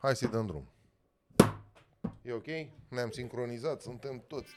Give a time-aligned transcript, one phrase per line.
[0.00, 0.68] Hai să-i dăm drum.
[2.22, 2.46] E ok?
[2.88, 4.56] Ne-am sincronizat, suntem toți.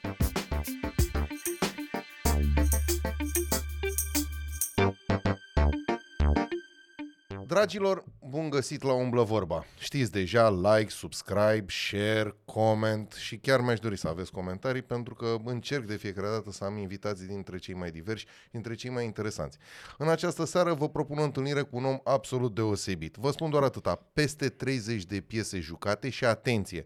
[7.46, 9.64] Dragilor, bun găsit la Umblă Vorba.
[9.78, 15.36] Știți deja, like, subscribe, share, comment și chiar mi-aș dori să aveți comentarii pentru că
[15.44, 19.58] încerc de fiecare dată să am invitații dintre cei mai diversi, dintre cei mai interesanți.
[19.98, 23.16] În această seară vă propun o întâlnire cu un om absolut deosebit.
[23.16, 26.84] Vă spun doar atâta, peste 30 de piese jucate și atenție,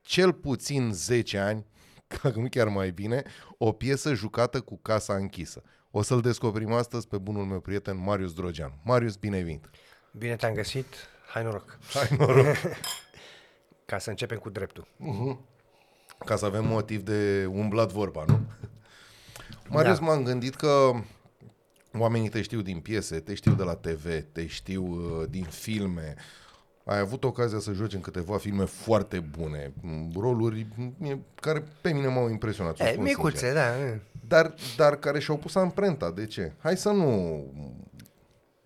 [0.00, 1.66] cel puțin 10 ani,
[2.22, 3.22] dacă nu chiar mai bine,
[3.58, 5.62] o piesă jucată cu casa închisă.
[5.90, 8.74] O să-l descoperim astăzi pe bunul meu prieten Marius Drogeanu.
[8.84, 9.70] Marius, bine ai venit!
[10.18, 10.86] Bine te-am găsit,
[11.32, 11.78] hai noroc.
[11.92, 12.56] Hai noroc!
[13.84, 14.86] Ca să începem cu dreptul.
[16.26, 18.40] Ca să avem motiv de umblat vorba, nu?
[19.68, 20.04] Marius, Da.
[20.04, 20.90] m-am gândit că
[21.98, 26.14] oamenii te știu din piese, te știu de la TV, te știu uh, din filme.
[26.84, 30.66] Ai avut ocazia să joci în câteva filme foarte bune, m, roluri
[30.98, 32.76] m, care pe mine m-au impresionat.
[32.76, 33.24] să E, spun sincer.
[33.24, 33.78] micuțe, da.
[33.78, 34.00] e.
[34.28, 36.10] Dar, dar care și-au pus amprenta.
[36.10, 36.52] De ce?
[36.58, 37.44] Hai să nu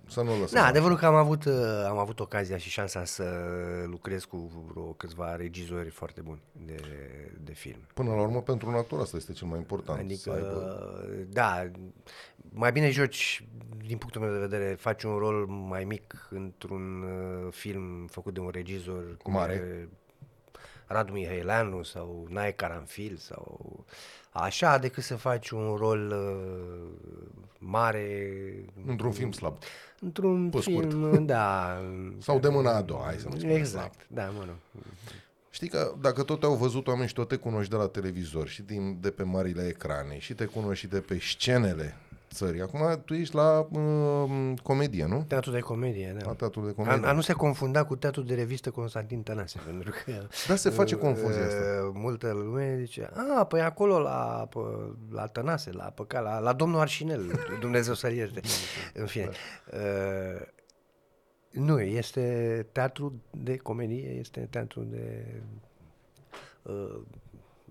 [0.09, 0.61] să nu lăsăm.
[0.61, 1.55] Da, adevărul că am avut, uh,
[1.89, 3.25] am avut ocazia și șansa să
[3.87, 6.81] lucrez cu vreo câțiva regizori foarte buni de,
[7.41, 7.79] de film.
[7.95, 9.99] Până la urmă, pentru un actor asta este cel mai important.
[9.99, 10.91] Adică, să aibă...
[11.29, 11.71] da,
[12.51, 13.45] mai bine joci,
[13.87, 18.41] din punctul meu de vedere, faci un rol mai mic într-un uh, film făcut de
[18.41, 19.53] un regizor cum Mare.
[19.53, 19.89] e
[20.87, 23.85] Radu Mihailanu sau Nae Caranfil sau
[24.41, 27.17] așa, decât să faci un rol uh,
[27.59, 28.31] mare
[28.87, 29.57] Într-un film slab.
[30.01, 30.89] într-un Pe scurt.
[30.89, 31.81] film, da.
[32.19, 34.81] Sau de mâna a doua, hai să nu spunem Exact, da, mă nu.
[35.51, 38.63] Știi că dacă tot te-au văzut oameni și tot te cunoști de la televizor și
[38.63, 41.97] din, de pe marile ecrane și te cunoști și de pe scenele
[42.37, 42.61] țării.
[42.61, 45.25] Acum tu ești la uh, comedie, nu?
[45.29, 46.27] Teatru de comedie, da.
[46.27, 47.07] La teatru de A, comedie.
[47.07, 50.13] a nu se confunda cu teatru de revistă Constantin Tănase, pentru că...
[50.49, 51.63] Da, se face confuzia asta.
[51.87, 54.59] uh, Multă lume zice, a, păi acolo la, pe,
[55.11, 57.23] la Tănase, la Păcat, la, la domnul Arșinel,
[57.61, 58.41] Dumnezeu să ierte.
[58.95, 59.31] În fine.
[59.73, 60.47] Uh,
[61.51, 65.25] nu, este teatru de comedie, este teatru de...
[66.63, 67.01] Uh,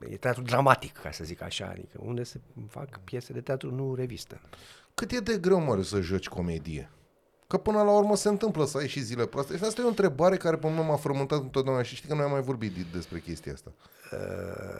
[0.09, 2.39] e teatru dramatic, ca să zic așa, adică unde se
[2.69, 4.39] fac piese de teatru, nu revistă.
[4.93, 6.89] Cât e de greu, mă, să joci comedie?
[7.47, 9.57] Că până la urmă se întâmplă să ai și zile proaste.
[9.57, 12.23] Și asta e o întrebare care pe mine m-a frământat întotdeauna și știi că noi
[12.23, 13.71] am mai vorbit de- despre chestia asta.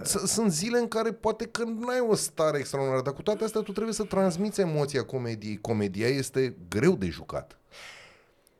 [0.03, 3.43] S- Sunt zile în care poate că nu ai o stare extraordinară, dar cu toate
[3.43, 5.57] astea tu trebuie să transmiți emoția comediei.
[5.61, 7.57] Comedia este greu de jucat.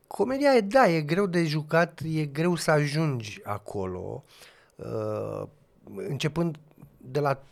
[0.06, 4.24] Comedia e, da, e greu de jucat, e greu să ajungi acolo,
[4.76, 5.42] uh,
[5.94, 6.58] începând
[6.96, 7.42] de la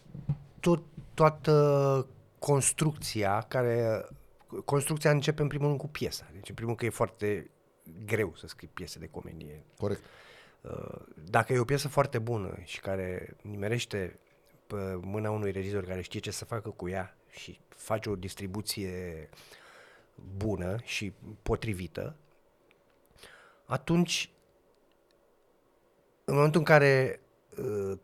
[0.61, 0.83] tot,
[1.15, 2.07] toată
[2.39, 4.05] construcția, care,
[4.65, 6.27] construcția începe în primul rând cu piesa.
[6.33, 7.51] Deci în primul rând că e foarte
[8.05, 9.65] greu să scrii piese de comedie.
[9.79, 10.01] Corect.
[10.61, 11.01] Uh,
[11.31, 14.19] Dacă e o piesă foarte bună și care nimerește
[14.67, 19.29] pe mâna unui regizor care știe ce să facă cu ea și face o distribuție
[20.37, 21.13] bună și
[21.43, 22.17] potrivită,
[23.65, 24.31] atunci,
[26.25, 27.21] în momentul în care
[27.59, 27.99] uh,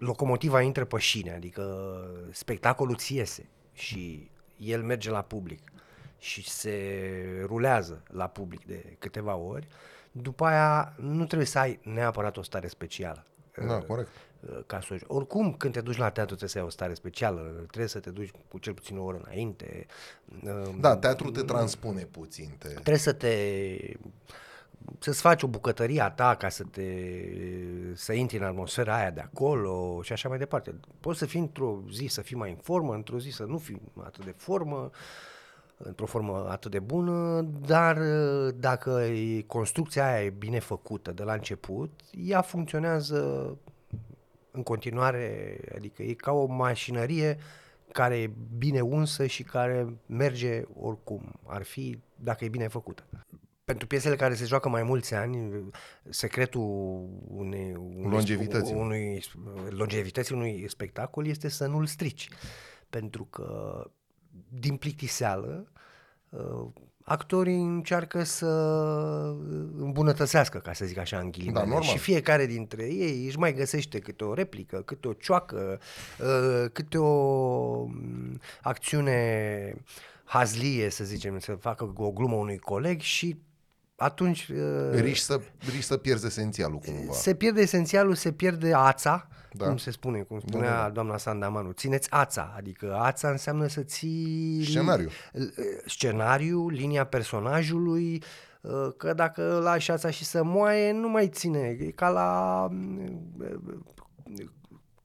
[0.00, 1.94] locomotiva intră pe șine, adică
[2.30, 5.72] spectacolul ți iese și el merge la public
[6.18, 7.02] și se
[7.44, 9.68] rulează la public de câteva ori,
[10.12, 13.24] după aia nu trebuie să ai neapărat o stare specială.
[13.66, 14.08] Da, corect.
[14.40, 14.96] Uh, Ca să...
[15.06, 18.10] Oricum, când te duci la teatru trebuie să ai o stare specială, trebuie să te
[18.10, 19.86] duci cu cel puțin o oră înainte.
[20.44, 22.54] Uh, Da, teatru te transpune puțin.
[22.58, 22.68] Te...
[22.68, 23.34] Trebuie să te
[24.98, 26.84] să-ți faci o bucătărie a ta ca să te
[27.94, 30.74] să intri în atmosfera aia de acolo și așa mai departe.
[31.00, 33.80] Poți să fii într-o zi să fii mai în formă, într-o zi să nu fii
[34.02, 34.90] atât de formă,
[35.76, 41.22] într-o formă atât de bună, dar uh, dacă e- construcția aia e bine făcută de
[41.22, 43.56] la început, ea funcționează
[44.50, 47.38] în continuare, adică e ca o mașinărie
[47.92, 53.04] care e bine unsă și care merge oricum ar fi dacă e bine făcută.
[53.70, 55.64] Pentru piesele care se joacă mai mulți ani,
[56.08, 56.60] secretul
[57.28, 58.74] unei, unui, Longevității.
[58.74, 59.22] unui,
[59.68, 62.28] longevității unui spectacol este să nu-l strici.
[62.90, 63.82] Pentru că
[64.48, 65.72] din plictiseală
[66.28, 66.66] uh,
[67.04, 68.46] actorii încearcă să
[69.76, 71.58] îmbunătățească, ca să zic așa, în ghilimele.
[71.58, 71.82] Da, normal.
[71.82, 75.80] și fiecare dintre ei își mai găsește câte o replică, câte o cioacă,
[76.20, 79.74] uh, câte o mm, acțiune
[80.24, 83.36] hazlie, să zicem, să facă o glumă unui coleg și
[84.02, 87.12] atunci uh, Riști să, riști să pierzi esențialul cumva.
[87.12, 89.64] se pierde esențialul, se pierde ața, Da.
[89.64, 89.66] da.
[89.68, 90.92] cum se spune, cum spunea Da, da, da, da.
[90.92, 91.70] doamna Sandamanu.
[91.72, 94.64] Țineți ața, adică ața înseamnă să ții...
[94.64, 95.08] Scenariu.
[95.86, 98.22] Scenariu, linia personajului,
[98.60, 101.76] uh, că dacă îl lași așa și să moaie, nu mai ține.
[101.80, 102.68] E ca la...
[103.38, 103.56] uh,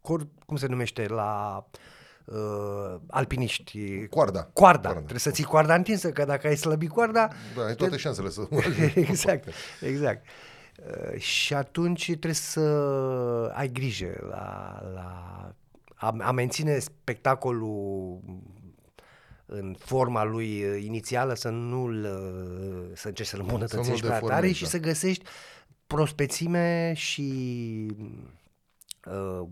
[0.01, 1.07] cor- cum se numește?
[1.07, 1.79] La uh,
[3.07, 4.07] alpiniști.
[4.07, 4.49] Coarda.
[4.53, 4.81] Coarda.
[4.81, 4.91] Coarda.
[4.91, 7.29] Trebuie să ții coarda întinsă, că dacă ai slăbit coarda...
[7.55, 8.47] Da, ai toate șansele să...
[8.95, 9.47] exact,
[9.81, 10.25] exact.
[10.75, 12.61] Uh, și atunci trebuie să
[13.53, 15.35] ai grijă la, la
[15.95, 18.19] a, a menține spectacolul
[19.45, 24.57] în forma lui uh, inițială, să nu-l, uh, să încerci să-l îmbunătățești prea tare deformezi,
[24.57, 24.69] și da.
[24.69, 25.23] să găsești
[25.87, 27.87] prospețime și
[29.05, 29.47] uh,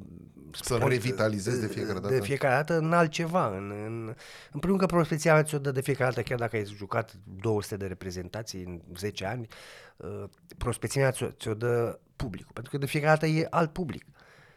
[0.51, 2.13] Să-l sport- revitalizezi de fiecare dată.
[2.13, 3.47] De fiecare dată în altceva.
[3.47, 4.15] În, în,
[4.51, 7.85] în primul că prospeția ți-o dă de fiecare dată, chiar dacă ai jucat 200 de
[7.85, 9.47] reprezentații în 10 ani,
[9.97, 10.23] uh,
[10.57, 12.51] prospețimea ți-o, ți-o dă publicul.
[12.53, 14.05] Pentru că de fiecare dată e alt public.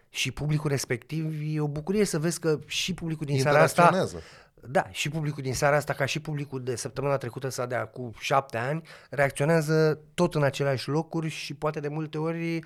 [0.09, 3.83] Și publicul respectiv e o bucurie să vezi că și publicul din seara asta...
[3.83, 4.27] Interacționează.
[4.69, 8.15] Da, și publicul din seara asta, ca și publicul de săptămâna trecută sau de acum
[8.19, 12.59] șapte ani, reacționează tot în aceleași locuri și poate de multe ori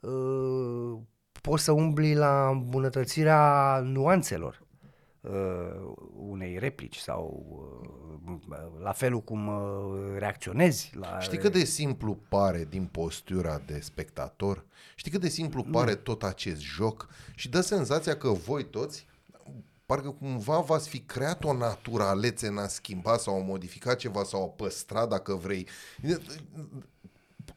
[0.00, 0.98] uh,
[1.46, 4.62] poți să umbli la îmbunătățirea nuanțelor
[5.20, 5.30] uh,
[6.16, 7.46] unei replici sau
[8.28, 8.36] uh,
[8.82, 11.20] la felul cum uh, reacționezi la...
[11.20, 14.64] Știi cât de simplu pare din postura de spectator?
[14.94, 17.08] Știi cât de simplu pare tot acest joc?
[17.34, 19.06] Și dă senzația că voi toți,
[19.86, 24.42] parcă cumva v-ați fi creat o naturalețe în a schimba sau a modifica ceva sau
[24.42, 25.66] a păstra dacă vrei.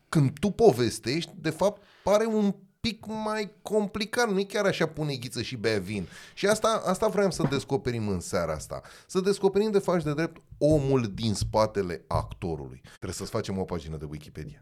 [0.10, 5.16] Când tu povestești, de fapt, pare un pic mai complicat, nu e chiar așa pune
[5.16, 6.08] ghiță și bea vin.
[6.34, 8.82] Și asta, asta vreau să descoperim în seara asta.
[9.08, 12.82] Să descoperim de fapt și de drept omul din spatele actorului.
[12.84, 14.60] Trebuie să-ți facem o pagină de Wikipedia.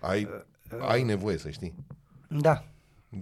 [0.00, 0.28] Ai,
[0.80, 1.74] ai nevoie să știi.
[2.28, 2.64] Da,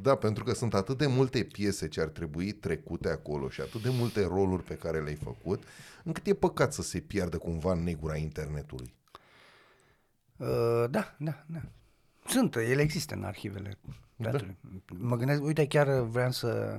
[0.03, 3.83] Da, pentru că sunt atât de multe piese ce ar trebui trecute acolo și atât
[3.83, 5.63] de multe roluri pe care le-ai făcut,
[6.05, 8.95] încât e păcat să se piardă cumva în negura internetului.
[10.37, 11.61] Uh, da, da, da.
[12.29, 13.79] Sunt, ele există în arhivele
[14.23, 14.57] teatrului.
[14.99, 16.79] Mă gândesc, uite, chiar vreau să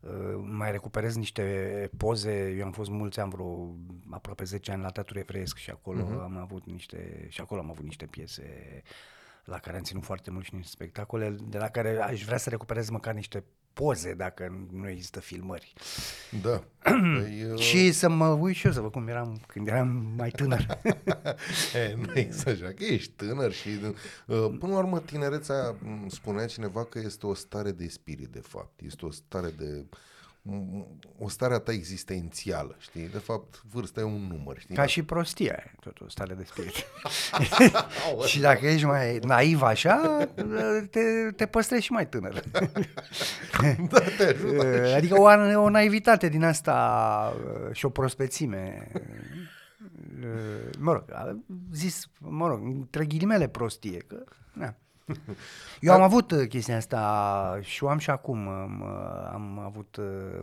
[0.00, 2.54] uh, mai recuperez niște poze.
[2.58, 3.74] Eu am fost mulți ani, vreo
[4.10, 6.22] aproape 10 ani la Teatrul Evreiesc și acolo uh-huh.
[6.22, 8.82] am avut niște și acolo am avut niște piese
[9.44, 12.50] la care am ținut foarte mult și niște spectacole, de la care aș vrea să
[12.50, 13.44] recuperez măcar niște
[13.78, 15.72] poze, dacă nu există filmări.
[16.42, 16.62] Da.
[17.20, 20.30] Păi, uh, Și să mă uit și eu să văd cum eram când eram mai
[20.30, 20.66] tânăr.
[21.74, 23.68] E, nu exagera, că ești tânăr și
[24.26, 28.40] uh, până la urmă tinerețea m, spunea cineva că este o stare de spirit de
[28.40, 29.88] fapt, este o stare de m,
[31.18, 33.08] o stare a ta existențială, știi?
[33.08, 34.74] De fapt, vârsta e un număr, știi?
[34.74, 36.74] Ca și prostia, e tot o stare de spirit.
[38.30, 40.28] și dacă ești mai naiv așa,
[40.90, 41.00] te,
[41.36, 42.42] te păstrezi și mai tânăr.
[43.90, 44.94] da, te ajută.
[44.96, 48.90] adică o, o naivitate din asta uh, și o prospețime.
[50.22, 51.38] Uh, Mă rog, a
[51.72, 54.74] zis, mă rog, între ghilimele prostie, că, na.
[55.80, 58.48] Eu am avut uh, chestia asta și o am și acum.
[58.48, 60.40] Am, uh, am avut uh,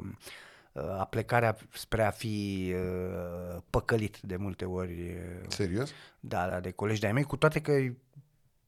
[0.71, 4.91] uh, aplecarea spre a fi uh, păcălit de multe ori.
[4.91, 5.91] uh, Serios?
[6.19, 7.71] Da, da, de colegi de-ai mei, cu toate că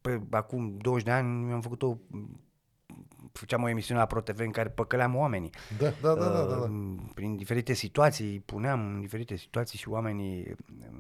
[0.02, 1.98] pe, acum 20 de ani am făcut o
[3.32, 5.50] făceam o emisiune la ProTV în care păcăleam oamenii.
[5.78, 6.56] Da, da, da, da, da, da.
[6.56, 10.56] Uh, Prin diferite situații, îi puneam în diferite situații și oamenii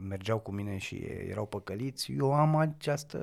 [0.08, 0.96] mergeau cu mine și
[1.30, 2.12] erau păcăliți.
[2.12, 3.20] Eu am această...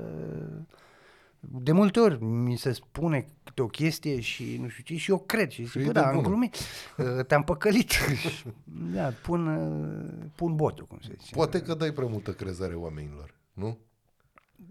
[1.51, 5.19] De multe ori mi se spune câte o chestie și nu știu ce și eu
[5.19, 6.57] cred și Și zic, e bă, de da, am bună." glumit,
[6.99, 7.93] Uh, te-am păcălit.
[8.95, 11.35] da, pun, uh, pun botul, cum se zice.
[11.35, 13.79] Poate că dai prea multă crezare oamenilor, nu?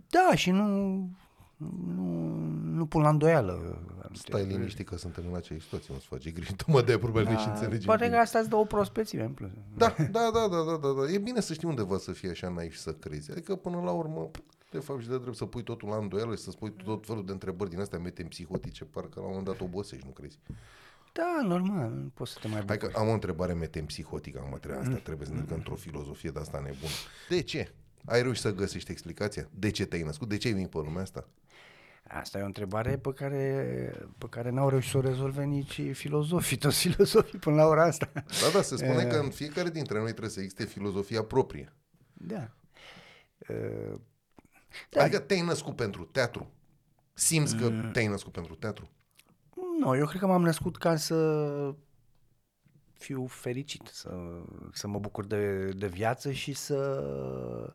[0.09, 0.67] Da, și nu,
[1.95, 2.03] nu,
[2.63, 3.81] nu pun la îndoială.
[4.13, 7.47] Stai liniștit că suntem în acea situație, nu-ți face griji, tu mă dai probabil și
[7.47, 7.85] înțelegi.
[7.85, 8.19] Poate că bine.
[8.21, 9.49] asta îți dă o prospețime în plus.
[9.77, 11.11] Da, da, da, da, da, da, da.
[11.11, 13.31] E bine să știi undeva să fie așa naiv și să crezi.
[13.31, 14.29] Adică până la urmă,
[14.73, 17.25] de fapt și de drept să pui totul la îndoială și să spui tot felul
[17.25, 20.39] de întrebări din astea mete psihotice, parcă la un moment dat obosești, nu crezi?
[21.11, 22.93] Da, normal, nu poți să te mai Hai bucuri.
[22.93, 26.39] că am o întrebare metempsihotică, acum trebuie, asta trebuie să ne ducă într-o filozofie de
[26.39, 26.91] asta nebună.
[27.29, 27.73] De ce?
[28.05, 29.49] Ai reușit să găsești explicația?
[29.59, 30.29] De ce te-ai născut?
[30.29, 31.27] De ce ai venit pe lumea asta?
[32.07, 36.57] Asta e o întrebare pe care, pe care n-au reușit să o rezolve nici filozofii,
[36.57, 38.11] toți filozofii până la ora asta.
[38.13, 41.73] Da, da, se spune că în fiecare dintre noi trebuie să existe filozofia proprie.
[42.13, 42.51] Da.
[44.73, 45.01] Uh, Da.
[45.01, 46.51] Adică te-ai născut pentru teatru.
[47.13, 48.89] Simți că te-ai născut pentru teatru.
[49.79, 51.75] Nu, eu cred că m-am născut ca să
[52.93, 57.73] fiu fericit, să, să mă bucur de, de viață și să...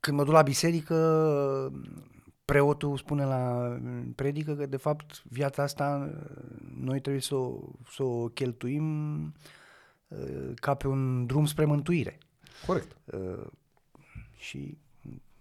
[0.00, 1.72] Când mă duc la biserică,
[2.44, 3.76] preotul spune la
[4.14, 6.10] predică că, de fapt, viața asta
[6.74, 7.60] noi trebuie să o,
[7.90, 9.24] să o cheltuim
[10.08, 12.18] uh, ca pe un drum spre mântuire.
[12.66, 12.96] Corect.
[14.42, 14.78] Uh, Și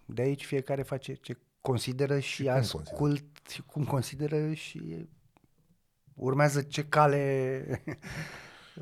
[0.05, 5.07] de aici fiecare face ce consideră și, Și cum ascult și cum consideră și
[6.13, 7.83] urmează ce cale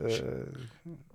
[0.03, 0.47] uh,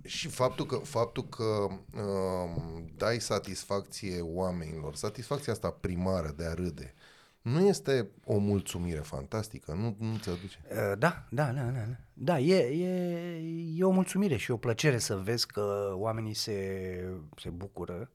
[0.03, 6.93] Și faptul că, faptul că uh, dai satisfacție oamenilor, satisfacția asta primară de a râde,
[7.41, 9.73] nu este o mulțumire fantastică?
[9.73, 10.57] Nu, nu ți aduce?
[10.71, 11.71] Uh, Da, da, da, da.
[11.71, 13.41] Da, da e, e,
[13.75, 17.07] e o mulțumire și o plăcere să vezi că oamenii se,
[17.37, 18.09] se bucură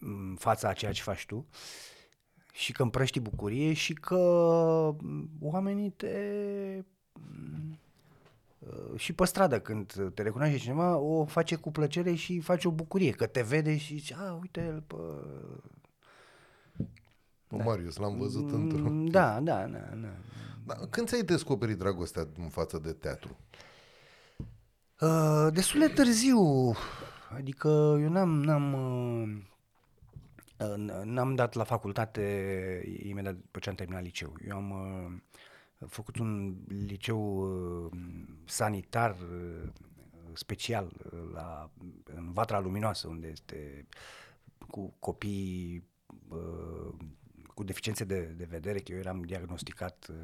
[0.00, 1.46] în fața a ceea ce faci tu
[2.52, 4.16] și că împrăști bucurie și că
[5.40, 6.16] oamenii te...
[8.58, 12.70] uh, Și pe stradă, când te recunoaște cineva, o face cu plăcere și face o
[12.70, 14.96] bucurie, că te vede și zice, a, uite el pe...
[17.48, 17.64] Da.
[17.64, 18.78] Marius, l-am văzut într-o...
[18.78, 20.08] Mm, Da, da, da, da.
[20.66, 23.36] Da, când ți-ai descoperit dragostea în față de teatru?
[25.00, 26.74] Uh, destul de târziu,
[27.36, 27.68] adică
[28.00, 29.42] eu n-am, n-am, uh, uh,
[31.04, 34.34] n-am dat la facultate imediat după ce am terminat liceu.
[34.46, 37.90] Eu am uh, făcut un liceu uh,
[38.44, 39.68] sanitar uh,
[40.32, 41.70] special uh, la,
[42.04, 43.86] în Vatra Luminoasă, unde este
[44.68, 45.84] cu copii
[46.28, 46.94] uh,
[47.54, 50.16] cu deficiențe de, de vedere, că eu eram diagnosticat uh,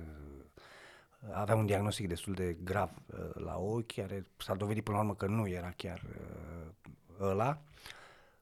[1.32, 5.14] avea un diagnostic destul de grav uh, la ochi, care s-a dovedit până la urmă
[5.14, 6.90] că nu era chiar uh,
[7.20, 7.62] ăla.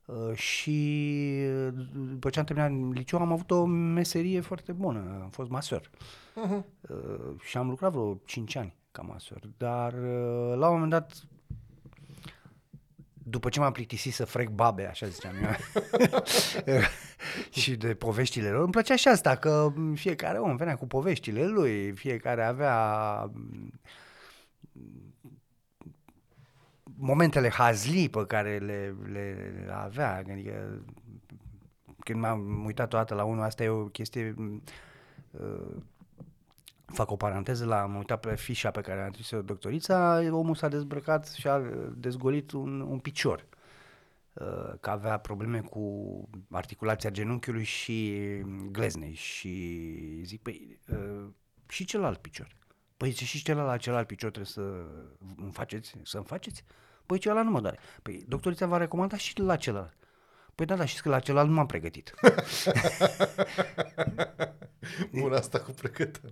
[0.05, 0.99] Uh, și
[1.67, 5.91] uh, după ce am terminat liceu am avut o meserie foarte bună, am fost masor.
[5.91, 6.63] Uh-huh.
[6.81, 11.13] Uh, și am lucrat vreo 5 ani ca masor, dar uh, la un moment dat
[13.27, 15.51] după ce m-am plictisit să frec babe, așa ziceam eu,
[17.61, 21.93] și de poveștile lor, îmi plăcea și asta, că fiecare om venea cu poveștile lui,
[21.93, 23.31] fiecare avea
[26.97, 30.85] momentele hazli pe care le, le, le avea, adică
[31.99, 34.35] când m-am uitat toată la unul, asta e o chestie,
[35.31, 35.77] uh,
[36.87, 40.69] fac o paranteză, la, am uitat pe fișa pe care a trimis-o doctorița, omul s-a
[40.69, 41.63] dezbrăcat și a
[41.95, 43.47] dezgolit un, un picior.
[44.33, 48.19] Uh, că avea probleme cu articulația genunchiului și
[48.71, 49.81] gleznei și
[50.23, 51.25] zic, păi, uh,
[51.69, 52.57] și celălalt picior.
[53.05, 54.61] Păi zice, și celălalt, celălalt picior trebuie să
[55.37, 56.65] îmi faceți, să îmi faceți?
[57.07, 57.79] Păi celălalt nu mă doare.
[58.03, 59.97] Păi doctorița va recomanda și la celălalt.
[60.55, 62.15] Păi da, da, știți că la celălalt nu m-am pregătit.
[65.21, 66.31] Bun, asta cu pregătirea.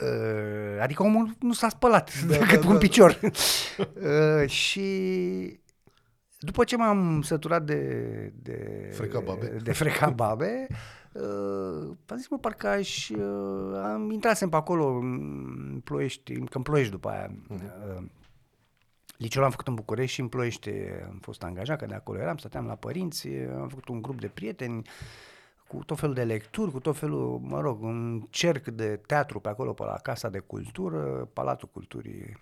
[0.00, 2.78] Uh, adică omul nu s-a spălat Da, da, decât da, un da.
[2.78, 3.18] picior.
[3.22, 5.60] uh, și
[6.38, 7.78] după ce m-am săturat de...
[8.34, 9.46] De Freca babe.
[9.46, 10.66] De freca babe,
[11.12, 13.08] uh, am zis, mă, parcă aș...
[13.08, 17.30] Uh, am intrat pe acolo în Ploiești, că în Ploiești după aia.
[17.50, 18.04] Uh,
[19.16, 20.70] Liceul am făcut în București și în Ploiești
[21.08, 23.28] am fost angajat, că de acolo eram, stăteam la părinți,
[23.60, 24.82] am făcut un grup de prieteni
[25.68, 29.48] cu tot felul de lecturi, cu tot felul, mă rog, un cerc de teatru pe
[29.48, 32.36] acolo, pe la Casa de Cultură, Palatul Culturii,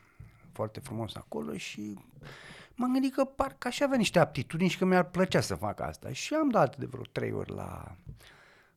[0.52, 1.98] foarte frumos acolo și
[2.74, 6.12] m-am gândit că parcă aș avea niște aptitudini și că mi-ar plăcea să fac asta.
[6.12, 7.96] Și am dat de vreo trei ori la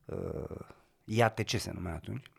[0.04, 0.58] uh,
[1.04, 2.30] IATC se numea atunci.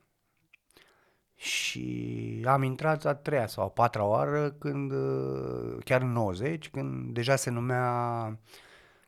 [1.36, 7.14] Și am intrat a treia sau a patra oară când, uh, chiar în 90, când
[7.14, 8.40] deja se numea,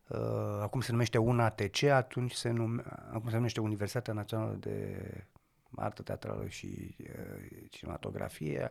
[0.07, 4.97] uh, acum se numește UNATC, atunci se numea, acum se numește Universitatea Națională de
[5.75, 8.69] Artă Teatrală și uh, Cinematografie,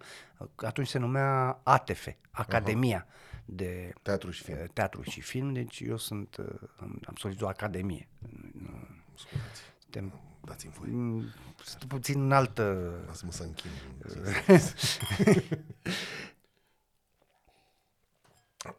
[0.57, 3.07] atunci se numea ATF, Academia
[3.45, 4.59] de Teatru și film.
[4.63, 6.47] uh, Teatru și Film, deci eu sunt, uh,
[6.81, 8.09] am, am solicitat o Academie.
[8.53, 9.61] Nu- Scuzați.
[9.97, 10.91] Suntem Dați-mi voie.
[10.93, 11.25] mm,
[11.65, 13.71] sunt puțin în altă Lasă-mă să închin.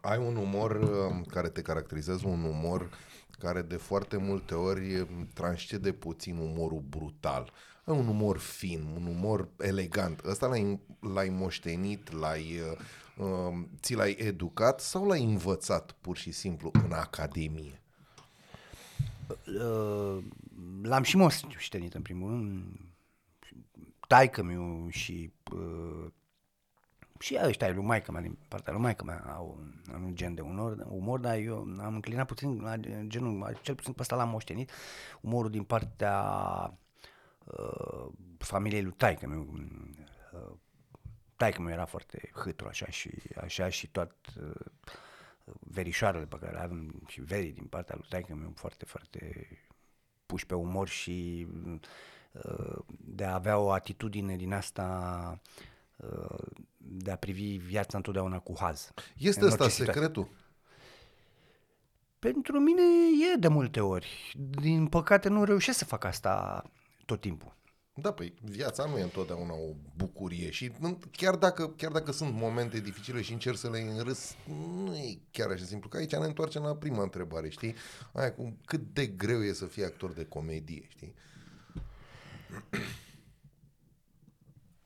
[0.00, 2.90] Ai un umor uh, care te caracterizează, un umor
[3.38, 7.52] care de foarte multe ori uh, transcede puțin umorul brutal.
[7.84, 10.24] Ai un umor fin, un umor elegant.
[10.24, 12.60] Ăsta l-ai, l-ai moștenit, l-ai,
[13.16, 17.80] uh, uh, ți l-ai educat sau l-ai învățat pur și simplu în academie?
[19.46, 20.18] Uh,
[20.82, 22.80] l-am și moștenit în primul rând.
[24.06, 26.06] Taică miu și uh,
[27.18, 30.34] și ăștia lui maică mea, din partea lui maică mea, au un, au un gen
[30.34, 34.28] de umor, umor, dar eu am înclinat puțin la genul, cel puțin pe ăsta l-am
[34.28, 34.70] moștenit,
[35.20, 36.22] umorul din partea
[37.44, 38.06] uh,
[38.38, 39.52] familiei lui taică miu.
[40.32, 40.56] Uh,
[41.36, 44.66] taică meu era foarte hâtru așa și așa și tot uh,
[45.60, 49.48] verișoarele pe care le avem și verii din partea lui taică meu foarte, foarte
[50.28, 51.46] puși pe umor și
[52.32, 55.40] uh, de a avea o atitudine din asta
[55.96, 56.38] uh,
[56.76, 58.90] de a privi viața întotdeauna cu haz.
[59.16, 60.00] Este în ăsta orice situație.
[60.00, 60.28] secretul?
[62.18, 62.82] Pentru mine
[63.32, 64.36] e de multe ori.
[64.50, 66.64] Din păcate nu reușesc să fac asta
[67.04, 67.56] tot timpul.
[68.00, 72.34] Da, păi viața nu e întotdeauna o bucurie și în- chiar dacă, chiar dacă sunt
[72.34, 74.34] momente dificile și încerc să le înrâs,
[74.74, 75.88] nu e chiar așa simplu.
[75.88, 77.74] Că aici ne întoarcem la prima întrebare, știi?
[78.12, 81.14] Aia cu cât de greu e să fii actor de comedie, știi?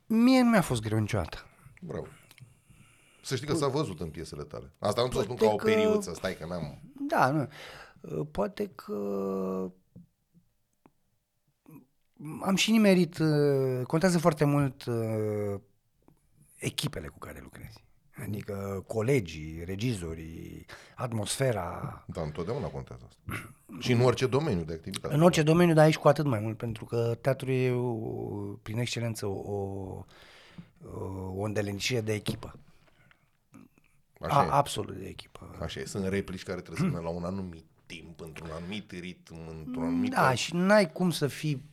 [0.07, 1.37] Mie nu mi-a fost greu niciodată.
[1.81, 2.05] Bravo.
[3.23, 4.71] Să știi că s-a văzut în piesele tale.
[4.79, 6.79] Asta nu ți-o spun ca Poate o că- periuță, stai că n-am...
[7.07, 7.47] Da, nu.
[8.01, 9.71] Uh, Poate că
[12.41, 15.59] am și nimerit, uh, contează foarte mult uh,
[16.57, 17.83] echipele cu care lucrezi.
[18.21, 20.65] Adică colegii, regizorii,
[20.95, 22.03] atmosfera.
[22.07, 23.53] Da, întotdeauna contează asta.
[23.79, 25.13] și în orice domeniu de activitate.
[25.13, 27.93] În orice domeniu, dar aici cu atât mai mult, pentru că teatru e o,
[28.61, 30.03] prin excelență o, o,
[31.35, 32.59] o îndelenire de echipă.
[34.19, 34.49] Așa A, e.
[34.51, 35.55] absolut de echipă.
[35.61, 35.85] Așa e.
[35.85, 40.11] Sunt replici care trebuie să vină la un anumit timp, într-un anumit ritm, într-un anumit...
[40.11, 41.63] Da, și n-ai cum să fii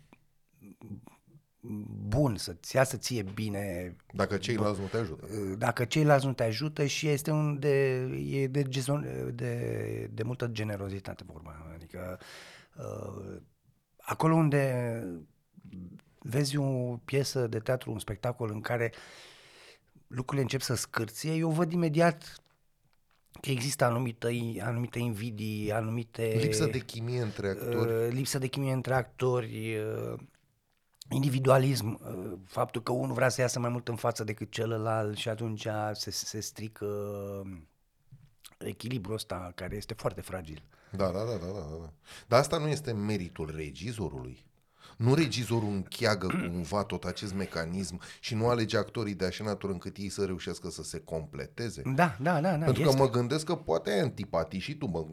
[2.08, 5.26] bun, să-ți iasă ție bine Dacă ceilalți nu te ajută.
[5.58, 7.94] dacă ceilalți nu te ajută și este un de,
[8.30, 11.72] e de, gezon- de, de multă generozitate vorba.
[11.74, 12.20] Adică
[12.76, 13.36] uh,
[13.96, 15.04] acolo unde
[16.18, 18.92] vezi o piesă de teatru, un spectacol în care
[20.06, 22.42] lucrurile încep să scârție, eu văd imediat
[23.40, 26.36] că există anumite, anumite invidii, anumite...
[26.40, 27.92] Lipsă de chimie între actori.
[27.92, 30.18] Uh, lipsă de chimie între actori, uh,
[31.10, 35.28] individualism, uh, faptul că unul vrea să iasă mai mult în față decât celălalt și
[35.28, 36.86] atunci se, se strică
[38.58, 40.62] echilibrul ăsta care este foarte fragil.
[40.90, 41.92] Da, da, da, da, da, da.
[42.26, 44.49] Dar asta nu este meritul regizorului.
[45.00, 49.96] Nu regizorul încheagă cumva tot acest mecanism și nu alege actorii de așa natură încât
[49.96, 51.82] ei să reușească să se completeze.
[51.94, 52.96] Da, da, da, da Pentru este.
[52.96, 55.06] că mă gândesc că poate ai antipatii și tu, mă,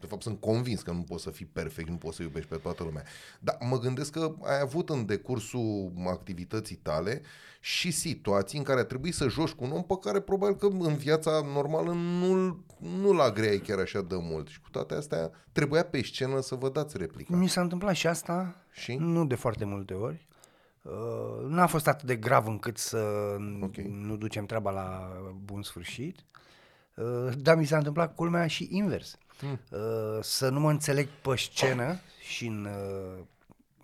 [0.00, 2.56] de fapt sunt convins că nu poți să fii perfect, nu poți să iubești pe
[2.56, 3.04] toată lumea.
[3.40, 7.22] Dar mă gândesc că ai avut în decursul activității tale
[7.62, 10.66] și situații în care a trebuit să joci cu un om pe care probabil că
[10.66, 14.48] în viața normală nu-l, nu-l agreai chiar așa de mult.
[14.48, 17.36] Și cu toate astea trebuia pe scenă să vă dați replica.
[17.36, 18.94] Mi s-a întâmplat și asta, Și?
[18.94, 20.28] nu de foarte multe ori.
[20.82, 23.76] Uh, n-a fost atât de grav încât să Ok.
[23.76, 25.12] nu ducem treaba la
[25.44, 26.24] bun sfârșit.
[26.94, 29.18] Uh, dar mi s-a întâmplat culmea și invers.
[29.38, 29.58] Hmm.
[29.70, 29.78] Uh,
[30.22, 33.24] să nu mă înțeleg pe scenă și în, uh,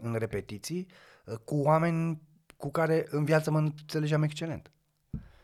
[0.03, 0.87] în repetiții
[1.25, 2.21] uh, cu oameni
[2.67, 4.71] cu care în viață mă înțelegeam excelent.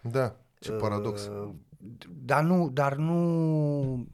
[0.01, 1.27] Da, ce paradox.
[1.27, 1.49] Uh,
[2.25, 4.07] Dar nu, dar nu,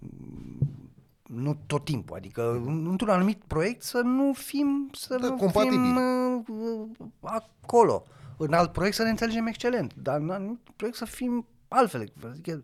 [1.23, 2.17] nu tot timpul.
[2.17, 5.81] Adică într-un anumit proiect să nu fim, să Da, nu compatibili.
[5.83, 6.89] fim uh,
[7.21, 8.05] acolo.
[8.37, 12.13] În alt proiect să ne înțelegem excelent, dar în anumit proiect să fim altfel.
[12.31, 12.61] Adică,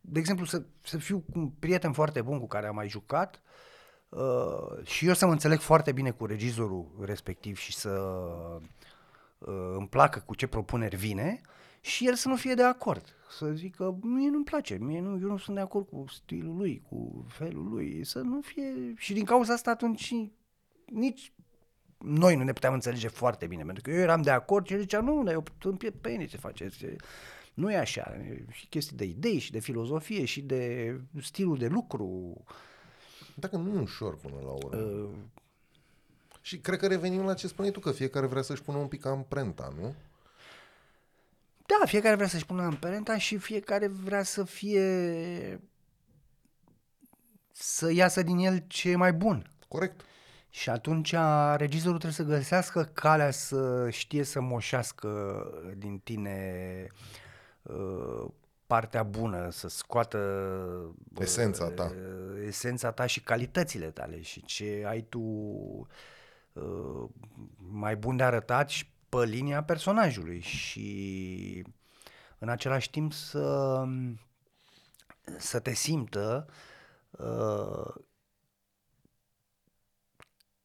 [0.00, 3.42] de exemplu, să, să fiu cu un prieten foarte bun cu care am mai jucat
[4.08, 8.62] uh, și eu să mă înțeleg foarte bine cu regizorul respectiv și să uh,
[9.76, 11.40] îmi placă cu ce propuneri vine
[11.80, 13.16] și el să nu fie de acord.
[13.38, 16.82] Să zică, mie nu-mi place, mie nu, eu nu sunt de acord cu stilul lui,
[16.88, 18.94] cu felul lui, să nu fie...
[18.96, 20.14] Și din cauza asta atunci
[20.86, 21.32] nici
[21.98, 24.80] noi nu ne puteam înțelege foarte bine, pentru că eu eram de acord și el
[24.80, 26.84] zicea, nu, dar eu îmi pe pe ce faceți.
[27.54, 28.14] Nu e așa.
[28.16, 32.36] E și chestii de idei și de filozofie și de stilul de lucru.
[33.34, 34.80] Dacă nu e ușor până la urmă.
[34.80, 35.08] Uh,
[36.42, 39.06] Și cred că revenim la ce spuneai tu, că fiecare vrea să-și pună un pic
[39.06, 39.94] amprenta, nu?
[41.66, 45.60] Da, fiecare vrea să-și pună amprenta și fiecare vrea să fie...
[47.52, 49.50] să iasă din el ce e mai bun.
[49.68, 50.00] Corect.
[50.50, 51.14] Și atunci
[51.56, 55.44] regizorul trebuie să găsească calea să știe să moșească
[55.76, 56.86] din tine
[57.62, 58.30] uh,
[58.66, 60.18] partea bună, să scoată
[61.14, 61.92] uh, Esența ta.
[62.46, 65.20] esența ta și calitățile tale și ce ai tu
[66.52, 67.08] uh,
[67.56, 71.64] mai bun de arătat și pe linia personajului și
[72.38, 73.84] în același timp să,
[75.38, 76.46] să te simtă
[77.10, 77.94] uh,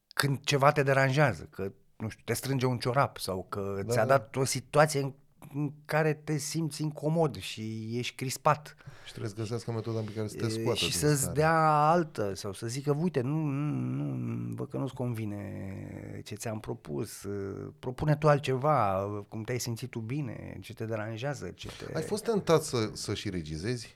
[0.08, 4.06] când ceva te deranjează, că nu știu, te strânge un ciorap sau că Da, ți-a
[4.06, 4.17] da.
[4.17, 5.13] dat o situație în,
[5.53, 8.75] în care te simți incomod și ești crispat.
[9.05, 11.33] Și trebuie să găsească metoda pe care să te E, scoată și din să-ți stare.
[11.33, 16.60] dea altă sau să zică, uite, nu, nu, nu văd că nu-ți convine ce ți-am
[16.60, 21.67] propus, uh, propune tu altceva, uh, cum te-ai simțit tu bine, ce te deranjează, ce
[21.67, 21.95] te...
[21.95, 23.95] Ai fost tentat să, să și regizezi?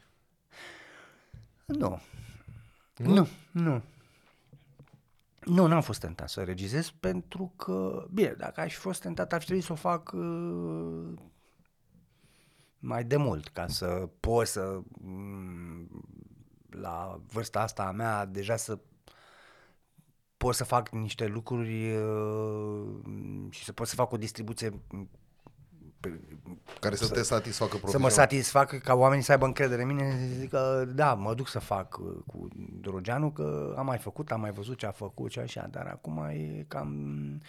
[1.66, 2.02] Nu.
[2.98, 3.82] Nu, nu.
[5.46, 9.40] Nu, n-am fost tentat să regizez pentru că, bine, dacă aș fi fost tentat, ar
[9.40, 11.14] fi trebuit să o fac uh,
[12.82, 16.06] mai de mult ca să pot să mm,
[16.70, 18.78] la vârsta asta a mea deja să
[20.38, 22.96] pot să fac niște lucruri uh,
[23.50, 24.74] și să pot să fac o distribuție
[26.80, 28.10] Care să, te satisfacă să mă profesional.
[28.10, 31.98] satisfacă ca oamenii să aibă încredere în mine să zică, da, mă duc să fac
[31.98, 32.48] uh, cu
[32.82, 36.18] Drogeanu, că am mai făcut, am mai văzut ce a făcut și așa, dar acum
[36.30, 37.42] e cam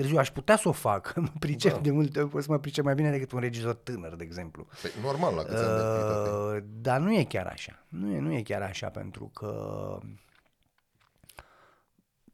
[0.00, 0.18] târziu.
[0.18, 1.78] Aș putea să o fac, mă pricep Da.
[1.80, 4.66] de multe ori, pot să mă pricep mai bine decât un regizor tânăr, de exemplu.
[4.82, 6.30] Păi, normal, la câți ani de activitate.
[6.30, 7.84] Uh, dar nu e chiar așa.
[7.88, 9.48] Nu e, nu e chiar așa, pentru că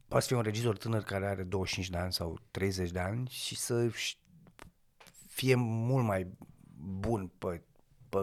[0.08, 3.28] poate să fie un regizor tânăr care are 25 de ani sau 30 de ani
[3.30, 4.16] și să ș-
[5.28, 6.26] fie mult mai
[6.98, 7.62] bun pe,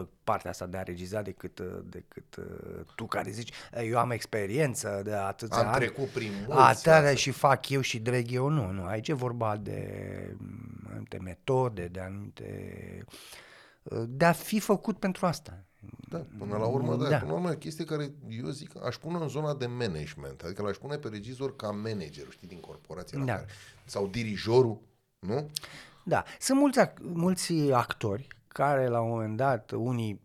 [0.02, 3.98] pe partea asta de a regiza decât, uh, decât uh, tu care zici "E, eu
[3.98, 5.76] am experiență de atâția Am ani.
[5.76, 6.62] trecut prin mulți.
[6.62, 7.14] Atâtea asta.
[7.14, 8.84] și fac eu și dreg eu, nu, nu.
[8.84, 9.88] Aici e vorba de
[10.38, 13.04] mm, anumite metode, de anumite...
[14.08, 15.64] de a fi făcut pentru asta.
[16.08, 17.08] Da, până la urmă, da.
[17.08, 17.16] Da.
[17.18, 20.42] Până la urmă, e o chestie care eu zic, aș pune în zona de management.
[20.42, 23.18] Adică l-aș pune pe regizor ca manager, știi, din corporație.
[23.18, 23.34] la Da.
[23.34, 23.46] care,
[23.84, 24.80] sau dirijorul,
[25.18, 25.50] nu?
[26.04, 30.20] Da, sunt mulți, ac- mulți actori care la un moment dat, unii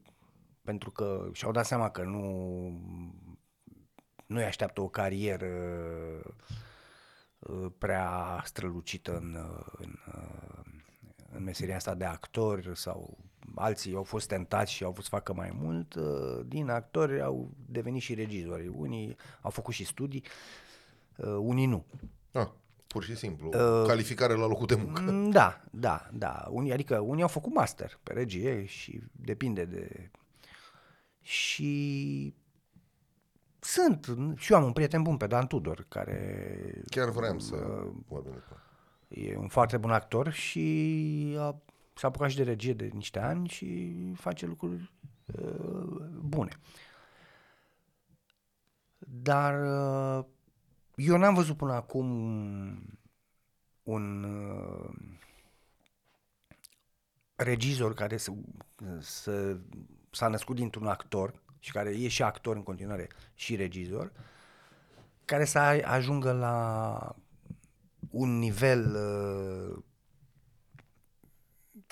[0.62, 2.24] pentru că și-au dat seama că nu
[4.26, 5.48] nu-i așteaptă o carieră
[7.40, 10.64] uh, prea strălucită în, uh, în, uh,
[11.32, 13.18] în meseria asta de actor sau
[13.56, 17.52] alții au fost tentați și au vrut să facă mai mult, uh, din actori au
[17.66, 18.68] devenit și regizori.
[18.68, 20.24] Unii au făcut și studii,
[21.16, 21.86] uh, unii nu.
[22.32, 22.48] Ah,
[22.90, 23.48] pur și simplu.
[23.48, 25.02] Uh, Calificare la locul de muncă.
[25.02, 26.48] Mm, Da, da, da.
[26.50, 30.12] Unii, adică unii au făcut master pe regie și depinde de...
[31.22, 32.34] Și
[33.60, 37.56] sunt, și eu am un prieten bun pe Dan Tudor, care Chiar vreau să
[38.08, 38.58] vorbim despre
[39.10, 41.62] e un foarte bun actor și a,
[41.94, 44.92] s-a apucat și de regie de niște ani și face lucruri
[45.26, 46.52] uh, bune.
[48.98, 49.62] Dar
[50.18, 50.26] uh,
[51.00, 52.08] eu n-am văzut până acum
[53.84, 54.90] un uh,
[57.36, 58.32] regizor care să,
[59.00, 59.58] să,
[60.12, 64.12] s-a născut dintr-un actor și care e și actor în continuare și regizor,
[65.26, 67.16] care să ai- ajungă la
[68.10, 69.84] un nivel uh,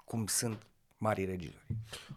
[0.05, 0.67] cum sunt
[0.97, 1.65] mari regizori.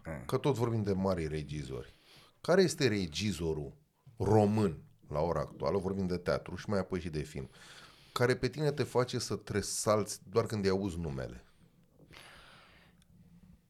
[0.05, 0.25] Eh.
[0.25, 1.93] Că tot vorbim de mari regizori.
[2.41, 3.73] Care este regizorul
[4.17, 7.49] român la ora actuală, vorbim de teatru și mai apoi și de film,
[8.11, 11.43] care pe tine te face să tresalți doar când îi auzi numele?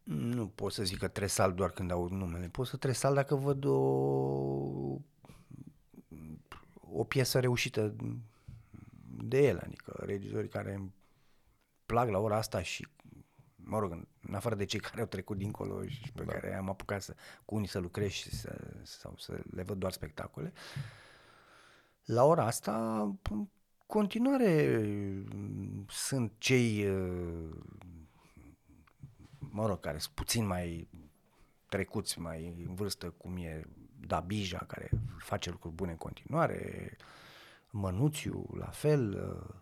[0.04, 2.48] Nu pot să zic că tresal doar când aud numele.
[2.48, 3.78] Pot să tresal dacă văd o,
[6.92, 7.96] o piesă reușită
[9.24, 10.94] de el, adică regizori care îmi
[11.86, 12.88] plac la ora asta și,
[13.56, 16.32] mă rog, în, în afară de cei care au trecut dincolo și pe da.
[16.32, 19.92] care am apucat să, cu unii să lucrez și să, sau să le văd doar
[19.92, 20.54] spectacole,
[22.06, 23.48] la ora asta, în
[23.86, 24.82] continuare,
[25.88, 27.50] sunt cei uh,
[29.52, 30.88] mă rog, care sunt puțin mai
[31.70, 33.64] trecuți, mai în vârstă, cum e
[34.08, 36.98] Dabija, care face lucruri bune în continuare,
[37.70, 39.56] Mănuțiu, la fel, uh,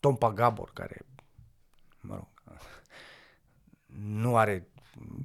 [0.00, 1.06] Tom Pagabor, care,
[2.00, 2.28] mă rog,
[4.22, 4.68] nu are,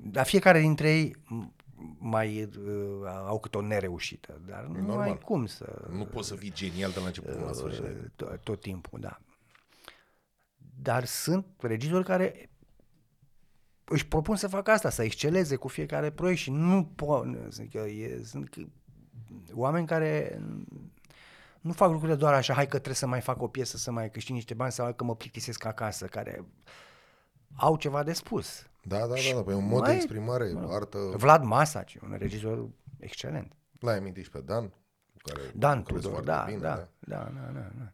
[0.02, 1.59] dar fiecare dintre ei m-
[1.98, 5.00] mai uh, au câte o nereușită, dar nu Normal.
[5.00, 7.84] ai cum să Nu poți să fii genial de la început până la sfârșit.
[8.16, 9.20] tot, tot timpul, da.
[10.82, 12.50] Dar sunt regizori care
[13.84, 17.86] își propun să facă asta, să exceleze cu fiecare proiect și nu pot, zic eu,
[17.86, 18.68] e, sunt c-
[19.54, 20.42] oameni care
[21.62, 24.10] nu fac lucrurile doar așa, hai că trebuie să mai fac o piesă, să mai
[24.12, 26.46] câștig niște bani sau hai că mă plictisesc acasă, care
[27.56, 28.68] au ceva de spus.
[28.84, 30.98] Da, da, da, da, pe un mod de mai- exprimare, artă.
[31.16, 32.68] Vlad Masaci, un regizor
[33.00, 33.52] excelent.
[33.80, 34.76] L-ai amintit și pe Dan, cu
[35.24, 37.92] care Dan lucrezi Tudor, foarte da, bine, da, da, da, da, da.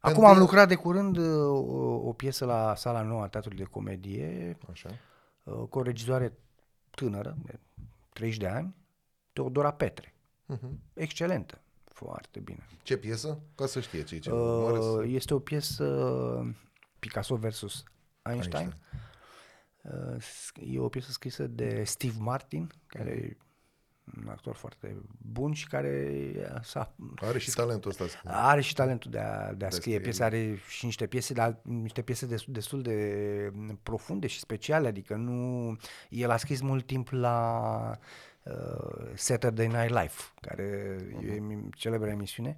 [0.00, 3.28] Pentru Acum am el- lucrat de curând uh, o, o piesă la sala nouă a
[3.28, 4.88] Teatrului de Comedie Așa.
[5.42, 6.32] uh, cu o regizoare
[6.90, 7.58] tânără, de
[8.12, 8.74] 30 de ani,
[9.32, 10.14] Teodora Petre.
[10.46, 10.80] Mhm.
[10.94, 12.66] Excelentă, foarte bine.
[12.82, 13.38] Ce piesă?
[13.54, 14.88] Ca să știe cei ce urmăresc.
[14.92, 15.84] Uh, este o piesă
[16.98, 17.82] Picasso versus
[18.22, 18.66] Einstein.
[18.66, 18.72] Uh,
[20.60, 23.36] E o piesă scrisă de Steve Martin, care e
[24.22, 24.96] un actor foarte
[25.32, 26.22] bun și care
[26.62, 28.06] s-a Are și talentul ăsta.
[28.06, 29.98] să- Are și talentul de a, de a De scrie scrie.
[30.00, 35.14] piese, are și niște piese, dar niște piese destul, destul de profunde și speciale, adică
[35.14, 35.76] nu...
[36.08, 37.98] El a scris mult timp la
[38.42, 41.24] uh, Saturday Night Live, care uh-huh.
[41.28, 42.56] e emi- celebră emisiune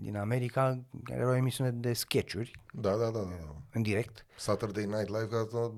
[0.00, 3.54] din America, care era o emisiune de sketchuri Da, da, da, da.
[3.72, 4.26] în direct.
[4.36, 5.72] Saturday Night Live a, a,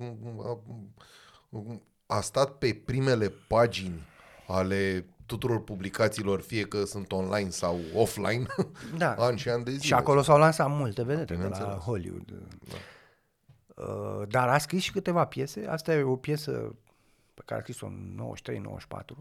[0.49, 4.01] a, a stat pe primele pagini
[4.47, 8.47] ale tuturor publicațiilor, fie că sunt online sau offline,
[8.97, 9.15] Da.
[9.27, 9.83] ani și ani de zile.
[9.83, 11.83] Și acolo s-au lansat multe vedete de la Bineînțeles.
[11.85, 12.31] Hollywood.
[13.77, 15.67] Uh, Dar a scris și câteva piese.
[15.67, 16.75] Asta e o piesă
[17.35, 18.21] pe care a scris-o în
[19.13, 19.17] 93-94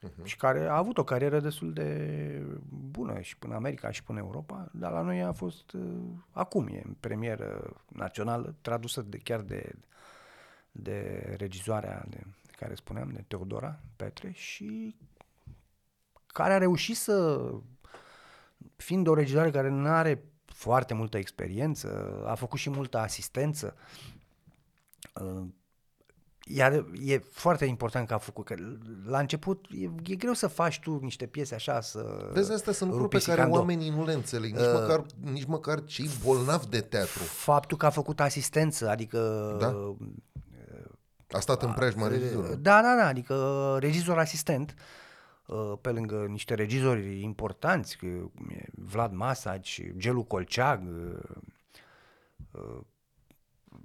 [0.00, 0.24] Mhm.
[0.24, 4.68] și care a avut o carieră destul de bună și până America și până Europa,
[4.72, 5.98] dar la noi a fost uh,
[6.30, 9.72] acum, e în premieră națională, tradusă de, chiar de,
[10.72, 14.96] de regizoarea de care spuneam, de Teodora Petre și
[16.26, 17.50] care a reușit să
[18.76, 23.76] fiind o regizoare care nu are foarte multă experiență, a făcut și multă asistență.
[26.50, 28.54] Uh, E, e foarte important că a făcut, că
[29.06, 32.90] la început e, e greu să faci tu niște piese așa, să Vezi, astea sunt
[32.90, 33.58] lucruri pe rupi care sicando.
[33.58, 37.22] oamenii nu le înțeleg, Uh, nici, măcar, nici măcar cei bolnavi de teatru.
[37.22, 39.56] Faptul că a făcut asistență, adică...
[39.60, 39.94] Da?
[41.30, 42.56] A stat în preajma regizorului.
[42.56, 44.74] Da, da, da, adică regizor asistent,
[45.46, 51.20] uh, pe lângă niște regizori importanți, că e Vlad Masaci, Gelu Colceag, uh,
[52.50, 52.80] uh,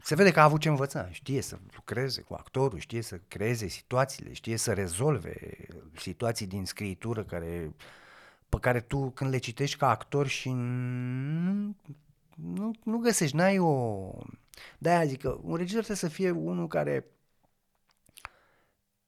[0.02, 3.68] se vede că a avut ce învăța, știe să lucreze cu actorul, știe să creeze
[3.68, 5.36] situațiile, știe să rezolve
[5.96, 7.76] situații din scriitură care,
[8.50, 11.76] pe care tu când le citești ca actor și nu,
[12.36, 14.12] nu, nu găsești, n-ai o...
[14.78, 17.06] De-aia zic că un regizor trebuie să fie unul care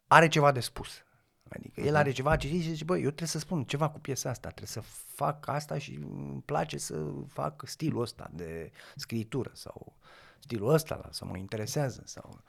[0.07, 1.03] are ceva de spus.
[1.49, 3.99] Adică el are ceva ce zice și zice, băi, eu trebuie să spun ceva cu
[3.99, 4.81] piesa asta, trebuie să
[5.15, 9.97] fac asta și îmi place să fac stilul ăsta de scriitură sau
[10.45, 12.43] stilul ăsta sau mă interesează sau...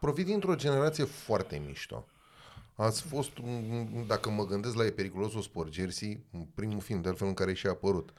[0.00, 2.06] Provii dintr-o generație foarte mișto.
[2.74, 7.28] Ați fost, un- dacă mă gândesc la E periculosul Sport Jersey, primul film de altfel
[7.28, 8.10] în care și-a apărut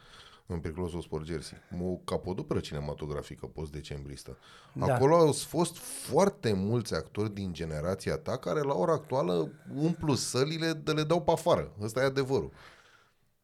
[0.45, 4.37] în periculosul Sport Jersey, o capoduperă cinematografică post-decembristă.
[4.73, 4.93] Da.
[4.93, 10.73] Acolo au fost foarte mulți actori din generația ta care la ora actuală umplu sălile
[10.73, 11.71] de le dau pe afară.
[11.81, 12.51] Ăsta e adevărul.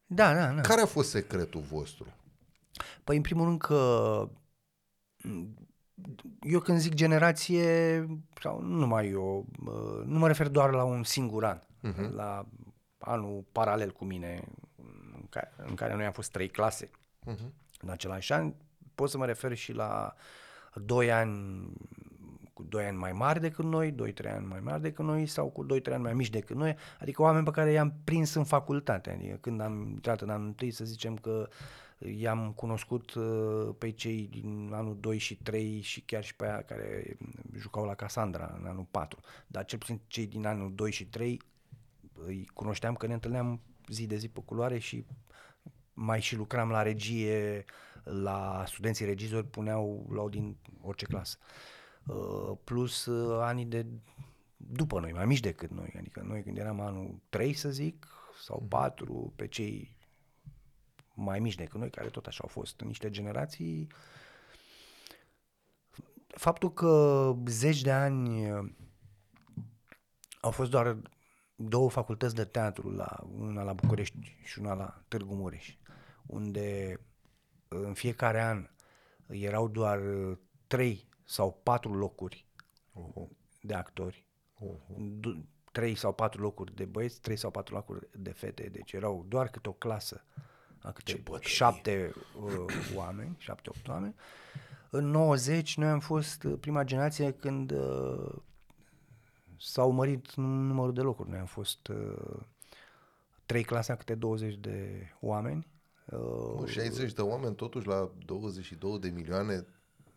[0.06, 0.60] Da, da, da.
[0.60, 2.06] Care a fost secretul vostru?
[3.04, 4.28] Păi, în primul rând că
[6.40, 8.06] eu când zic generație,
[8.40, 12.10] sau nu numai eu, uh, nu mă refer doar la un singur an, uh-huh.
[12.14, 12.46] la
[12.98, 14.44] anul paralel cu mine,
[15.14, 16.90] în care, în care noi am fost trei clase
[17.26, 17.50] uh-huh.
[17.80, 18.54] în același an,
[18.94, 20.14] pot să mă refer și la
[20.74, 21.72] doi ani
[22.52, 25.48] cu doi ani mai mari decât noi, doi, trei ani mai mari decât noi sau
[25.48, 28.44] cu doi, trei ani mai mici decât noi, adică oameni pe care i-am prins în
[28.44, 31.48] facultate, adică când am intrat în anul întâi, să zicem că
[32.00, 36.62] i-am cunoscut uh, pe cei din anul 2 și 3 și chiar și pe aia
[36.62, 37.16] care
[37.56, 41.40] jucau la Cassandra în anul 4, dar cel puțin cei din anul 2 și 3
[42.12, 45.04] îi cunoșteam că ne întâlneam zi de zi pe culoare și
[45.92, 47.64] mai și lucram la regie,
[48.02, 51.38] la studenții regizori, puneau, luau din orice clasă.
[52.06, 53.86] Uh, plus uh, anii de
[54.56, 58.06] după noi, mai mici decât noi, adică noi când eram anul 3 să zic,
[58.42, 59.96] sau 4, pe cei
[61.20, 62.80] mai mici decât noi, care tot așa au fost.
[62.80, 63.86] Niște generații,
[66.26, 68.70] faptul că zeci de ani uh,
[70.40, 70.96] au fost doar
[71.54, 75.76] două facultăți de teatru, la, una la București și una la Târgu Mureș,
[76.26, 77.00] unde
[77.68, 78.68] în fiecare an
[79.26, 82.46] erau doar uh, trei sau patru locuri
[83.60, 84.24] de actori,
[84.96, 89.24] Du- trei sau patru locuri de băieți, trei sau patru locuri de fete, deci erau
[89.28, 90.24] doar câte o clasă,
[90.82, 92.12] a câte șapte
[92.42, 92.64] uh,
[92.94, 94.14] oameni, șapte, opt oameni.
[94.90, 98.32] În 90 noi am fost uh, prima generație când uh,
[99.58, 101.28] s-au mărit numărul de locuri.
[101.28, 102.40] Noi am fost uh,
[103.46, 105.66] trei clase, câte 20 de oameni.
[106.04, 106.18] Uh,
[106.58, 109.66] Mă, 60 de oameni totuși la 22 de milioane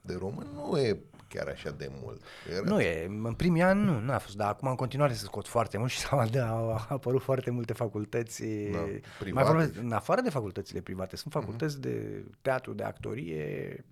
[0.01, 2.21] de români nu e chiar așa de mult.
[2.51, 2.61] Era...
[2.65, 5.47] nu e, în primii ani nu, nu a fost, dar acum în continuare se scot
[5.47, 9.47] foarte mult și s-au de, au apărut foarte multe facultăți, Da, mai private.
[9.47, 13.85] vorbesc, în afară de facultățile private, sunt facultăți de teatru, de actorie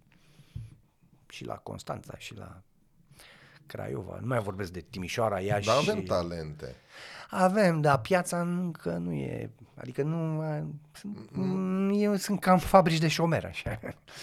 [1.29, 2.61] și la Constanța și la
[3.65, 4.17] Craiova.
[4.21, 5.67] Nu mai vorbesc de Timișoara, Iași.
[5.67, 6.75] Dar avem talente.
[7.29, 9.51] Avem, dar piața încă nu e,
[9.81, 11.17] adică nu, a- sunt,
[11.93, 13.79] eu, sunt cam fabrici de șomer, așa.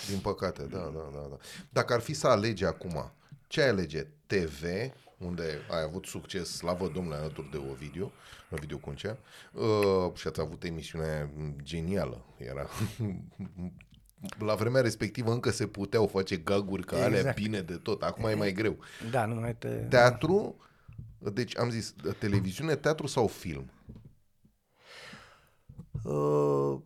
[0.09, 1.37] Din păcate, da, da, da, da.
[1.71, 3.12] Dacă ar fi să alegi acum,
[3.47, 4.07] ce ai alege?
[4.27, 4.62] TV,
[5.18, 8.12] unde ai avut succes, slavă Domnului, alături de Ovidiu,
[8.51, 9.16] Ovidiu Cuncea,
[9.53, 11.31] uh, și ați avut emisiune
[11.62, 12.25] genială.
[12.37, 12.66] Era...
[14.38, 17.37] La vremea respectivă încă se puteau face gaguri ca alea Exact.
[17.37, 18.03] bine de tot.
[18.03, 18.77] Acum e mai greu.
[19.11, 19.68] Da, nu mai te...
[19.68, 20.57] Teatru,
[21.18, 23.71] deci am zis, televiziune, teatru sau film?
[26.05, 26.81] Uh,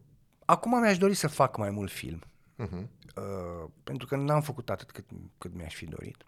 [0.44, 2.22] acum mi-aș dori să fac mai mult film.
[2.58, 2.86] Uh-huh.
[3.16, 5.04] Uh, pentru că n-am făcut atât cât,
[5.38, 6.26] cât mi-aș fi dorit.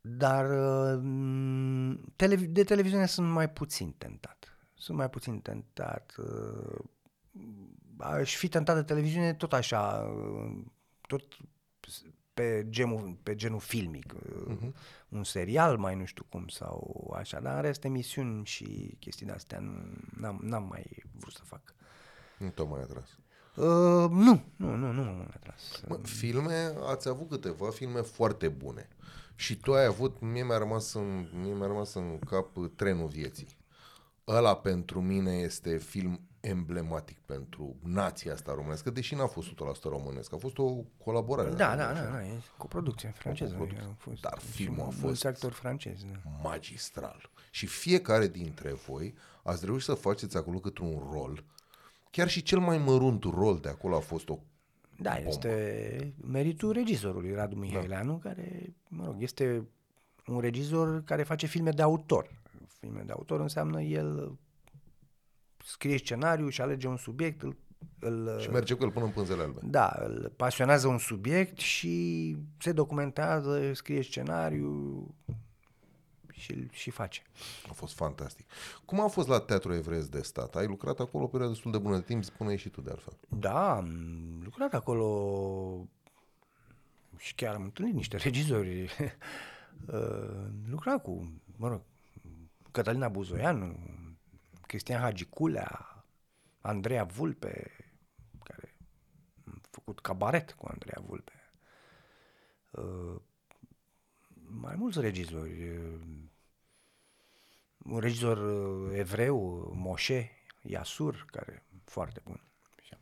[0.00, 1.02] Dar uh,
[2.16, 4.58] televi- de televiziune sunt mai puțin tentat.
[4.74, 6.14] Sunt mai puțin tentat.
[6.18, 6.78] uh,
[7.98, 10.62] Aș fi tentat de televiziune tot așa, uh,
[11.06, 11.24] tot
[12.34, 14.14] pe genul, pe genul filmic.
[14.14, 14.72] Uh-huh.
[15.10, 19.32] Un serial mai nu știu cum sau așa, dar în rest emisiuni și chestii de
[19.32, 19.72] astea nu,
[20.16, 21.74] n-am, n-am mai vrut să fac.
[22.38, 23.18] Nu te mai atras.
[23.54, 25.82] Uh, nu, nu, nu, nu m-am atras.
[25.88, 28.88] Mă, filme, ați avut câteva filme foarte bune.
[29.34, 33.08] Și tu ai avut, mie mi-a rămas în, mie mi-a rămas în cap uh, Trenul
[33.08, 33.58] Vieții.
[34.28, 40.32] Ăla pentru mine este film emblematic pentru nația asta românească, deși n-a fost 100% românesc,
[40.32, 40.72] a fost o
[41.04, 41.50] colaborare.
[41.50, 42.10] Da, dacă da, nu da, știu.
[42.12, 43.50] da, e cu producție franceză.
[43.54, 43.88] coproducție.
[43.90, 44.20] a fost.
[44.20, 46.30] Dar Și filmul a mulți fost- actori francezi, da.
[46.48, 47.30] magistral.
[47.50, 51.44] Și fiecare dintre voi ați reușit să faceți acolo câte un rol.
[52.10, 54.38] Chiar și cel mai mărunt rol de acolo a fost o...
[54.96, 59.68] Da, este meritul regizorului Radu Mihaileanu, care, mă rog, este
[60.26, 62.30] un regizor care face filme de autor.
[62.78, 64.38] Filme de autor înseamnă el
[65.64, 67.56] scrie scenariu și alege un subiect, îl,
[67.98, 69.60] îl Și merge cu el până în pânzele albe.
[69.64, 75.06] da, îl pasionează un subiect și se documentează, scrie scenariu
[76.32, 77.22] și, îl- și face.
[77.68, 78.46] A fost fantastic.
[78.84, 80.56] Cum a fost la Teatru Evreiesc de Stat?
[80.56, 83.12] Ai lucrat acolo o perioadă destul de bună de timp, spune și tu de altfel.
[83.28, 83.88] Da, am
[84.44, 85.88] lucrat acolo
[87.16, 88.86] și chiar am întâlnit niște regizori.
[89.86, 91.80] Uh, lucrat cu, mă rog,
[92.70, 93.76] Cătălina Buzoianu,
[94.70, 96.04] Cristian Hagiculea,
[96.60, 97.70] Andreea Vulpe,
[98.44, 98.74] care
[99.44, 101.32] a făcut cabaret cu Andreea Vulpe.
[102.70, 103.20] Uh,
[104.46, 105.68] mai mulți regizori.
[105.68, 106.00] uh,
[107.84, 110.30] Un regizor uh, evreu, Moshe
[110.62, 112.40] Yasur, care foarte bun.
[112.82, 112.96] Și-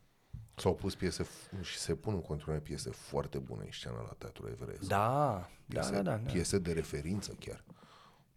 [0.56, 4.12] S-au pus piese f- și se pun în continuare piese foarte bune în scenă la
[4.18, 4.88] Teatru Evreiesc.
[4.88, 6.16] Da, da, piese, da, da.
[6.16, 6.30] da.
[6.32, 7.64] piese de referință chiar.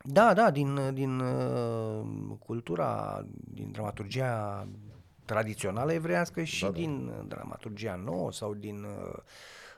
[0.03, 2.05] Da, da, din, din uh,
[2.39, 4.67] cultura, din dramaturgia
[5.25, 6.73] tradițională evreiască și Da, da.
[6.73, 9.17] din uh, dramaturgia nouă sau din uh,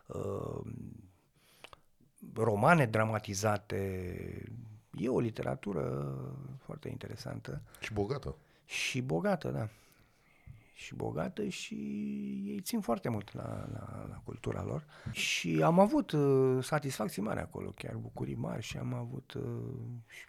[0.07, 0.61] uh,
[2.33, 3.75] romane dramatizate.
[4.97, 6.15] E o literatură
[6.59, 8.35] foarte interesantă Și bogată.
[8.65, 9.67] și bogată, da.
[10.83, 11.73] Și bogată și
[12.45, 14.85] ei țin foarte mult la, la, la cultura lor.
[15.11, 19.43] Și am avut uh, satisfacții mari acolo, chiar bucurii mari și am avut uh,
[20.07, 20.25] și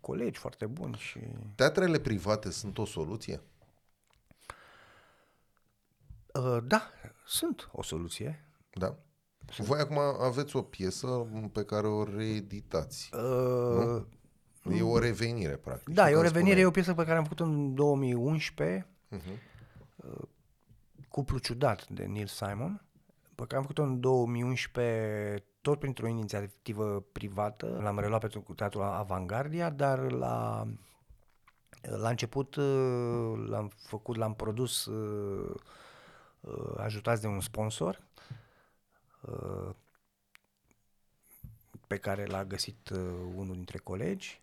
[0.00, 1.18] colegi foarte buni și...
[1.54, 3.40] Teatrele private sunt o soluție?
[6.34, 6.82] Uh, da,
[7.26, 8.44] sunt o soluție.
[8.72, 8.96] Da.
[9.58, 13.10] Voi acum aveți o piesă pe care o reeditați.
[13.14, 14.02] Uh,
[14.76, 15.94] E o revenire, practic.
[15.94, 17.74] da, Și e o când revenire, e spuneai- o piesă pe care am făcut-o în
[17.74, 19.30] 2011, Mhm.
[21.08, 22.86] Cuplu ciudat de Neil Simon,
[23.34, 27.78] pe care am făcut-o în 2011 tot printr-o inițiativă privată.
[27.82, 30.66] L-am reluat pentru cu teatrul Avangardia, dar la,
[31.80, 35.54] la început uh, l-am făcut, l-am produs uh,
[36.40, 38.02] uh, ajutați de un sponsor
[39.20, 39.74] uh,
[41.86, 42.98] pe care l-a găsit uh,
[43.34, 44.40] unul dintre colegi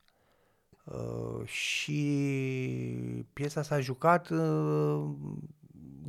[0.83, 1.99] uh, și
[3.33, 5.09] piesa s-a jucat uh,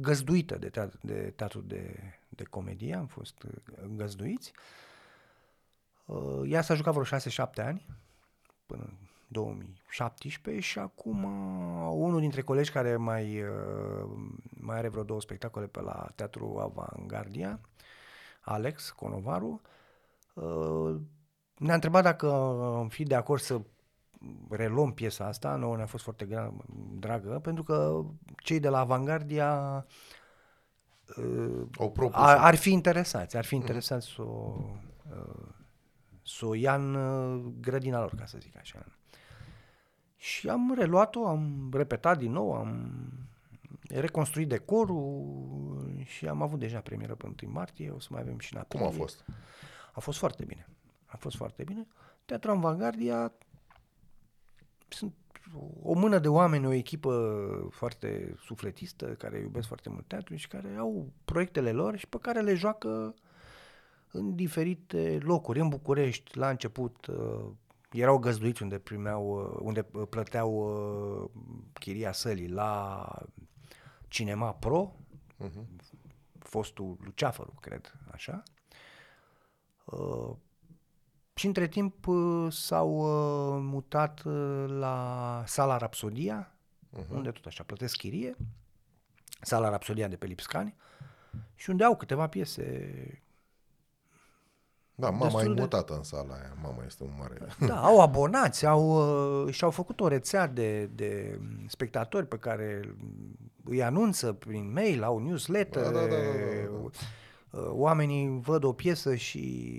[0.01, 1.97] găzduită de teatru de, teatru de,
[2.29, 4.53] de comedie, am fost uh, găzduiți.
[6.05, 7.87] Uh, ea s-a jucat vreo 6-7 ani,
[8.67, 8.95] până în
[9.29, 14.11] 2017 și acum uh, unul dintre colegi care mai, uh,
[14.61, 17.61] mai are vreo două spectacole pe la Teatru Avangardia,
[18.41, 19.61] Alex Conovaru,
[20.35, 20.97] uh,
[21.59, 22.33] ne-a întrebat dacă
[22.79, 23.61] am fi de acord să
[24.51, 26.65] reluăm piesa asta, nouă ne-a fost foarte gra-
[26.99, 28.05] dragă, pentru că
[28.37, 29.87] cei de la Avangardia
[31.17, 32.15] uh, Au propus.
[32.21, 34.55] ar, ar fi interesați, ar fi interesați să o,
[35.11, 35.47] uh,
[36.23, 38.85] să o ia în uh, grădina lor, ca să zic așa.
[40.17, 42.93] Și am reluat-o, am repetat din nou, am
[43.89, 48.55] reconstruit decorul și am avut deja premieră pe 1 martie, o să mai avem și
[48.57, 48.87] în Cum aprilie.
[48.87, 49.25] a fost?
[49.93, 50.69] A fost foarte bine.
[51.07, 51.87] A fost foarte bine.
[52.25, 53.33] Teatru Avangardia
[54.95, 55.15] sunt
[55.83, 60.75] o mână de oameni, o echipă foarte sufletistă, care iubesc foarte mult teatru și care
[60.79, 63.15] au proiectele lor și pe care le joacă
[64.11, 65.61] în diferite locuri.
[65.61, 67.47] În București, la început, uh,
[67.93, 71.31] erau găzduiți unde primeau, uh, unde uh, plăteau uh,
[71.73, 73.07] chiria sălii la
[74.09, 74.95] Cinema Pro,
[75.37, 75.67] Mhm.
[76.39, 78.43] fostul Luceafăru, cred, așa.
[81.35, 86.53] Uh, și între timp uh, s-au uh, mutat uh, la sala Rapsodia,
[86.93, 87.09] uh-huh.
[87.11, 88.37] unde tot așa plătesc chirie,
[89.41, 90.75] sala Rapsodia de pe Lipscani,
[91.55, 93.23] și unde au câteva piese
[94.95, 96.57] Da, mama e destul de- mutată în sala aia.
[96.63, 97.37] Mama este un mare...
[97.67, 102.95] Da, au abonați, au, uh, și-au făcut o rețea de, de spectatori pe care
[103.65, 106.91] îi anunță prin mail, au newsletter, Da, da, da, da, da, uh,
[107.69, 109.77] oamenii văd o piesă și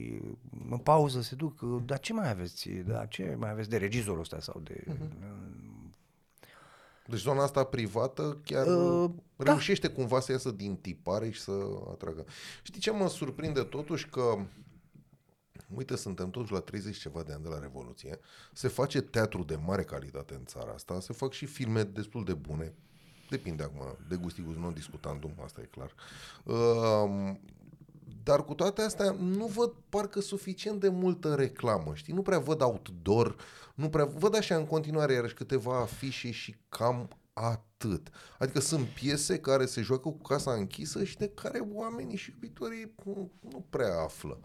[0.69, 4.19] în pauză se duc, uh, dar ce mai aveți, da, ce mai aveți de regizorul
[4.19, 4.83] ăsta sau de...
[7.07, 9.43] Deci zona asta privată chiar Uh, da.
[9.43, 11.51] reușește cumva să iasă din tipare și să
[11.91, 12.25] atragă.
[12.63, 14.09] Știi ce mă surprinde totuși?
[14.09, 14.37] Că
[15.75, 18.19] Uite, suntem totuși la 30 ceva de ani de la Revoluție.
[18.53, 22.33] Se face teatru de mare calitate în țara asta, se fac și filme destul de
[22.33, 22.73] bune.
[23.29, 25.91] Depinde acum de gustigul non discutandum, asta e clar.
[26.43, 27.35] Uh,
[28.25, 32.13] dar cu toate astea nu văd parcă suficient de multă reclamă, știi?
[32.13, 33.35] Nu prea văd outdoor,
[33.75, 38.09] nu prea văd așa în continuare iarăși câteva afișe și cam atât.
[38.39, 42.93] Adică sunt piese care se joacă cu casa închisă și de care oamenii și iubitorii
[43.03, 44.39] nu, nu prea află.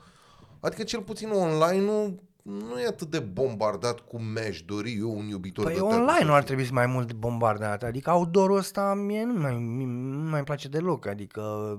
[0.61, 5.27] Adică cel puțin online nu, nu e atât de bombardat cum mi-aș dori eu un
[5.27, 6.47] iubitor Păi de teatru online să nu ar fie.
[6.47, 10.69] trebui să mai mult bombardat, adică outdoor-ul ăsta mie nu mai, nu mai îmi place
[10.69, 11.79] deloc, adică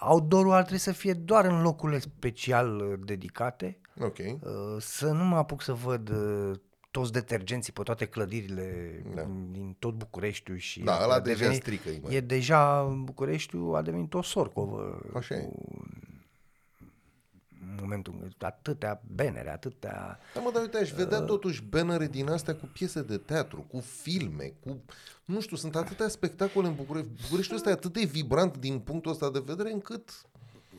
[0.00, 4.18] outdoor-ul ar trebui să fie doar în locurile special uh, dedicate, Ok.
[4.18, 4.36] uh,
[4.78, 6.56] să nu mă apuc să văd uh,
[6.90, 9.22] toți detergenții pe toate clădirile Da.
[9.50, 12.14] din tot Bucureștiul și Da, a ăla deja devenit- strică imagine.
[12.14, 15.00] E deja Bucureștiul a devenit o sorcovă.
[15.14, 15.38] Așa e.
[15.40, 15.87] cu- În
[17.88, 20.18] momentul în care atâtea benere, atâtea...
[20.34, 23.80] Da, mă, dar uite, aș vedea totuși bannere din astea cu piese de teatru, cu
[23.80, 24.80] filme, cu...
[25.24, 27.10] Nu știu, sunt atâtea spectacole în București.
[27.22, 30.10] Bucureștiul ăsta e atât de vibrant din punctul ăsta de vedere încât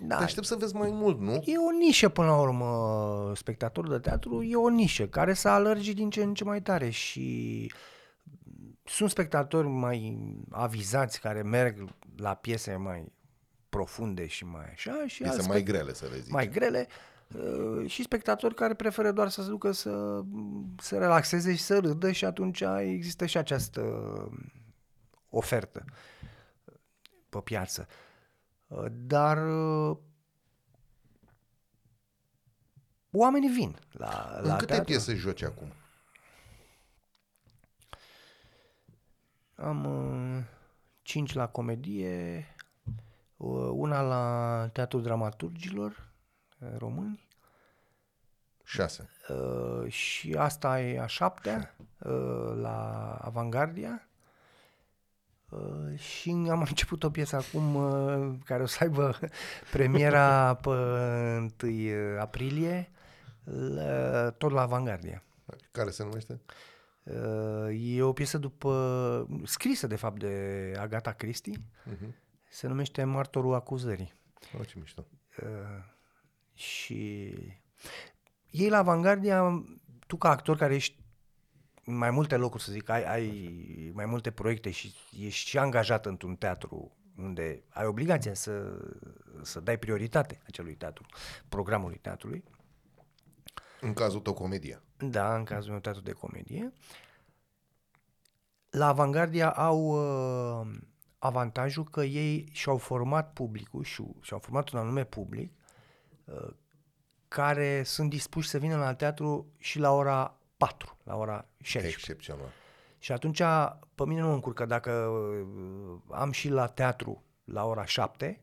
[0.01, 1.34] Da, te aștept să vezi mai mult, nu?
[1.34, 5.95] E o nișă până la urmă, spectatorul de teatru e o nișă care s-a alergit
[5.95, 7.72] din ce în ce mai tare și
[8.84, 10.18] sunt spectatori mai
[10.49, 13.12] avizați care merg la piese mai
[13.70, 16.32] profunde și mai așa și Piese alți mai spect- grele, să le zici.
[16.32, 16.88] mai grele
[17.28, 20.22] uh, și spectatori care preferă doar să se ducă să
[20.82, 23.82] se relaxeze și să râdă și atunci există și această
[25.30, 25.86] ofertă
[27.30, 27.88] pe piață.
[28.67, 29.38] Uh, Dar
[29.89, 29.97] uh,
[33.11, 34.86] oamenii vin la, la în câte teatru.
[34.86, 35.74] piese joci acum?
[39.55, 40.43] Am uh,
[41.01, 42.59] cinci la comedie, uh,
[43.73, 46.11] una la Teatrul Dramaturgilor
[46.59, 47.27] uh, Români
[48.63, 49.09] Șase.
[49.29, 54.07] uh, și asta e a șaptea uh, la Avangardia
[55.49, 59.19] uh, și am început o piesă acum uh, care o să aibă
[59.71, 62.91] premiera pe 1 aprilie
[63.43, 65.23] la, tot la Avangardia.
[65.71, 66.41] Care se numește?
[67.03, 71.61] Uh, E o piesă după, scrisă de fapt de Agatha Christie,
[71.91, 72.13] Uh-huh.
[72.49, 74.13] Se numește Martorul acuzării.
[74.59, 75.05] Oh, ce mișto.
[75.41, 75.47] Uh,
[76.53, 77.33] și
[78.49, 79.63] ei la Avangardia,
[80.07, 80.97] tu ca actor care ești
[81.83, 86.05] în mai multe locuri, să zic, ai, ai mai multe proiecte și ești și angajat
[86.05, 88.79] într-un teatru unde ai obligația să,
[89.41, 91.05] să dai prioritate acelui teatru,
[91.49, 92.43] programului teatrului,
[93.81, 94.81] În cazul tău, comedia.
[94.97, 96.73] Da, în cazul meu teatru de comedie.
[98.69, 100.77] La Avangardia au uh,
[101.20, 105.51] avantajul că ei și-au format publicul și și-au format un anume public
[106.26, 106.49] uh,
[107.28, 111.93] care sunt dispuși să vină la teatru și la ora 4, la ora 16.
[111.95, 112.51] Excepțional.
[112.99, 113.41] Și atunci
[113.95, 118.41] pe mine nu mă încurcă dacă uh, am și la teatru la ora 7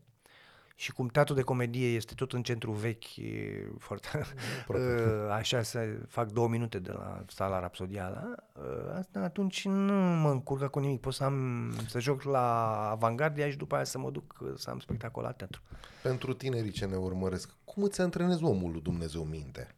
[0.78, 4.08] și cum teatru de comedie este tot în centru vechi, e foarte,
[4.68, 4.76] uh,
[5.38, 10.68] așa să fac două minute de la sala Rapsodiala, uh, asta atunci nu mă încurcă
[10.68, 11.00] cu nimic.
[11.00, 14.70] Pot să, am, să joc la Avangardia și după aia să mă duc uh, să
[14.70, 15.60] am spectacol la teatru.
[16.02, 19.74] Pentru tinerii ce ne urmăresc, cum îți antrenezi omul lui Dumnezeu minte?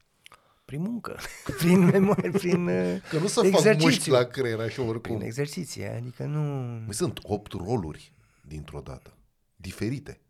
[0.65, 1.17] Prin muncă,
[1.59, 3.89] prin memorie, prin uh, Că nu să fac exercițiu.
[3.89, 5.21] mușchi la creier așa Prin oricum.
[5.21, 6.41] exerciții, adică nu...
[6.85, 9.13] Mai sunt opt roluri dintr-o dată.
[9.57, 10.21] Diferite.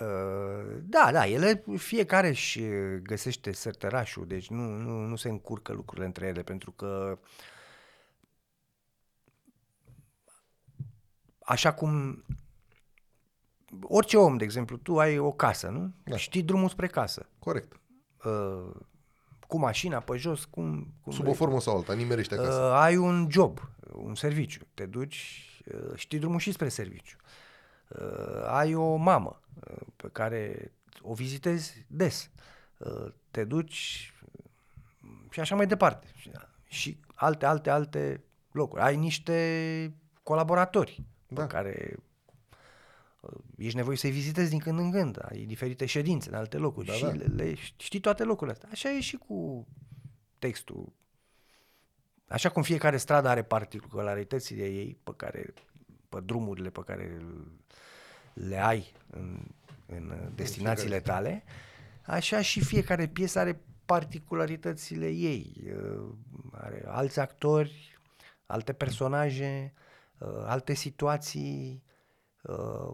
[0.00, 2.60] Uh, Da, da, ele fiecare își
[3.02, 7.18] găsește sertărașul, deci nu, nu, nu se încurcă lucrurile între ele, pentru că
[11.38, 12.24] așa cum
[13.82, 15.92] orice om, de exemplu, tu ai o casă, nu?
[16.04, 16.16] Da.
[16.16, 17.28] Știi drumul spre casă.
[17.38, 17.80] Corect.
[18.24, 18.74] Uh,
[19.46, 21.32] cu mașina pe jos, cum, cum Sub vrei.
[21.32, 22.60] o formă sau alta, nimerește acasă.
[22.60, 23.60] Uh, ai un job,
[23.92, 27.16] un serviciu, te duci, uh, știi drumul și spre serviciu.
[27.20, 27.45] Uh,
[28.46, 30.72] ai o mamă uh, pe care
[31.02, 32.30] o vizitezi des.
[32.78, 36.06] Uh, te duci uh, și așa mai departe.
[36.16, 36.30] Și,
[36.68, 38.82] și alte, alte, alte locuri.
[38.82, 41.40] Ai niște colaboratori Da.
[41.40, 41.96] pe care
[43.20, 46.86] uh, ești nevoie să-i vizitezi din când în când, ai diferite ședințe în alte locuri
[46.86, 47.10] Da, și da.
[47.10, 48.68] Le, le, știi toate locurile astea.
[48.72, 49.66] Așa e și cu
[50.38, 50.92] textul.
[52.28, 55.54] Așa cum fiecare stradă are particularitățile ei pe care,
[56.08, 57.22] pe drumurile pe care
[58.32, 59.40] le ai în,
[59.86, 61.44] în destinațiile tale,
[62.06, 65.72] așa și fiecare piesă are particularitățile ei.
[65.76, 66.08] Uh,
[66.52, 67.98] Are alți actori,
[68.46, 69.72] alte personaje,
[70.18, 71.82] uh, alte situații,
[72.42, 72.92] uh,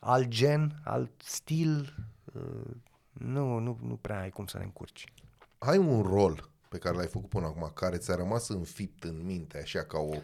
[0.00, 1.94] alt gen, alt stil.
[2.34, 2.70] uh,
[3.12, 5.12] Nu, nu, nu prea ai cum să ne încurci.
[5.58, 9.58] Ai un rol pe care l-ai făcut până acum, care ți-a rămas înfipt în minte,
[9.58, 10.14] așa ca o,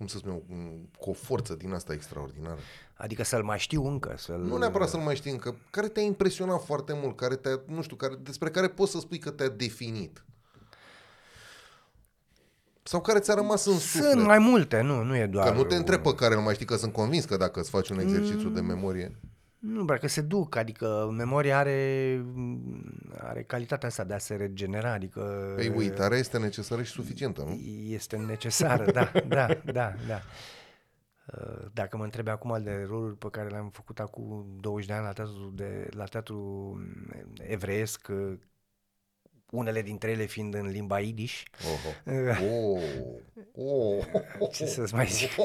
[0.00, 2.58] cum să spun eu, un- cu o forță din asta extraordinară.
[2.94, 4.38] Adică să-l mai știu încă, să-l...
[4.38, 7.96] Nu neapărat să-l mai știi încă, care te-a impresionat foarte mult, care te nu știu,
[7.96, 10.24] care, despre care poți să spui că te-a definit.
[12.82, 14.10] Sau care ți-a rămas în suflet.
[14.10, 15.48] Sunt mai multe, nu, nu e doar...
[15.48, 16.12] Că nu te întreb unul.
[16.12, 18.60] pe care nu mai știi, că sunt convins că dacă îți faci un exercițiu de
[18.60, 19.18] memorie...
[19.60, 22.22] Nu, bă, că se duc, adică memoria are,
[23.18, 27.52] are calitatea asta de a se regenera, adică Păi uitarea este necesară și suficientă, nu?
[27.88, 30.20] este necesară, da, da, da, da.
[31.26, 35.04] Uh, Dacă mă întrebi acum de roluri pe care le-am făcut acum 20 de ani
[35.04, 36.76] la teatru, de, la teatru
[37.48, 38.38] evreiesc, uh,
[39.50, 42.14] unele dintre ele fiind în limba Yiddish, Oho.
[42.46, 42.82] Oh.
[44.38, 44.50] Oh.
[44.52, 45.30] ce să-ți mai zic,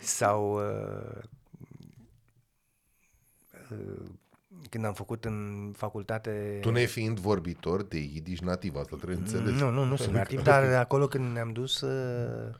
[0.00, 1.22] sau uh, uh,
[4.70, 6.58] când am făcut în facultate...
[6.60, 9.60] Tu ne fiind vorbitor de Yiddish nativ, asta trebuie înțeles.
[9.60, 12.54] Nu, nu, nu sunt nativ, dar acolo când ne-am dus uh,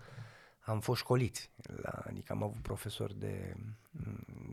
[0.64, 1.50] am fost școliți.
[1.82, 3.56] La, adică am avut profesori de,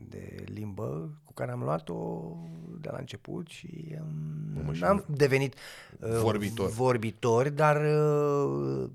[0.08, 2.32] de limbă cu care am luat-o
[2.80, 3.96] de la început și
[4.54, 5.54] Mamă, um, și n-am devenit
[6.00, 6.70] uh, Vorbitor.
[6.70, 8.90] vorbitori, dar uh,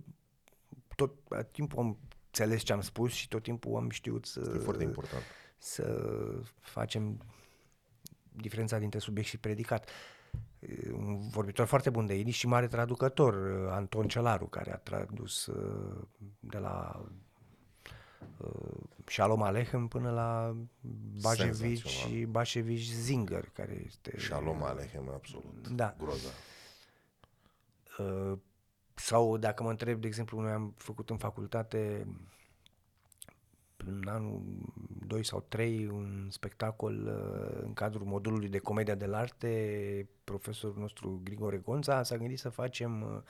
[0.96, 1.12] tot
[1.52, 5.24] timpul am înțeles ce am spus și tot timpul am știut să, E foarte important.
[5.58, 6.04] să
[6.60, 7.22] facem
[8.42, 9.90] diferența dintre subiect și predicat.
[10.60, 14.78] E Un vorbitor foarte bun de Yiddish și mare traducător, uh, Anton Celaru, care a
[14.78, 16.08] tradus uh,
[16.40, 17.06] de la
[18.38, 20.56] uh, Shalom Aleichem până la
[21.22, 22.10] Bajevic Senzațional.
[22.10, 24.20] și Bajevic Zinger, care este...
[24.20, 25.68] Shalom Aleichem, absolut.
[25.68, 25.96] Da.
[25.98, 26.30] Groza.
[27.98, 28.38] Uh,
[28.94, 32.08] sau dacă mă întreb, de exemplu, noi am făcut în facultate
[33.78, 34.42] în anul
[35.08, 40.10] 2 sau 3 un spectacol uh, în cadrul modulului de comedia de arte.
[40.24, 43.22] Profesorul nostru Grigore Gonța s-a gândit să facem uh,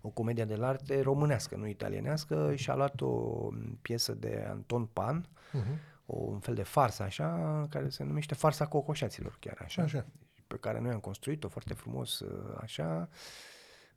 [0.00, 3.48] o comedie de arte românească, nu italienească și a luat o
[3.82, 5.78] piesă de Anton Pan, Mhm.
[6.06, 10.06] o, un fel de farsă așa, care se numește Farsa Cocoșaților, chiar așa, Așa.
[10.46, 13.08] pe care noi am construit-o foarte frumos uh, așa,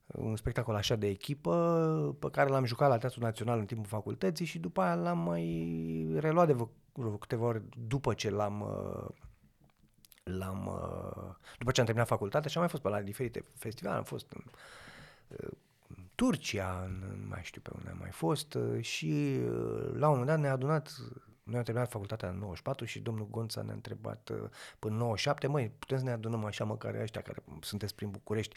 [0.08, 4.46] un spectacol așa de echipă pe care l-am jucat la Teatrul Național în timpul facultății
[4.46, 6.54] și după aia l-am mai reluat de
[6.94, 9.08] vreo- vreo câteva ori după ce l-am uh,
[10.24, 13.98] l-am uh, după ce am terminat facultatea și am mai fost pe la diferite festivale,
[13.98, 14.44] am fost în
[15.28, 15.58] uh,
[16.16, 20.18] Turcia, în, în mai știu pe unde am mai fost uh, și uh, la un
[20.18, 20.92] moment dat ne-a adunat
[21.50, 25.48] noi am terminat facultatea în 94 și domnul Gonța ne-a întrebat uh, până în 97,
[25.48, 28.56] măi, putem să ne adunăm așa măcar ăștia care sunteți prin București,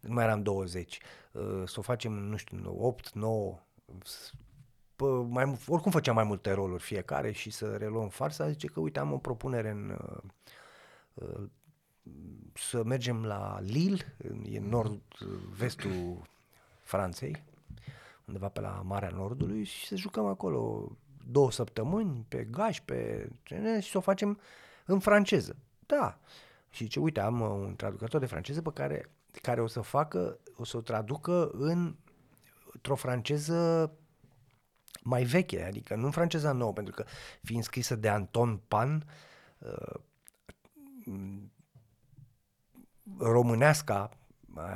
[0.00, 1.00] nu mai eram 20,
[1.32, 3.58] uh, să o facem, nu știu, 8, 9,
[4.96, 8.80] Pă, mai, mu- oricum făceam mai multe roluri fiecare și să reluăm farsa, zice că
[8.80, 10.22] uite am o propunere în uh,
[11.14, 11.48] uh,
[12.54, 16.22] să mergem la Lille, în- e în nord-vestul
[16.80, 17.44] Franței,
[18.24, 20.92] undeva pe la Marea Nordului și să jucăm acolo
[21.28, 24.38] două săptămâni pe gaș, pe ce- și să o facem
[24.86, 25.56] în franceză.
[25.86, 26.18] Da.
[26.70, 29.10] Și zice, uite, am uh, un traducător de franceză pe care,
[29.42, 31.96] care o să facă, o să o traducă în
[32.72, 33.92] într-o franceză
[35.02, 37.04] mai veche, adică nu în franceza nouă, pentru că
[37.42, 39.04] fiind scrisă de Anton Pan,
[39.58, 40.00] uh,
[41.04, 41.50] m,
[43.18, 44.10] româneasca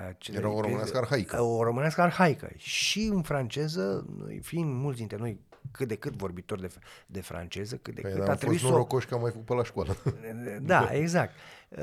[0.08, 1.40] acele Era o piese- românească arhaică.
[1.40, 2.50] O românească arhaică.
[2.56, 5.40] Și în franceză, noi fiind mulți dintre noi
[5.70, 6.70] cât de cât vorbitori de,
[7.06, 9.20] de franceză, cât de Păi, cât am a fost trebuit să o, norocoși că am
[9.20, 9.96] mai făcut pe la școală.
[10.60, 11.34] da, exact.
[11.68, 11.78] Uh,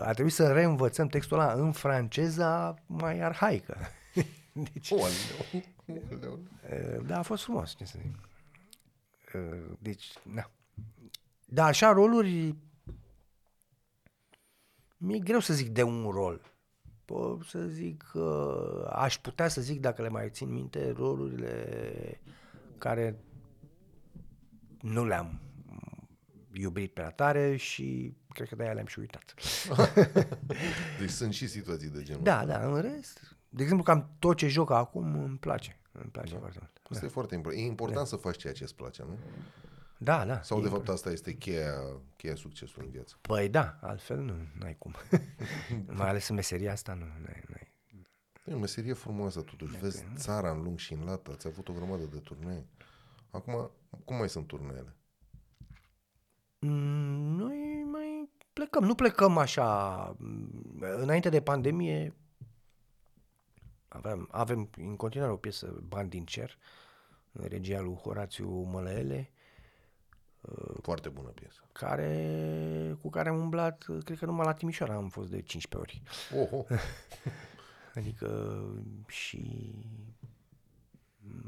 [0.00, 3.76] a trebuit să reînvățăm textul ăla în franceza mai arhaică.
[4.72, 5.62] Deci, Oleu,
[6.12, 6.40] oleu.
[6.70, 8.28] uh, da, a fost frumos, ce să zic.
[9.34, 10.50] Uh, Deci, da.
[11.46, 12.54] Dar așa roluri,
[14.96, 16.40] mi-e greu să zic de un rol.
[17.04, 22.20] Pot să zic că aș putea să zic, dacă le mai țin minte, rolurile
[22.78, 23.24] care
[24.80, 25.40] nu le-am
[26.52, 29.34] iubit prea tare și cred că de-aia le-am și uitat.
[31.00, 32.22] Deci sunt și situații de genul.
[32.22, 35.76] Da, da, în rest, de exemplu, cam tot ce joc acum îmi place.
[35.92, 36.80] Îmi place foarte mult.
[36.90, 37.62] Asta e foarte important.
[37.62, 39.18] E important să faci ceea ce îți place, nu?
[39.98, 40.42] Da, da.
[40.42, 41.74] Sau, de e- fapt, asta este cheia,
[42.16, 43.16] cheia succesului în viață?
[43.20, 44.94] Păi da, altfel nu, n-ai cum.
[45.96, 47.70] Mai ales în meseria asta nu, n-ai, n-ai.
[48.44, 49.76] E o meserie frumoasă, totuși.
[49.78, 52.66] Vezi țara în lung și în lat, ați avut o grămadă de turnee.
[53.30, 53.70] Acum,
[54.04, 54.96] cum mai sunt turneele?
[56.58, 59.66] Mm, Noi mai plecăm, nu plecăm așa.
[60.18, 62.14] mm, Înainte de pandemie
[63.92, 66.58] aveam, avem în continuare o piesă Bani din cer,
[67.32, 69.30] în regia lui Horațiu Mălăele,
[70.82, 71.60] Foarte bună piesă.
[71.72, 76.02] care, cu care am umblat, cred că numai la Timișoara am fost de 15 ori.
[76.42, 76.64] Oho!
[77.94, 78.60] Adică
[79.06, 79.72] și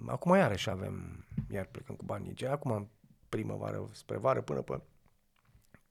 [0.07, 2.33] acum iarăși avem, iar plecăm cu banii.
[2.35, 2.91] Ce acum
[3.29, 4.81] primăvară spre vară până pe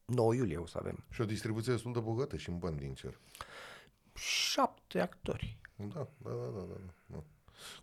[0.05, 2.93] 9 iulie o să avem și o distribuție destul de bogată și în bani din
[2.93, 3.19] cer.
[4.15, 5.57] șapte actori.
[5.93, 6.75] Da, da, da, da, da,
[7.05, 7.23] da.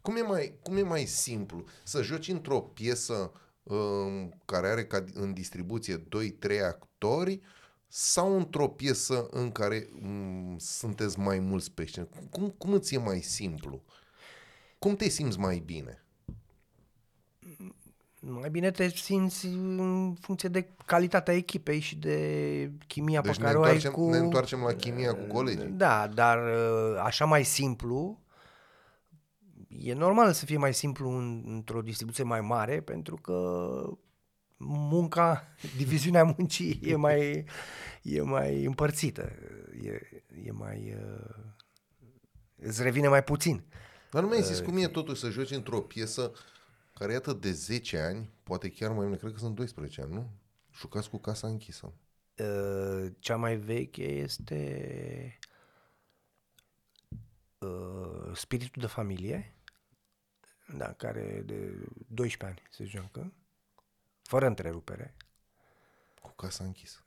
[0.02, 3.32] Cum e mai, cum e mai simplu să joci într-o piesă
[3.62, 6.02] um, care are ca în distribuție 2-3
[6.68, 7.40] actori
[7.88, 12.08] sau într-o piesă în care um, sunteți mai mulți pe scenă?
[12.30, 13.82] Cum, cum îți e mai simplu?
[14.78, 16.04] Cum te simți mai bine?
[18.22, 23.44] Mai bine te simți în funcție de calitatea echipei și de chimia Deci pe ne
[23.44, 24.10] care o ai întoarcem, cu...
[24.10, 25.68] ne întoarcem la chimia cu colegii.
[25.68, 28.20] Da, dar uh, așa mai simplu,
[29.68, 33.82] e normal să fie mai simplu în, într-o distribuție mai mare, pentru că
[34.66, 35.44] munca,
[35.78, 37.44] diviziunea muncii e mai,
[38.02, 39.32] e mai împărțită,
[39.82, 40.96] e, e mai...
[40.96, 41.34] Uh,
[42.56, 43.64] îți revine mai puțin.
[44.10, 46.32] Dar nu mi-ai zis cum e totuși să joci într-o piesă
[47.00, 50.30] care iată de 10 ani, poate chiar mai mult, cred că sunt 12 ani, nu?
[50.74, 51.92] Jucați cu casa închisă.
[52.36, 55.38] Uh, cea mai veche este
[57.58, 59.54] uh, Spiritul de familie,
[60.76, 63.32] da, care de 12 ani se joacă,
[64.22, 65.14] fără întrerupere.
[66.22, 67.04] Cu casa închisă.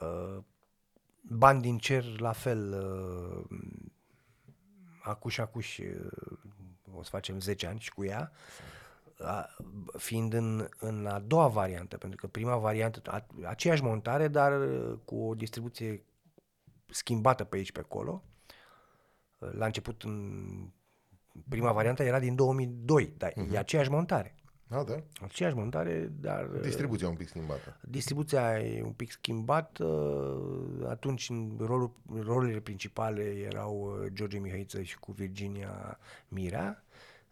[0.00, 0.42] Uh,
[1.20, 3.58] Bani din cer, la fel, uh,
[5.02, 6.38] acuși, acuși, uh,
[6.92, 8.30] o să facem 10 ani și cu ea, a,
[9.96, 14.98] fiind în, în a doua variantă, pentru că prima variantă, a, aceeași montare, dar uh,
[15.04, 16.04] cu o distribuție
[16.86, 18.22] schimbată pe aici, pe acolo.
[19.38, 20.70] Uh, La început, în
[21.48, 23.52] prima variantă era din 2002, dar uh-huh.
[23.52, 24.34] e aceeași montare.
[24.68, 25.02] Da, da.
[25.20, 26.50] Aceeași montare, dar...
[26.54, 27.76] uh, Distribuția un pic schimbată.
[27.80, 29.84] Distribuția e un pic schimbată.
[30.88, 35.98] Atunci în rolul, rolurile principale erau uh, George Mihaiță și cu Virginia
[36.28, 36.84] Mirea.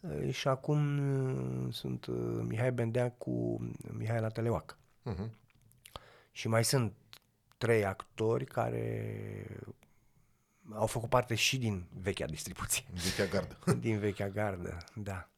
[0.09, 3.61] Uh, Și acum uh, sunt uh, Mihai Bendea cu
[3.93, 4.79] Mihai Teleoac.
[5.11, 5.31] Uh-huh.
[6.33, 6.93] Și mai sunt
[7.59, 9.47] trei actori care
[10.73, 12.85] au făcut parte și din vechea distribuție.
[12.93, 13.59] Vechea gardă.
[13.81, 15.29] din vechea gardă, da.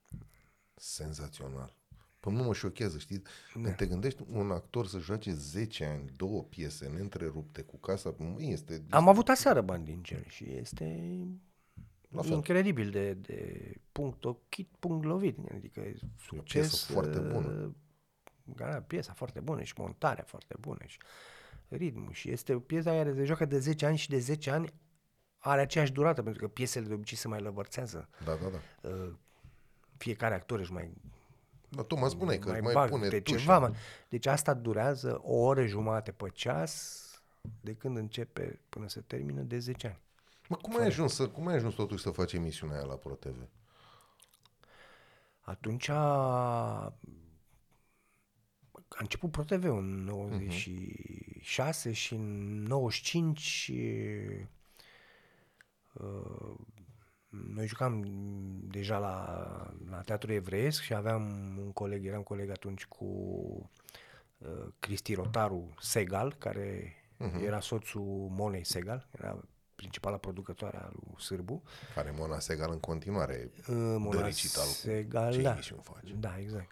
[0.74, 1.76] Senzațional.
[2.20, 3.22] Păi nu mă șochează, știi?
[3.54, 3.70] Da.
[3.70, 8.82] Te gândești un actor să joace 10 ani, două piese neîntrerupte cu casa, mă, este...
[8.90, 11.18] Am avut aseară bani din cer și este
[12.08, 12.32] La fel.
[12.32, 15.38] incredibil de, de punct ochit, punct lovit.
[15.54, 16.68] Adică e succes.
[16.68, 17.48] piesă foarte bună.
[17.48, 17.70] uh,
[18.56, 20.98] Da, piesa foarte bună și montarea foarte bună și
[21.68, 22.12] ritmul.
[22.12, 24.72] Și este o piesă care se joacă de 10 ani și de 10 ani
[25.38, 28.08] are aceeași durată, pentru că piesele de obicei se mai lăvărțează.
[28.24, 28.88] Da, da, da.
[28.88, 29.12] Uh,
[29.96, 30.90] Fiecare actor își mai
[31.68, 33.38] Dar tu mă spuneai că mai, mai, bag pune de tușa.
[33.38, 33.58] ceva.
[33.58, 33.74] Mă.
[34.08, 37.04] Deci asta durează o oră jumate pe ceas
[37.60, 40.00] de când începe până se termină de 10 ani.
[40.48, 43.48] Mă, cum ai ajuns, să, cum ai ajuns totuși să faci emisiunea aia la ProTV?
[45.40, 45.96] Atunci a,
[48.88, 51.94] a început ProTV în 96 uh-huh.
[51.94, 53.72] și în 95
[55.92, 56.54] uh,
[57.28, 58.04] noi jucam
[58.70, 61.22] deja la, la Teatrul Evreiesc și aveam
[61.58, 63.04] un coleg, eram coleg atunci cu
[64.38, 67.42] uh, Cristi Rotaru Segal, care uh-huh.
[67.44, 69.44] era soțul Monei Segal, era
[69.76, 71.62] principala producătoare a lui Sârbu.
[71.94, 75.52] Care Mona Segal în continuare Uh, Mona dă recital cu Segal, ce da.
[75.52, 76.12] emisiuni face.
[76.12, 76.70] Da, exact.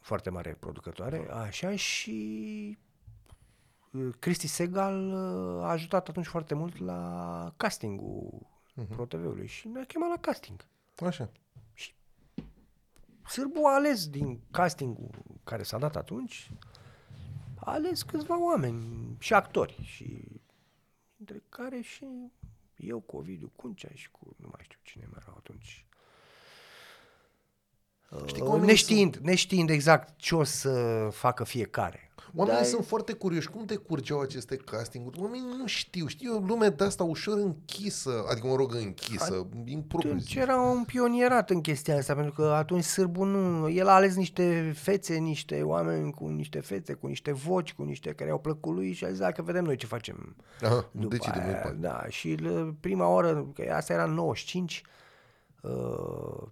[0.00, 1.26] Foarte mare producătoare.
[1.30, 2.78] Așa și
[3.90, 8.46] uh, Cristi Segal uh, a ajutat atunci foarte mult la castingul
[8.80, 8.88] uh-huh.
[8.88, 10.64] ProTV-ului și ne-a chemat la casting.
[11.06, 11.30] Așa.
[13.26, 15.10] Sârbu a ales din castingul
[15.44, 16.50] care s-a dat atunci,
[17.54, 20.39] a ales câțiva oameni și actori și
[21.30, 22.06] dintre care și
[22.76, 25.84] eu cu Ovidiu Cuncea și cu nu mai știu cine mai erau atunci.
[28.26, 32.09] Știi Uh, cum neștiind, neștiind exact ce o să facă fiecare.
[32.34, 33.48] Oamenii Da, sunt foarte curioși.
[33.50, 35.20] Cum decurgeau aceste castinguri?
[35.20, 36.06] Oamenii nu știu.
[36.06, 40.36] Știu o lume de asta ușor închisă, adică mă rog închisă, impropriu Deci zis.
[40.36, 43.68] era un pionierat în chestia asta, pentru că atunci Sârbu nu...
[43.68, 48.12] El a ales niște fețe, niște oameni cu niște fețe, cu niște voci, cu niște
[48.12, 51.42] care au plăcut lui și a zis, dacă vedem noi ce facem Aha, după decidem
[51.42, 54.82] noi aia, pe Da, și l- prima oră, că asta era în 95,
[55.62, 56.42] uh,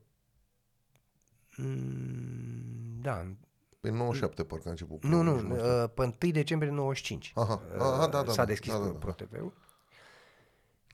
[1.57, 3.27] mm, da,
[3.81, 5.03] Pe 97 parcă a început.
[5.05, 8.45] nu, nu, primul, uh, pe 1 decembrie 95 Aha, uh, aha, da, da, s-a da,
[8.45, 8.99] deschis da, da, da, da.
[8.99, 9.53] ProTV-ul,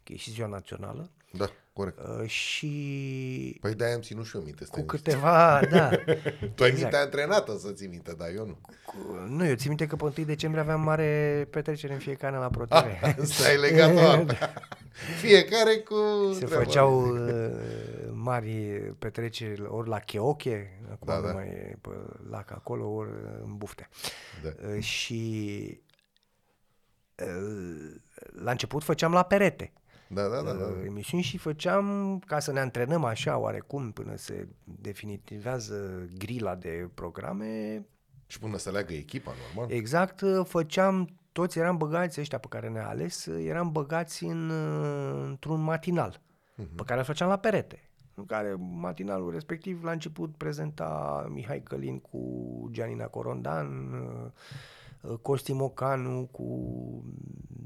[0.05, 1.99] că e și ziua națională, Da, corect.
[2.21, 4.65] uh, și Păi de-aia am ținut și eu minte.
[4.65, 5.89] cu stai câteva, da,
[6.55, 6.75] Tu ai exact.
[6.77, 8.59] minte antrenată să ții minte, dar eu nu.
[8.87, 8.97] cu,
[9.29, 12.49] nu, eu țin minte că pe 1 decembrie aveam mare petrecere în fiecare an la
[12.57, 12.73] ProTV.
[13.21, 13.93] Asta ai legat
[15.21, 15.95] Fiecare cu
[16.33, 17.33] Se treaba făceau lui.
[17.33, 17.51] uh,
[18.13, 18.53] mari
[18.99, 21.33] petreceri ori la Cheoche, acum Da, nu da.
[21.33, 21.89] mai e pe
[22.31, 23.11] lac acolo, ori
[23.45, 23.89] în bufte.
[24.43, 24.49] Da.
[24.75, 25.81] Uh, și
[27.19, 27.95] uh,
[28.43, 29.73] la început făceam la perete
[30.15, 30.53] Da, da, da.
[30.53, 30.65] da.
[30.65, 36.89] uh, emisiuni și făceam ca să ne antrenăm așa oarecum până se definitivează grila de
[36.95, 37.85] programe.
[38.27, 39.77] Și până să leagă echipa, normal.
[39.77, 44.51] Exact, uh, făceam, toți eram băgați, ăștia pe care ne-a ales, uh, eram băgați în,
[44.51, 46.21] uh, într-un matinal
[46.55, 47.89] pe care îl făceam la perete.
[48.15, 52.21] În care matinalul respectiv la început prezenta Mihai Călin cu
[52.73, 54.31] Gianina Corondan, uh, uh,
[55.23, 56.73] Costi Mocanu cu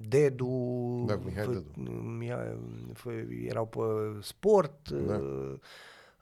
[0.08, 1.90] Dedu, Da, cu Mihai fă- Dedu.
[2.18, 2.58] Mihai,
[2.94, 3.78] fă- erau pe
[4.22, 5.14] sport Da.
[5.16, 5.54] uh,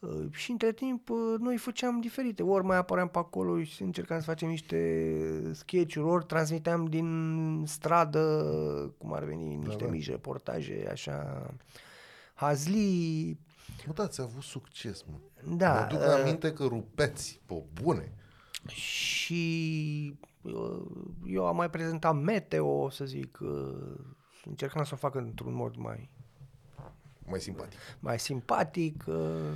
[0.00, 2.42] uh, și între timp uh, noi făceam diferite.
[2.42, 8.24] Ori mai apăream pe acolo și încercam să facem niște sketch-uri, ori transmiteam din stradă,
[8.98, 9.90] cum ar veni, niște da.
[9.90, 11.46] mici reportaje, așa,
[12.34, 13.38] hazli,
[13.86, 15.16] Mă, da, ți-a avut succes, mă.
[15.56, 18.12] Da, Mă duc uh, aminte că rupeți, pe bune.
[18.68, 20.28] și uh,
[21.26, 23.98] eu am mai prezentat meteo, să zic, uh,
[24.44, 26.10] încercam să o fac într-un mod mai,
[27.26, 27.78] Mai simpatic.
[28.00, 29.04] mai simpatic.
[29.06, 29.52] uh,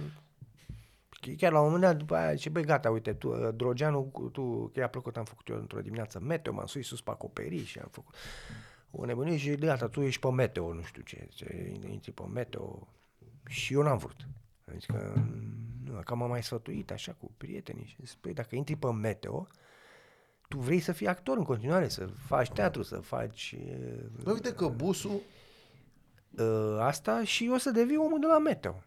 [1.36, 4.28] Chiar la un moment dat, după aia, zice, băi, gata, uite, tu, uh, Drogeanu, cu-
[4.28, 7.68] tu, că i-a plăcut, am făcut eu într-o dimineață meteo, m-am sus sus pe acoperiș
[7.70, 8.14] și am făcut
[8.90, 12.88] o nebunie și gata, tu ești pe meteo, nu știu ce, ce intri pe meteo
[13.46, 14.28] și eu n-am vrut.
[14.68, 15.12] Am zis că,
[15.84, 19.46] nu, că m-am mai sfătuit așa cu prietenii și zic, păi, dacă intri pe meteo,
[20.50, 24.52] tu vrei să fii actor în continuare, să faci teatru, să faci uh, Bă, uite
[24.52, 25.20] că busul,
[26.30, 28.82] uh, asta și o să devii omul de la meteo.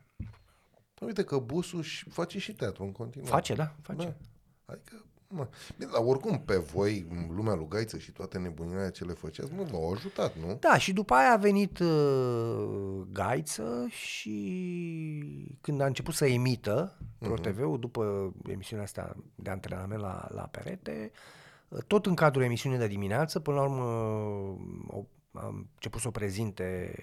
[0.99, 3.33] bă, uite că busul și face și teatru în continuare.
[3.33, 4.05] Face, da, face.
[4.05, 4.73] Da.
[4.73, 5.47] Adică, mă,
[5.77, 9.63] bine, dar oricum pe voi, lumea lui Gaiță și toate nebunile ce le făceați, mă,
[9.63, 10.57] v-au ajutat, nu?
[10.59, 17.79] Da, și după aia a venit uh, Gaiță și când a început să emită ProTV-ul,
[17.79, 21.41] după emisiunea asta de antrenament la, la perete, uh,
[21.87, 24.57] tot în cadrul emisiunii de dimineață, până la urmă uh,
[24.87, 25.05] o,
[25.39, 26.93] am început să o prezinte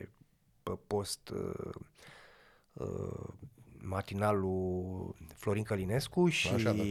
[0.63, 1.75] pe post uh,
[2.73, 3.29] uh,
[3.79, 6.83] matinalul Florin Călinescu și Așa, da.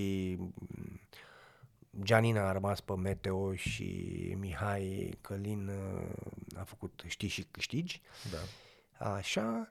[2.01, 8.01] Gianina a rămas pe Meteo și Mihai Călin uh, a făcut Știi și câștigi.
[8.31, 9.11] Da.
[9.11, 9.69] Așa.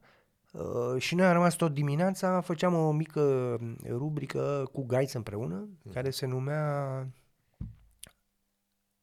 [0.53, 6.11] Uh, și noi am rămas tot dimineața, făceam o mică rubrică cu Gaiț împreună, care
[6.11, 7.07] se numea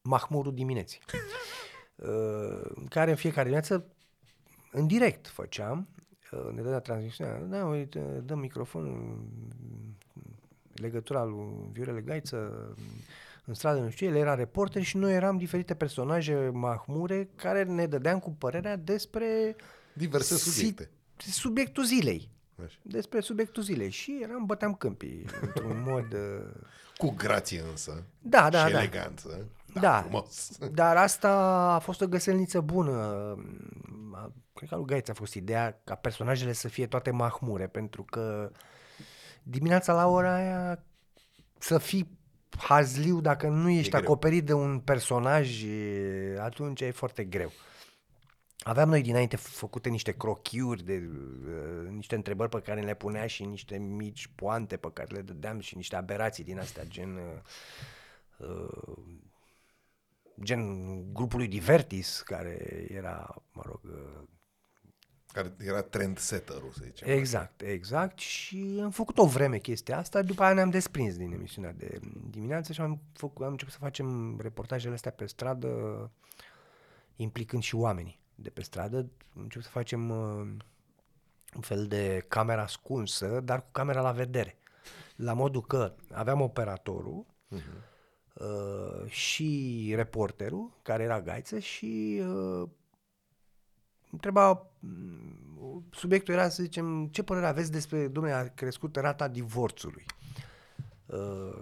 [0.06, 1.00] Mahmurul dimineții.
[1.96, 2.06] Uh,
[2.74, 3.86] în care în fiecare dimineață,
[4.72, 5.88] în direct făceam,
[6.32, 9.24] uh, ne dădea transmisiunea, da, uite, dăm microfonul,
[10.74, 12.52] legătura lui Viorele Gaiță
[13.44, 17.86] în stradă, nu știu, el era reporter și noi eram diferite personaje mahmure care ne
[17.86, 19.56] dădeam cu părerea despre
[19.92, 20.90] Diverse si- subiecte.
[21.16, 22.28] subiectul zilei.
[22.64, 22.78] Așa.
[22.82, 23.90] Despre subiectul zilei.
[23.90, 26.12] Și eram, băteam câmpii într-un mod...
[26.12, 26.50] uh,
[26.96, 28.02] Cu grație însă.
[28.20, 28.78] Da, da, și da.
[28.78, 29.46] eleganță.
[29.80, 30.00] Da, Da.
[30.00, 30.58] frumos.
[30.72, 31.30] Dar asta
[31.74, 32.92] a fost o găselniță bună.
[34.14, 38.02] A- Cred că lui Gaiț a fost ideea ca personajele să fie toate mahmure, pentru
[38.02, 38.50] că
[39.42, 40.84] dimineața la ora aia
[41.58, 42.18] să fii
[42.58, 44.02] hazliu dacă nu ești greu.
[44.02, 47.50] acoperit de un personaj, e, atunci e foarte greu.
[48.58, 53.44] Aveam noi dinainte făcute niște crochiuri de uh, niște întrebări pe care le punea și
[53.44, 58.96] niște mici poante pe care le dădeam și niște aberații din astea, gen uh, uh,
[60.42, 64.22] gen grupului Divertis, care era, mă rog, uh,
[65.32, 67.08] Care era trendsetter-ul, să zicem.
[67.08, 71.72] exact, exact și am făcut o vreme chestia asta, după aia ne-am desprins din emisiunea
[71.72, 76.10] de dimineață și am, făcut, am început să facem reportajele astea pe stradă,
[77.16, 78.96] implicând și oamenii de pe stradă.
[79.36, 80.56] Am început să facem uh,
[81.54, 84.58] un fel de camera ascunsă, dar cu camera la vedere.
[85.16, 87.94] La modul că aveam operatorul, uh-huh.
[88.40, 92.68] Uh, și reporterul, care era gaiță, și uh,
[94.10, 100.04] întreba, mm, subiectul era să zicem, ce părere aveți despre, domnule, a crescut rata divorțului.
[101.06, 101.60] Uh,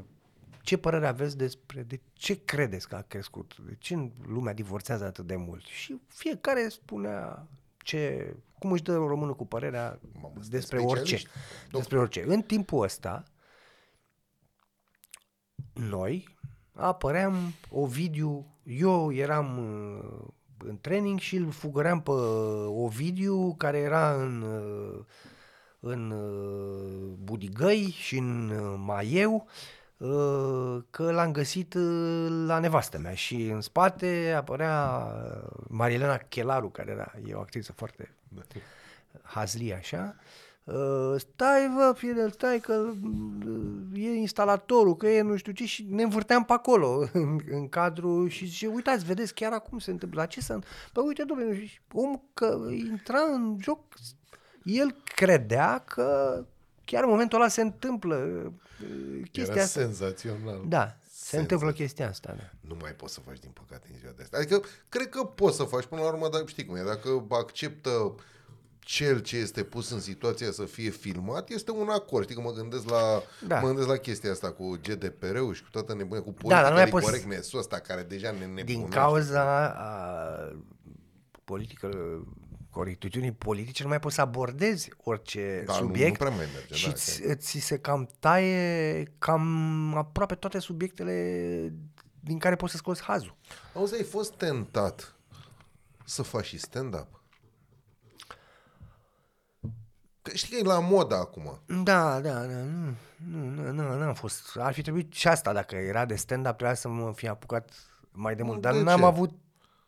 [0.63, 3.57] ce părere aveți despre, de ce credeți că a crescut?
[3.67, 5.65] De ce lumea divorțează atât de mult?
[5.65, 7.47] Și fiecare spunea
[7.77, 10.95] ce, cum își dă românul cu părerea Mamă, sunteți despre orice.
[10.95, 11.29] specialiști.
[11.71, 12.25] Despre orice.
[12.27, 13.23] În timpul ăsta,
[15.73, 16.34] noi
[16.75, 20.27] apăream Ovidiu, eu eram uh,
[20.69, 22.11] în training și îl fugăream pe
[22.67, 25.05] Ovidiu, care era în, uh,
[25.81, 29.47] în uh, Budigăi și în uh, Maieu,
[29.97, 36.69] uh, că l-am găsit uh, la nevastă mea și în spate apărea uh, Marilena Chelaru,
[36.69, 38.15] care era, e o actriță foarte
[39.23, 40.44] hazli așa, Uh,
[41.19, 46.03] stai vă, Fidel, stai că uh, e instalatorul, că e nu știu ce și ne
[46.03, 50.27] învârteam pe acolo în, în cadru și zice, uitați, vedeți chiar acum se întâmplă, la
[50.27, 50.59] ce să...
[50.93, 53.81] Bă, uite, domnule, și om că intra în joc,
[54.63, 56.39] el credea că
[56.85, 59.81] chiar în momentul ăla se întâmplă uh, chestia Era asta.
[59.81, 60.63] senzațional.
[60.69, 61.43] Da, se Senzațional.
[61.43, 62.51] întâmplă chestia asta, da.
[62.69, 64.37] Nu mai poți să faci, din păcate, în ziua de asta.
[64.37, 68.15] Adică, cred că poți să faci până la urmă, dar știi cum e, dacă acceptă
[68.85, 72.23] cel ce este pus în situația să fie filmat, este un acord.
[72.25, 73.61] Știi că mă gândesc la, Da.
[73.61, 76.77] mă gândesc la chestia asta cu GDPR-ul și cu toată nebunia, cu Da, dar nu
[76.77, 78.65] mai politica poți- corect ăsta care deja ne nebunește.
[78.73, 80.57] Din cauza a,
[81.45, 81.89] politică,
[82.71, 86.75] corectitudinii politice, nu mai poți să abordezi orice Da, nu- subiect nu prea mai merge,
[86.75, 87.35] și da, ți, chiar.
[87.37, 91.73] ți se cam taie cam aproape toate subiectele
[92.21, 93.37] din care poți să scoți hazul.
[93.75, 95.15] Auzi, ai fost tentat
[96.05, 97.23] să faci și stand-up?
[100.25, 101.61] Că știi că e la modă acum.
[101.67, 102.95] Da, da, da, nu,
[103.31, 104.57] nu, nu, nu, n-am fost.
[104.59, 107.73] Ar fi trebuit și asta, dacă era de stand-up, trebuia să mă fi apucat
[108.11, 109.05] mai de mult, dar De n-am ce?
[109.05, 109.31] avut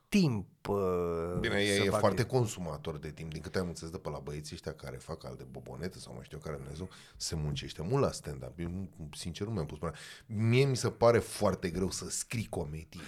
[0.08, 3.32] timp uh, Bine, e, să e fac foarte consumator de timp.
[3.32, 6.12] Din câte am înțeles de pe la băieții ăștia care fac al de bobonete sau
[6.14, 8.58] mai știu eu care Dumnezeu, se muncește mult la stand-up.
[8.58, 9.92] Eu, nu- sincer, nu mi-am pus până.
[10.26, 13.00] Mie mi se pare foarte greu să scrii comedie.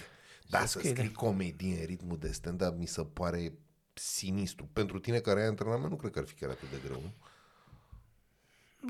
[0.47, 1.01] Dar să scrii, da.
[1.01, 3.53] scrii comedie în ritmul de stand-up mi se pare
[3.99, 4.69] sinistru.
[4.73, 7.01] Pentru tine care ai antrenament, nu cred că ar fi chiar atât de greu.
[7.01, 7.13] Nu?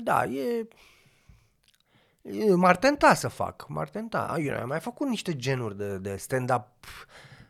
[0.02, 0.68] Da, e...
[2.22, 4.36] e m-ar tenta să fac, m-ar tenta.
[4.38, 6.66] Eu am mai făcut niște genuri de, de stand-up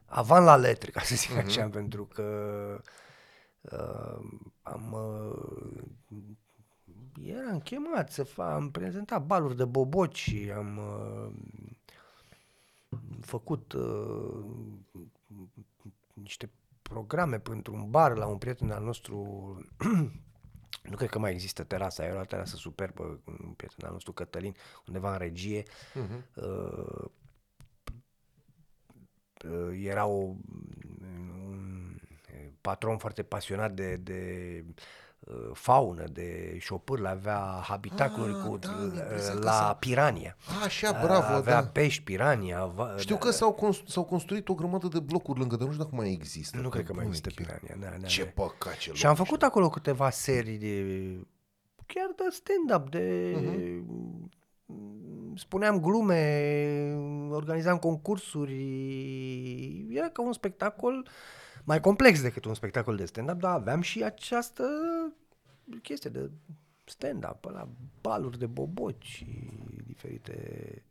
[0.07, 1.39] avant la letre, ca să zic Mhm.
[1.39, 2.25] așa, pentru că
[3.61, 4.93] uh, am...
[4.93, 5.83] Uh,
[7.23, 11.33] eram chemat să fac, am prezentat baluri de boboci, am uh,
[13.21, 14.45] făcut uh,
[16.13, 16.51] niște
[16.91, 19.17] programe pentru un bar la un prieten al nostru
[20.91, 24.13] nu cred că mai există terasa, era o terasă superbă, cu un prieten al nostru
[24.13, 24.55] Cătălin,
[24.87, 25.63] undeva în regie.
[25.95, 26.25] Mhm.
[26.35, 27.11] Uh,
[29.45, 30.35] uh, era o,
[31.47, 31.99] un
[32.61, 34.75] patron foarte pasionat de, de uh,
[35.53, 40.37] faună, de șopârle, avea habitacuri Ah, cu, da, uh, mi-a impresia că la s-a- pirania.
[40.65, 41.67] Așa, bravo, avea da.
[41.69, 42.61] pești pirania.
[42.61, 45.85] Ava, Știu că s-au, constru- s-au construit o grămadă de blocuri lângă, dar nu știu
[45.85, 46.57] dacă mai există.
[46.57, 47.59] Nu Pe cred că mai bune, există chiar.
[47.61, 47.91] pirania.
[47.91, 48.31] Da, da, Ce da.
[48.43, 50.85] păcat ce Și am loc făcut acolo câteva serii de
[51.87, 54.31] chiar de stand-up, de Mhm.
[55.37, 56.95] spuneam glume,
[57.31, 59.87] organizam concursuri.
[59.91, 61.07] Era ca un spectacol
[61.65, 64.65] mai complex decât un spectacol de stand-up, dar aveam și această
[65.83, 66.31] chestie de
[66.85, 67.69] stand-up, la
[68.01, 69.51] baluri de boboci și
[69.87, 70.83] diferite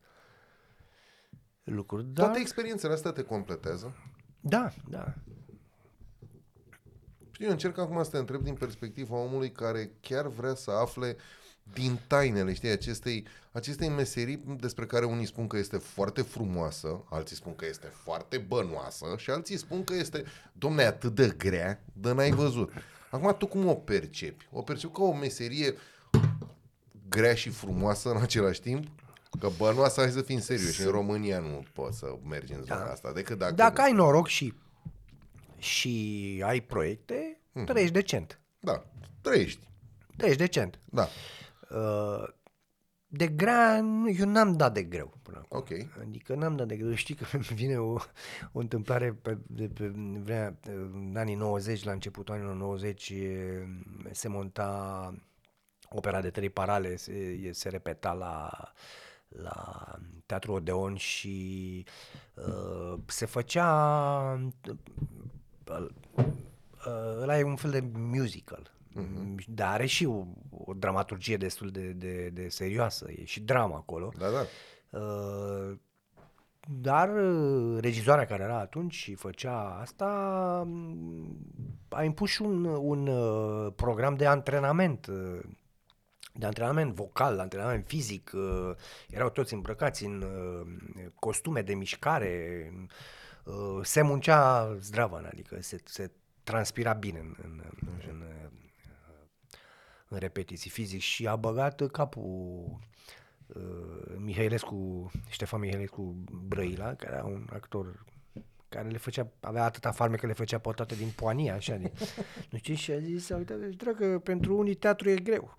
[1.64, 2.06] lucruri.
[2.06, 3.96] Da, Toate experiențele astea te completează.
[4.40, 5.14] da, da.
[7.32, 11.16] Știu, eu încerc acum să te întreb din perspectiva omului care chiar vrea să afle
[11.74, 17.36] din tainele, știi, acestei, acestei meserii despre care unii spun că este foarte frumoasă, alții
[17.36, 20.24] spun că este foarte bănoasă și alții spun că este,
[20.54, 22.72] domne, atât de grea, de n-ai văzut.
[23.10, 24.48] Acum, tu cum o percepi?
[24.52, 25.74] O percepi ca o meserie
[27.10, 28.88] grea și frumoasă în același timp?
[29.40, 33.12] Că bănoasă, hai să fim serioși, în România nu poți să mergi în zona asta,
[33.12, 33.54] decât dacă...
[33.54, 34.54] Dacă ai noroc și,
[35.58, 37.66] și ai proiecte, Mhm.
[37.66, 38.40] trăiești decent.
[38.60, 38.86] Da,
[39.22, 39.68] trăiești,
[40.18, 40.80] Trăiești decent.
[40.86, 41.08] da,
[41.70, 42.24] Uh,
[43.12, 45.58] De grea, nu- eu n-am dat de greu până acum.
[45.58, 45.68] ok.
[46.02, 46.94] Adică n-am dat de greu.
[46.94, 47.94] Știi că îmi vine o,
[48.52, 49.88] o întâmplare pe, de pe
[50.24, 50.56] vremea,
[50.94, 53.68] în anii 90, la începutul anilor 90, e,
[54.12, 55.14] se monta
[55.90, 58.50] opera de trei parale, se, e- se repeta la,
[59.28, 59.84] la
[60.26, 61.86] Teatrul Odeon și
[62.34, 64.42] uh, se făcea
[65.68, 65.86] uh,
[66.16, 68.72] uh, ăla e un fel de musical.
[68.96, 69.36] Mm-hmm.
[69.48, 74.12] Dar are și o, o dramaturgie destul de, de, de serioasă, e și drama acolo.
[74.18, 74.46] Da, da.
[75.00, 75.78] Uh,
[76.68, 80.08] dar uh, regizoarea care era atunci și făcea asta
[80.66, 81.38] mm,
[81.90, 85.40] a impus și un, un uh, program de antrenament uh,
[86.34, 88.76] de antrenament vocal, de antrenament fizic, uh,
[89.10, 92.72] erau toți îmbrăcați în uh, costume de mișcare,
[93.44, 96.12] uh, se muncea zdravă, adică se, se
[96.44, 98.24] transpira bine în, în, în, în,
[100.10, 102.80] în repetiții fizic și a băgat capul
[103.48, 106.16] uh, Mihailescu, Ștefan Mihailescu
[106.48, 108.06] Brăila, care era un actor
[108.70, 111.92] care le făcea, avea atâta farme că le făcea pe toate din poania, așa, de,
[112.50, 115.56] nu știu, și a zis, uite, deci, dragă, pentru unii teatru e greu.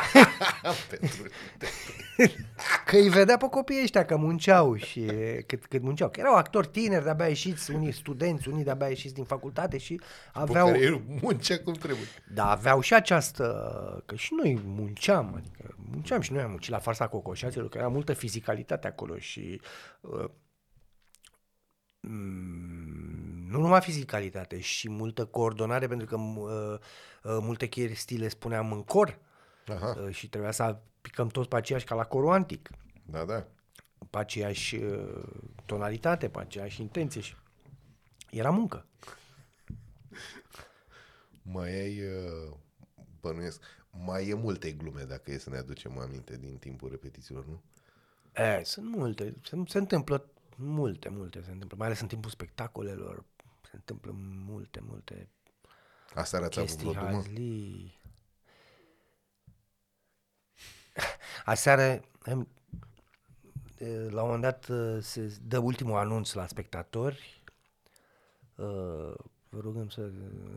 [0.90, 1.22] Pentru...
[2.86, 5.10] că îi vedea pe copiii ăștia că munceau și
[5.46, 6.10] cât, cât munceau.
[6.10, 10.00] Că erau actori tineri, de-abia ieșiți, unii studenți, unii de-abia ieșiți din facultate și
[10.32, 10.66] aveau...
[10.66, 12.06] Care el muncea cum trebuie.
[12.34, 14.02] Da, aveau și această...
[14.06, 17.88] Că și noi munceam, adică munceam și noi am muncit la farsa cocoșaților, că era
[17.88, 19.60] multă fizicalitate acolo și...
[20.00, 20.30] Uh, mm,
[23.48, 26.78] nu numai fizicalitate, și multă coordonare, pentru că uh,
[27.22, 29.18] uh, multe chestii le spuneam în cor
[29.66, 32.70] Aha, uh, și trebuia să picăm toți pe aceeași ca la corul antic,
[33.04, 33.46] da, da.
[34.10, 35.22] pe aceeași uh,
[35.66, 37.34] tonalitate, pe aceeași intenție și
[38.30, 38.84] era muncă.
[41.42, 42.52] Mai ai, uh,
[43.20, 43.62] bănuiesc,
[44.04, 47.62] mai e multe glume dacă e să ne aducem aminte din timpul repetițiilor, nu?
[48.42, 53.24] E, sunt multe, se, se întâmplă multe, multe se întâmplă, mai ales în timpul spectacolelor,
[53.62, 54.12] se întâmplă
[54.46, 55.28] multe, multe
[56.14, 57.14] Asta ați avut chestii vreo dumă?
[57.14, 58.00] hazlii.
[61.44, 62.48] Aseară, em,
[63.78, 67.42] e, la un moment dat e, se dă ultimul anunț la spectatori.
[69.56, 70.10] E, Vă rugăm să...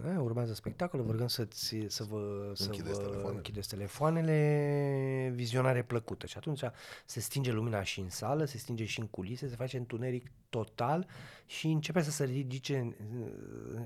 [0.08, 1.48] E, urmează spectacolul, vă rugăm să,
[1.88, 3.36] să vă, să Închideți vă telefoanele.
[3.36, 6.26] închideți telefoanele, vizionare plăcută.
[6.26, 6.62] Și atunci
[7.06, 11.08] se stinge lumina și în sală, se stinge și în culise, se face întuneric total
[11.46, 12.96] și începe să se ridice,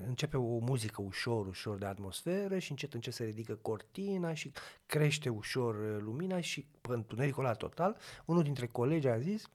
[0.07, 4.51] începe o muzică ușor, ușor de atmosferă și încet, încet se ridică cortina și
[4.85, 9.49] crește ușor uh, lumina și pe întunericul ăla total, unul dintre colegi a zis,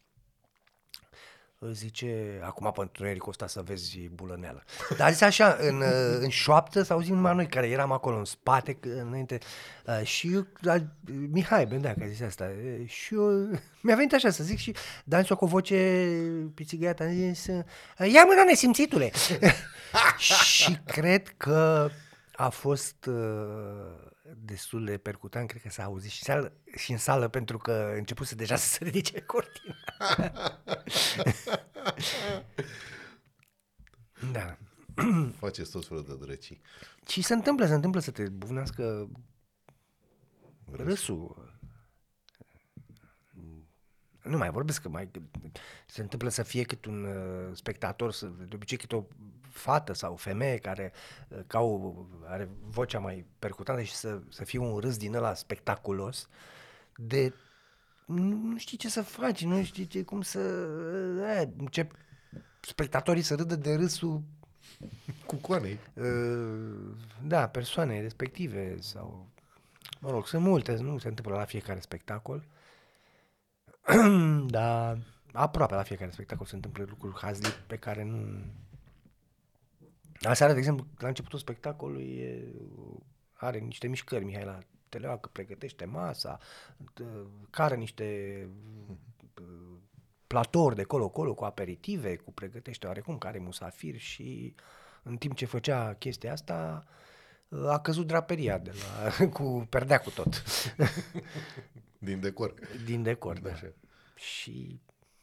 [1.67, 4.65] zice, acum pe întunericul ăsta să vezi bulăneală.
[4.97, 8.17] Dar a zis așa, în, uh, în șoaptă, să auzim numai noi care eram acolo
[8.17, 9.39] în spate, că înainte,
[9.87, 10.77] uh, și eu, la,
[11.31, 13.29] Mihai Bendea, că a zis asta, uh, și eu,
[13.83, 16.09] mi-a venit așa să zic și Dan cu o voce
[16.55, 19.11] pițigăiată, a zis, uh, ia mâna nesimțitule!
[20.19, 21.91] și cred că
[22.33, 27.29] a fost uh, destul de percutant, cred că s-a auzit și, sală, și în sală
[27.29, 29.77] pentru că a început să deja să se ridice cortina.
[34.33, 34.59] da.
[35.39, 36.61] Faceți tot felul de drăcii.
[37.07, 39.11] Și se întâmplă, se întâmplă să te bufnească
[40.71, 41.57] râsul.
[44.23, 45.11] Nu mai vorbesc că mai
[45.87, 49.05] se întâmplă să fie cât un uh, spectator, să, de obicei cât o
[49.59, 50.93] fată sau o femeie care
[51.29, 51.93] uh, ca o,
[52.25, 56.29] are vocea mai percutantă și să, să fie un râs din ăla spectaculos
[56.97, 57.33] de
[58.09, 60.39] nu, nu știi ce să faci, nu știi ce, cum să...
[60.39, 61.93] Uh, încep
[62.61, 64.23] spectatorii să râdă de râsul
[65.27, 65.79] Cu coanei.
[65.95, 66.97] Uh,
[67.27, 69.29] da, persoane respective sau,
[70.01, 72.45] mă rog, sunt multe, nu se întâmplă la fiecare spectacol,
[74.47, 74.99] dar
[75.33, 78.45] aproape la fiecare spectacol se întâmplă lucruri hazli pe care nu...
[80.23, 82.45] Aseară, de exemplu, la începutul spectacolului e,
[83.33, 84.59] are niște mișcări, Mihai la
[84.89, 86.39] teleoacă, pregătește masa,
[86.83, 88.49] d- care niște
[89.41, 89.77] uh,
[90.27, 94.55] platouri de colo-colo cu aperitive, cu pregătește oarecum, care musafir și
[95.03, 96.87] în timp ce făcea chestia asta,
[97.69, 100.43] a căzut draperia de la, cu perdea cu tot
[101.99, 102.55] Din decor.
[102.85, 103.39] din decor.
[103.41, 103.51] Da.
[103.51, 103.73] Așa.
[104.15, 104.81] Și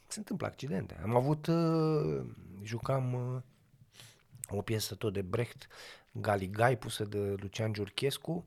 [0.07, 0.99] se întâmplă accidente.
[1.03, 2.25] Am avut, uh,
[2.63, 3.41] jucam uh,
[4.49, 5.67] o piesă tot de Brecht,
[6.11, 8.43] Galigai, pusă de Lucian Giurchescu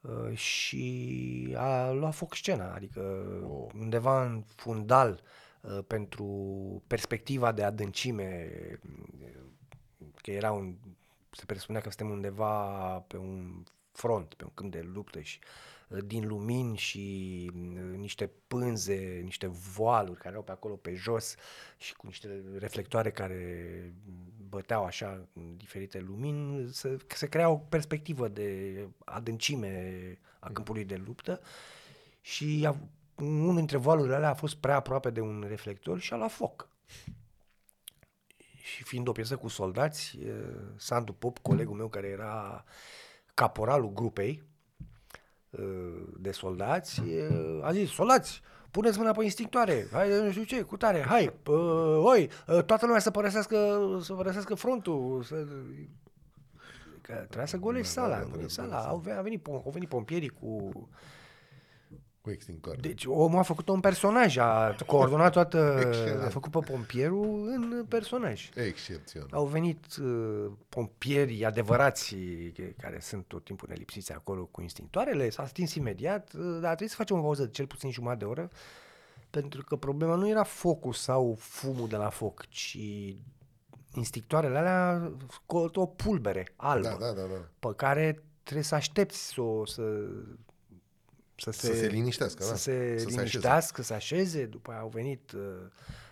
[0.00, 3.00] uh, și a luat foc scena, adică
[3.44, 3.72] Oh.
[3.74, 5.22] undeva în fundal
[5.60, 6.26] uh, pentru
[6.86, 8.50] perspectiva de adâncime,
[9.20, 9.36] uh,
[10.22, 10.74] că era un,
[11.30, 12.54] se presupunea că suntem undeva
[13.06, 15.46] pe un front, pe un câmp de luptă și uh,
[16.04, 21.34] din lumini și uh, niște pânze, niște voaluri care erau pe acolo pe jos
[21.76, 23.94] și cu niște reflectoare care
[24.48, 31.02] băteau așa în diferite lumini, se, se crea o perspectivă de adâncime a câmpului de
[31.06, 31.40] luptă
[32.20, 32.76] și a,
[33.16, 36.68] unul dintre voalurile alea a fost prea aproape de un reflector și a luat foc.
[38.62, 40.32] Și fiind o piesă cu soldați, eh,
[40.76, 42.64] Sandu Pop, colegul meu care era
[43.34, 44.51] caporalul grupei eh,
[46.18, 48.40] de soldați, eh, a zis, soldați,
[48.70, 52.84] puneți mâna pe instinctoare, hai, nu știu ce, cu tare, hai, uh, oi, uh, toată
[52.86, 53.56] lumea să părăsească,
[54.02, 55.46] să părăsească frontul, să...
[57.00, 59.40] Că trebuia să golești Da, sala, da, da, trebuie sala, să- au, venit- a venit,
[59.40, 60.70] pom- au venit pompierii cu...
[62.22, 62.78] Cu extintoare.
[62.80, 66.22] Deci omul a făcut un personaj, a coordonat toată, Excelent.
[66.22, 68.48] a făcut pe pompierul în personaj.
[68.54, 69.28] Excepțional.
[69.32, 72.16] Au venit uh, pompieri adevărați
[72.78, 76.90] care sunt tot timpul nelipsiți acolo cu instinctoarele, s-a stins imediat, uh, dar a trebuit
[76.90, 78.50] să facem o pauză de cel puțin jumătate de oră,
[79.30, 82.78] pentru că problema nu era focul sau fumul de la foc, ci
[83.94, 87.48] instinctoarele alea scot o pulbere albă, Da, da, da, da.
[87.58, 89.64] pe care trebuie să aștepți să, o-
[91.36, 92.56] să, să, Să se liniștească, să da.
[92.56, 95.42] se Să se liniștească, să se așeze, după aia au venit uh,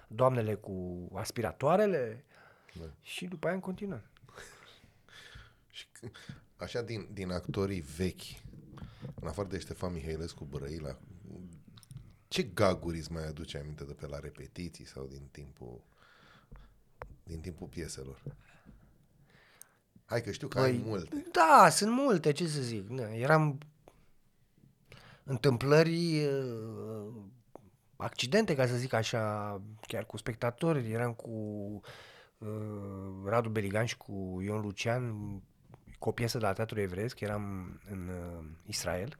[0.09, 2.25] doamnele cu aspiratoarele
[2.81, 2.85] Da.
[3.01, 4.11] și după aia în continuare.
[5.71, 6.11] Și c-
[6.57, 8.23] așa din, din actorii vechi,
[9.21, 10.99] în afară de Ștefan Mihailescu Brăila,
[12.29, 15.81] ce gaguri îți mai aduce aminte de pe la repetiții sau din timpul
[17.25, 18.23] din timpul pieselor?
[20.05, 21.25] Hai că știu că ai multe.
[21.33, 22.89] Da, sunt multe, ce să zic.
[22.89, 23.59] Na, eram
[25.31, 27.13] întâmplări, uh,
[27.97, 30.91] accidente, ca să zic așa, chiar cu spectatori.
[30.91, 31.31] Eram cu
[32.39, 32.49] uh,
[33.25, 35.15] Radu Beligan și cu Ion Lucian,
[35.99, 39.19] cu o piesă de la Teatrul Evreiesc, eram în uh, Israel.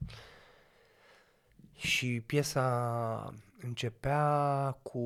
[1.77, 5.01] Și piesa începea cu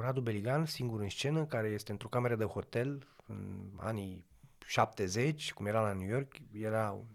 [0.00, 4.24] Radu Beligan, singur în scenă, care este într-o cameră de hotel în anii
[4.66, 7.06] 70, cum era la New York, era un,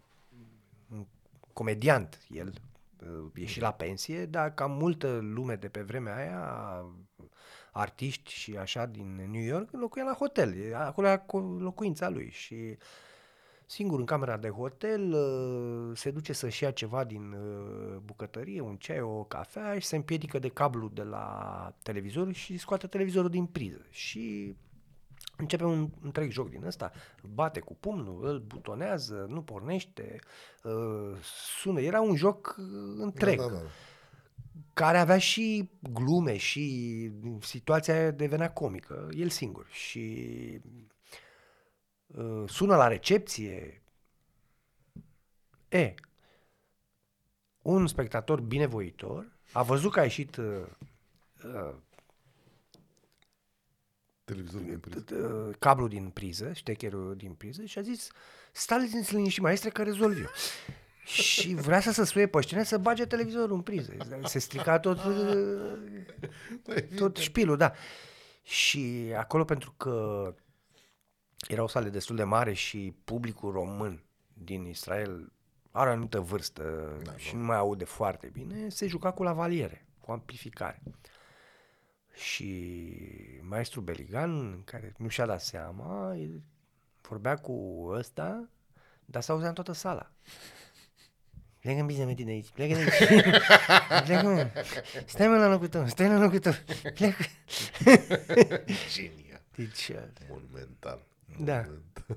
[0.90, 1.06] un
[1.52, 2.52] comediant el,
[3.08, 6.84] uh, ieșit la pensie, dar cam multă lume de pe vremea aia,
[7.72, 12.76] artiști și așa din New York, locuia la hotel, acolo era co- locuința lui și
[13.66, 18.76] singur în camera de hotel, uh, se duce să-și ia ceva din uh, bucătărie, un
[18.76, 23.46] ceai, o cafea și se împiedică de cablu de la televizor și scoate televizorul din
[23.46, 23.86] priză.
[23.90, 24.56] Și
[25.36, 30.18] începe un întreg joc din ăsta, bate cu pumnul, îl butonează, nu pornește,
[30.62, 31.16] uh,
[31.60, 31.80] sună.
[31.80, 32.64] Era un joc uh,
[32.98, 33.60] întreg Da, da, da.
[34.72, 37.10] care avea și glume și
[37.40, 39.66] situația aia devenea comică, el singur.
[39.70, 40.60] Și
[42.06, 43.82] uh, sună la recepție.
[45.68, 45.94] E,
[47.62, 50.66] un spectator binevoitor a văzut că a ieșit uh,
[51.44, 51.74] uh,
[54.24, 55.04] Televizorul din priză.
[55.48, 58.08] uh, cablul din priză, ștecherul din priză și a zis
[58.52, 60.28] stați liniști maestre că rezolv eu.
[61.04, 63.92] și vrea să se suie pe scenă să bage televizorul în priză.
[64.24, 65.78] Se strica tot, uh,
[66.96, 67.72] tot șpilul, da.
[68.42, 70.34] Și acolo pentru că
[71.48, 74.02] era o sală destul de mare și publicul român
[74.32, 75.32] din Israel
[75.70, 79.86] are o anumită vârstă da, și nu mai aude foarte bine, se juca cu lavaliere,
[80.00, 80.82] cu amplificare.
[82.14, 82.68] Și
[83.42, 86.42] maestru Beligan, care nu și-a dat seama, el
[87.00, 88.48] vorbea cu ăsta,
[89.04, 90.10] dar s-auzea în toată sala.
[91.60, 93.24] Plecă în bine de aici, plecă de aici.
[94.04, 94.50] plecă, mă.
[95.06, 96.52] Stai mă la locul tău, stai la locul tău.
[96.94, 97.22] Plecă.
[98.92, 99.42] Genial.
[99.56, 101.06] Deci, uh, Monumental.
[101.38, 101.60] Da.
[101.60, 102.16] Monumental.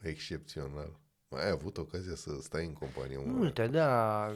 [0.12, 0.98] Excepțional.
[1.28, 4.34] Mai ai avut ocazia să stai în companie unor multe, da.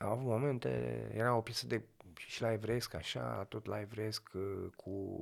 [0.00, 0.68] Am avut momente,
[1.12, 1.82] era o piesă de
[2.14, 5.14] și la evreiesc, așa, tot la evreiesc, uh, cu...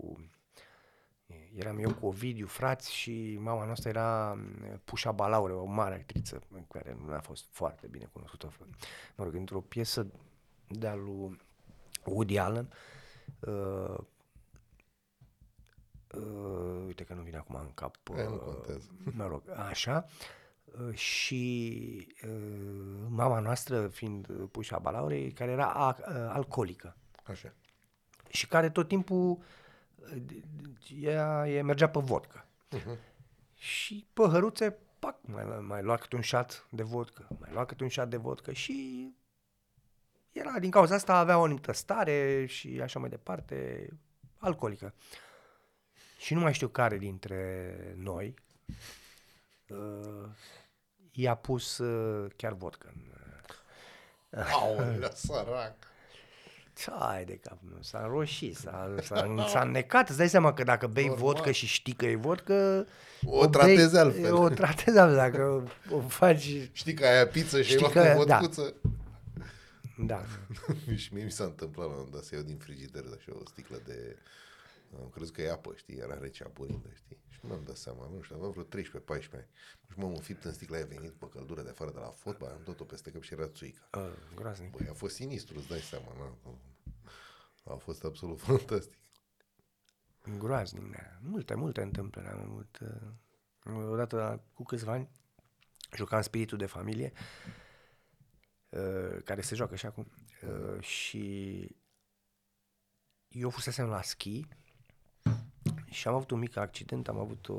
[1.55, 6.43] Eram eu cu Ovidiu, frați și mama noastră era mm, Pușa Balaure, o mare actriță,
[6.73, 8.53] care nu a fost foarte bine cunoscută.
[9.17, 10.07] Mă rog, într-o piesă
[10.69, 11.41] de-a lui
[12.05, 12.73] Woody Allen,
[13.41, 13.99] uh,
[16.15, 17.97] uh, uite că nu vine acum în cap.
[18.17, 18.91] E, nu uh, contează.
[19.17, 20.07] Mă rog, așa.
[20.07, 20.37] Uh,
[20.93, 27.53] Și uh, mama noastră, fiind uh, Pușa Balaurei, care era a, uh, alcoolică Așa.
[28.29, 29.39] și care tot timpul
[29.95, 32.47] uh, d- d- ea, ea mergea pe vodcă.
[32.77, 32.99] Uh-huh.
[33.55, 37.83] Și pe hăruțe, pac, mai, mai lua câte un șat de vodcă, mai lua câte
[37.83, 39.09] un șat de vodcă și
[40.33, 43.89] era, din cauza asta avea o anumită stare și așa mai departe,
[44.39, 44.95] alcoolică.
[46.19, 48.35] Și nu mai știu care dintre noi
[49.69, 50.29] uh,
[51.13, 53.03] i-a pus uh, chiar vodcă în,
[54.53, 55.75] Aolea, sărac.
[56.99, 60.09] Hai de cap, nu, s-a înroșit, s-a, s-a, s-a înnecat.
[60.09, 61.25] Îți dai seama că dacă bei Normal.
[61.25, 62.87] vodcă și știi că e vodcă...
[63.25, 64.35] O tratezi bei, altfel.
[64.35, 66.69] O tratezi altfel, dacă o faci...
[66.73, 68.39] Știi că aia pizza și ai Știi luat că- cu da.
[68.39, 68.75] vodcuță?
[70.07, 70.25] Da.
[70.97, 73.43] și mie mi s-a întâmplat la un moment dat să iau din frigider așa o
[73.49, 74.17] sticlă de
[74.97, 77.19] Am crezut că e apă, știi, era rece apurindă, știi?
[77.29, 78.67] Și nu mi-am dat seama, nu știu, aveam vreo 13-14
[79.33, 79.47] ani.
[79.91, 82.63] Și m-am înfipt în sticla, a venit pe căldură de afară de la fotbal, am
[82.63, 83.89] tot-o peste cap și era țuica.
[83.99, 84.71] Uh, groaznic.
[84.71, 86.37] Băi, a fost sinistru, îți dai seama, na?
[87.73, 88.99] A fost absolut fantastic.
[90.39, 91.19] Groaznic, da.
[91.21, 92.79] Multe, multe întâmplări am avut.
[92.81, 95.09] uh, Odată cu câțiva ani
[95.97, 97.13] jucam spiritul de familie,
[98.69, 100.11] uh, care se joacă și acum.
[100.43, 101.77] Uh, și
[103.29, 104.47] eu fusesem la schi
[105.91, 107.55] și am avut un mic accident, am avut o,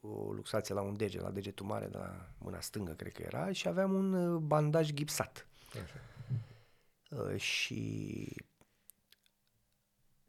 [0.00, 3.52] o luxație la un deget, la degetul mare de la mâna stângă, cred că era,
[3.52, 5.46] și aveam un uh, bandaj gipsat.
[5.82, 5.94] Așa.
[7.22, 8.28] Uh, și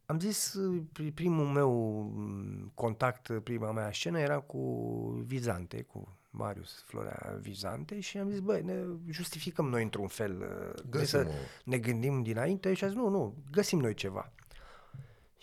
[0.06, 1.72] am zis, uh, pri- primul meu
[2.16, 4.60] mm, contact, uh, prima mea scenă era cu
[5.26, 10.48] Vizante, cu Marius Florea Vizante și am zis, băi, ne justificăm noi într-un fel, uh,
[10.74, 11.32] trebuie Găsim să o-
[11.64, 14.32] ne gândim dinainte și a zis, nu, nu, găsim noi ceva.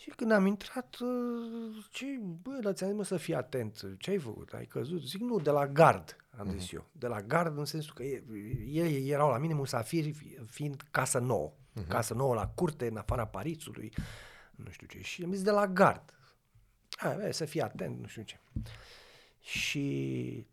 [0.02, 2.04] Și când am intrat, uh, ce,
[2.42, 5.02] bă, dar ți-am zis, mă, să fii atent, ce ai făcut, ai căzut?
[5.02, 6.86] Zic, nu, de la gard, am zis eu.
[6.92, 8.24] De la gard în sensul că e-
[8.66, 11.52] ei erau la mine musafiri fi- fiind casă nouă.
[11.88, 13.92] Casă nouă la curte, în afara Parisului,
[14.56, 15.00] nu știu ce.
[15.00, 16.14] Și am zis, de la gard.
[16.96, 18.40] A, bă, să fii atent, nu știu ce.
[19.40, 20.46] Și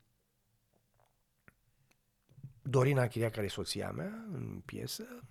[2.61, 5.23] Dorina Chiria, care e soția mea în piesă,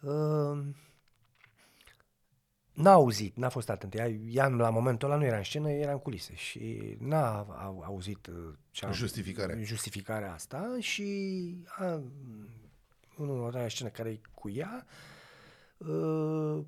[0.00, 0.58] uh,
[2.82, 3.94] n-a auzit, n-a fost atent.
[3.94, 7.82] Ea, ea la momentul ăla nu era în scenă, era în culise și n-a au-
[7.86, 8.34] auzit uh,
[8.70, 9.56] ce am- Justificarea.
[9.62, 11.92] justificarea asta și a,
[13.16, 14.86] în următoarea scenă care e cu ea,
[15.78, 16.64] uh,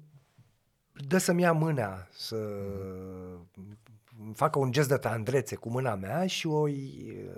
[1.07, 2.37] dă să-mi ia mâna, să
[4.25, 6.63] îmi facă un gest de tandrețe cu mâna mea și o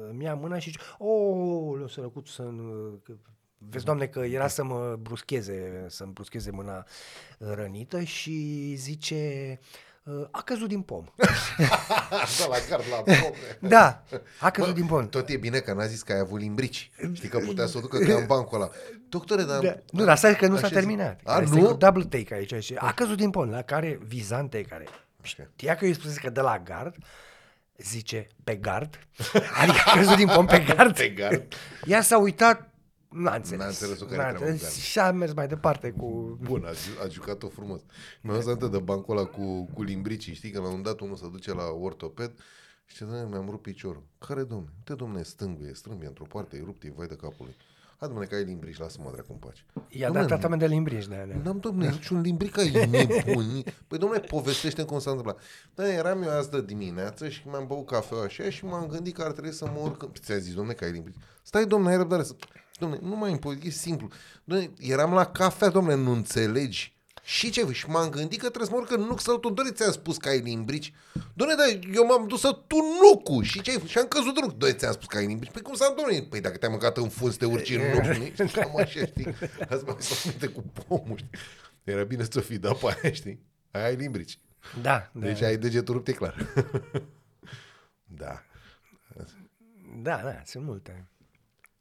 [0.09, 2.43] îmi ia mâna și zice, oh, le sărăcut să
[3.03, 3.13] că,
[3.71, 6.87] Vezi, doamne, că era să mă bruscheze, să-mi bruscheze mâna
[7.39, 9.59] uh, rănită și zice,
[10.03, 11.05] uh, a căzut din pom.
[12.39, 13.33] da, la gard, la pom.
[13.59, 14.03] da,
[14.41, 15.09] a căzut din pom.
[15.09, 16.91] Tot e bine că n-a zis că ai avut limbrici.
[17.13, 18.71] Știi că putea să o ducă ca în bancul ăla.
[19.09, 19.61] Doctore, dar...
[19.61, 19.77] Da.
[19.91, 21.19] Nu, dar stai că nu s-a Așa terminat.
[21.19, 21.29] zic.
[21.29, 21.67] A, Este nu?
[21.67, 22.65] cu double take aici.
[22.65, 24.85] Și a căzut din pom, la care Vizante, care
[25.23, 25.49] Așa.
[25.57, 26.95] știa că eu îi spusese că de la gard,
[27.77, 28.99] zice pe gard,
[29.61, 30.97] adică a căzut din pom pe gard.
[30.97, 31.43] Pe gard.
[31.87, 32.72] Ea s-a uitat,
[33.13, 33.61] n-a înțeles.
[33.61, 34.75] N-a înțeles-o care N-a treaba înțeles cu gard.
[34.85, 36.39] Și a mers mai departe cu...
[36.43, 37.81] Bun, a, ju- a jucat-o frumos.
[38.21, 41.17] Mi-am zis de bancul ăla cu, cu limbricii, știi, că la un moment dat unul
[41.17, 42.33] se duce la ortoped
[42.87, 44.03] și zice, "Doamne, mi-am rupt piciorul.
[44.19, 44.69] Care, domne?
[44.79, 47.57] Uite, domne, stângul e strâmb, e într-o parte, e rupt, e vai de capul lui.
[47.99, 49.65] Hai, domne, că ai limbrici, lasă-mă dracu în pace.
[49.89, 51.41] I-a Domne, dat tratament de limbrici de alea.
[51.45, 53.65] N-am, domne, niciun limbric ai nebuni.
[53.89, 55.41] Păi, domne, povestește cum s-a întâmplat.
[55.75, 59.23] Da, eram eu azi de dimineață și mi-am băut cafea așa și m-am gândit că
[59.23, 60.03] ar trebui să mă urc.
[60.03, 61.17] în- Ți-a zis, domne, că ai limbrici.
[61.43, 62.35] Stai, domne, ai răbdare să...
[62.83, 64.09] Domne, nu mai împo- e simplu.
[64.45, 66.97] Domne, eram la cafea, domne, nu înțelegi.
[67.23, 67.73] Și ce?
[67.73, 70.29] Și m-am gândit că trebuie să mă urc în nuc să Doamne, ți-am spus că
[70.29, 70.93] ai limbrici.
[71.35, 73.43] Doamne, dar eu m-am dus să tu nucu.
[73.43, 73.83] Și ce?
[73.87, 74.57] Și am căzut de nuc.
[74.57, 75.53] Doamne, ți-am spus că ai limbrici.
[75.53, 76.23] Păi cum s-a domnule?
[76.23, 78.25] Păi dacă te-ai mâncat în fund să te urci în nuc, nu?
[78.47, 79.35] Și cam așa, știi?
[79.69, 81.31] Azi m-am să aminte cu pomul, știi?
[81.85, 83.41] Era bine să fi dat pe aia, știi?
[83.71, 84.39] Aia ai limbrici.
[84.83, 85.27] Da, da.
[85.27, 86.47] Deci ai degetul rupt, e clar.
[88.23, 88.43] da.
[90.03, 91.07] Da, da, sunt multe.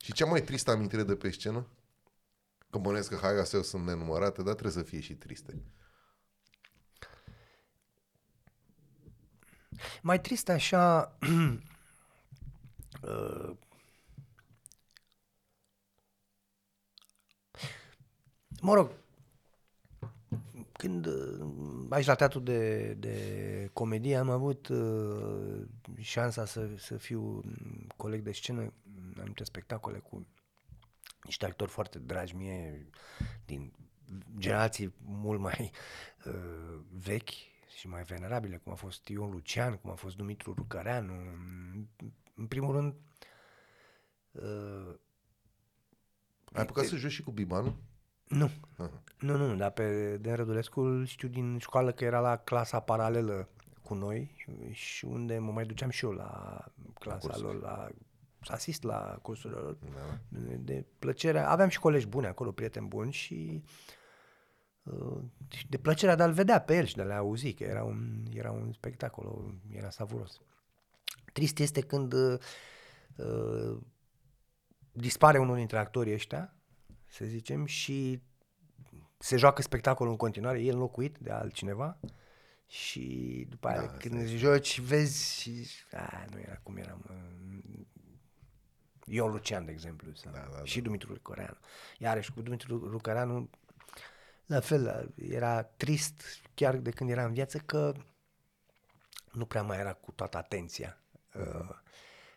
[0.04, 1.68] Și cea mai tristă amintire de pe scenă?
[2.70, 5.62] Că bănesc că hai astea sunt nenumărate, dar trebuie să fie și triste.
[10.02, 11.18] Mai trist așa...
[13.04, 13.58] uh,
[18.62, 18.92] mă rog,
[20.72, 25.62] când uh, aici la teatru de, de comedie am avut uh,
[26.00, 28.72] șansa să, să fiu mm, coleg de scenă în
[29.22, 30.28] anumite spectacole cu
[31.24, 32.88] niște actori foarte dragi mie
[33.46, 33.74] din
[34.38, 35.72] generații mult mai
[36.26, 37.30] uh, vechi
[37.78, 41.14] și mai venerabile, cum a fost Ion Lucian, cum a fost Dumitru Rucăreanu.
[42.36, 42.96] În primul rând,
[44.32, 44.96] uh,
[46.54, 47.76] Ai apucat să joci și cu Bibanu?
[48.28, 49.04] nu, Aha.
[49.20, 53.50] nu, nu, dar pe Dan Rădulescu îl știu din școală că era la clasa paralelă
[53.84, 54.36] cu noi
[54.72, 56.64] și unde mă mai duceam și eu la
[57.00, 57.44] clasa cursuri.
[57.44, 57.94] lor, la, să
[58.50, 59.78] asist la cursurile lor.
[59.94, 60.20] Da.
[60.28, 63.64] De, de plăcere, aveam și colegi buni acolo, prieteni buni și
[64.84, 67.84] uh, și de plăcerea de a-l vedea pe el și de a-l auzi, că era
[67.84, 70.42] un, era un spectacol, era savuros.
[71.34, 72.40] Trist este când uh,
[73.16, 73.78] uh,
[74.92, 76.56] dispare unul dintre actorii ăștia,
[77.06, 78.22] să zicem, și
[79.18, 82.00] se joacă spectacolul în continuare, e înlocuit de altcineva
[82.68, 87.86] și după aia Da, da, când joci vezi și a, nu era cum eram uh,
[89.06, 90.64] Ion Lucian, de exemplu, sau, Da, da, da.
[90.64, 91.58] și Dumitru Rucăreanu.
[91.98, 93.50] Iarăși cu Dumitru Rucăreanu
[94.46, 96.22] La fel, era trist
[96.54, 97.94] chiar de când era în viață că
[99.32, 100.98] nu prea mai era cu toată atenția
[101.34, 101.70] uh,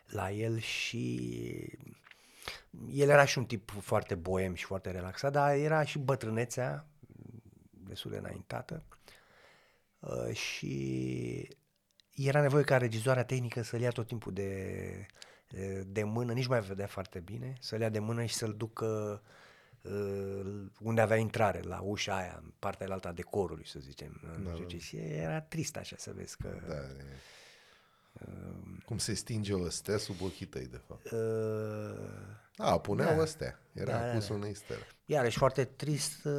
[0.07, 1.39] la el și
[2.91, 6.87] el era și un tip foarte boem și foarte relaxat, dar era și bătrânețea
[7.71, 8.83] destul de înaintată
[9.99, 11.49] uh, și
[12.15, 15.07] era nevoie ca regizoarea tehnică să-l ia tot timpul de,
[15.55, 19.23] de, de mână, nici mai vedea foarte bine, să-l ia de mână și să-l ducă
[19.83, 24.21] uh, unde avea intrare, la ușa aia, în partea alta decorului, să zicem.
[24.45, 24.79] Da, da.
[24.79, 26.49] Și era trist așa să vezi că...
[26.69, 27.05] Da, e...
[28.85, 31.11] Cum se stinge o stea sub ochii tăi, de fapt.
[31.11, 31.99] Uh,
[32.57, 33.23] a, puneau da.
[33.23, 33.59] astea.
[33.73, 34.35] Era da, pus da, da.
[34.35, 34.87] unei stele.
[35.05, 36.33] Iarăși foarte trist uh,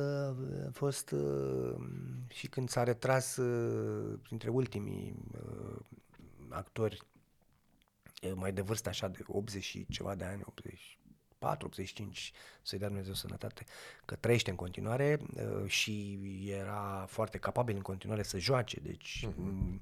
[0.67, 1.75] a fost uh,
[2.27, 5.75] și când s-a retras uh, printre ultimii uh,
[6.49, 7.01] actori
[8.33, 12.31] mai de vârstă așa de 80 și ceva de ani, 84, 85,
[12.61, 13.63] să-i dea Dumnezeu sănătate,
[14.05, 16.19] că trăiește în continuare uh, și
[16.49, 19.81] era foarte capabil în continuare să joace, deci uh-huh.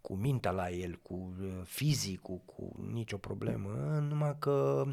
[0.00, 3.70] cu mintea la el, cu uh, fizicul, cu nicio problemă,
[4.08, 4.84] numai că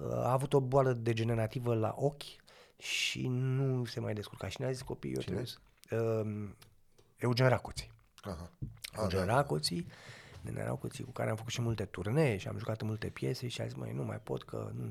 [0.00, 2.44] a avut o boală degenerativă la ochi
[2.78, 4.48] și nu se mai descurca.
[4.48, 5.56] Și ne-a zis copiii, eu trebuie să...
[5.90, 6.48] Uh,
[7.16, 7.92] Eugen Racoții.
[8.22, 8.50] Aha.
[8.96, 9.34] Eugen da.
[9.34, 9.94] Racoții, Nene
[10.54, 13.60] Racoții, cu care am făcut și multe turnee și am jucat în multe piese și
[13.60, 14.84] a zis, mai nu mai pot că nu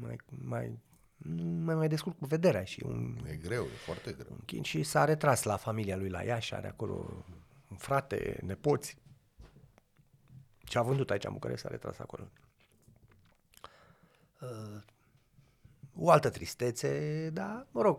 [0.00, 0.78] mai, mai
[1.16, 3.24] nu mai, mai descurc cu vederea și un...
[3.30, 4.26] E greu, e foarte greu.
[4.30, 7.24] Un chin și s-a retras la familia lui la Iași, are acolo
[7.70, 8.98] un frate, nepoți.
[10.68, 12.30] Și a vândut aici în București, s-a retras acolo.
[14.40, 14.82] Uh,
[15.96, 17.98] o altă tristețe, dar, mă rog,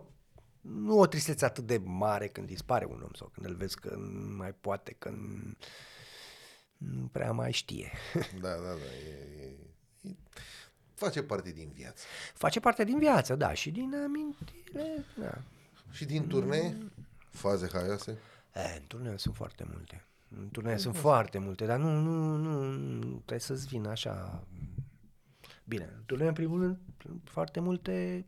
[0.60, 3.94] nu o tristețe atât de mare când dispare un om sau când îl vezi că
[3.94, 5.12] nu mai poate, că
[6.76, 7.92] nu prea mai știe.
[8.40, 8.84] Da, da, da.
[9.08, 10.14] E, e, e,
[10.94, 12.04] face parte din viață.
[12.34, 15.38] Face parte din viață, da, și din amintire, da.
[15.90, 16.76] Și din turnee?
[17.30, 18.18] Faze haioase?
[18.54, 20.04] E, în turnee sunt foarte multe.
[20.28, 24.46] În turnee sunt foarte multe, dar nu, nu, nu, nu trebuie să-ți vină așa
[25.68, 26.78] Bine, turnee în primul rând
[27.24, 28.26] foarte multe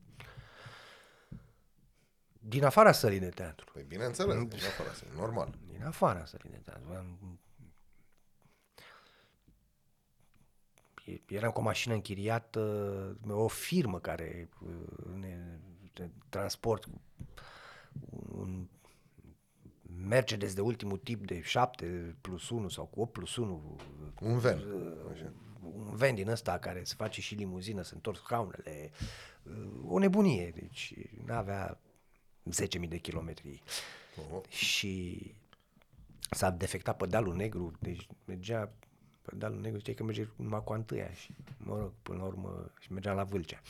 [2.39, 3.71] din afara sălii de teatru.
[3.73, 5.55] Păi bineînțeles, din afara sălii, normal.
[5.73, 7.17] Din afara sălii de teatru.
[11.27, 12.61] Eram cu o mașină închiriată,
[13.29, 15.59] o firmă care uh, ne,
[15.99, 16.89] ne transport
[18.29, 18.67] un
[20.09, 23.77] Mercedes de ultimul tip de 7 plus 1 sau cu 8 plus 1.
[24.21, 24.65] Un ven.
[25.13, 28.91] Așa un ven din ăsta care se face și limuzină, se întorc scaunele,
[29.87, 30.95] o nebunie, deci
[31.25, 31.81] nu avea
[32.81, 33.63] 10.000 de kilometri.
[33.63, 34.49] Uh-huh.
[34.49, 35.25] Și
[36.31, 38.73] s-a defectat pe dealul negru, deci mergea
[39.29, 42.71] pe dealul negru, știi că merge numai cu antâia și, mă rog, până la urmă,
[42.81, 43.61] și mergea la Vâlcea.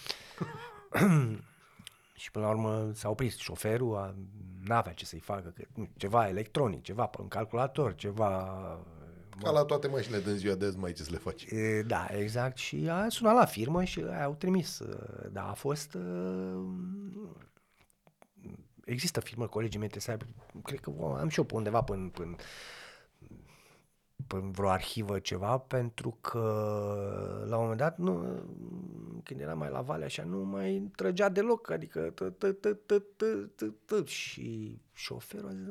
[2.20, 4.14] și până la urmă s-a oprit șoferul,
[4.64, 8.58] nu avea ce să-i facă, că, nu, ceva electronic, ceva pe un calculator, ceva
[9.42, 11.44] ca la toate mașinile din ziua de azi, mai ce să le faci.
[11.44, 12.56] E, da, exact.
[12.56, 14.80] Și a sunat la firmă și au trimis.
[15.32, 15.96] Da, a fost...
[18.84, 20.24] Există firmă, colegii mei să aibă,
[20.62, 22.36] cred că am și eu pe undeva până, până,
[24.28, 26.38] până vreo arhivă ceva, pentru că
[27.48, 28.42] la un moment dat, nu,
[29.24, 32.14] când era mai la vale așa, nu mai trăgea deloc, adică
[34.04, 35.66] și șoferul a zis,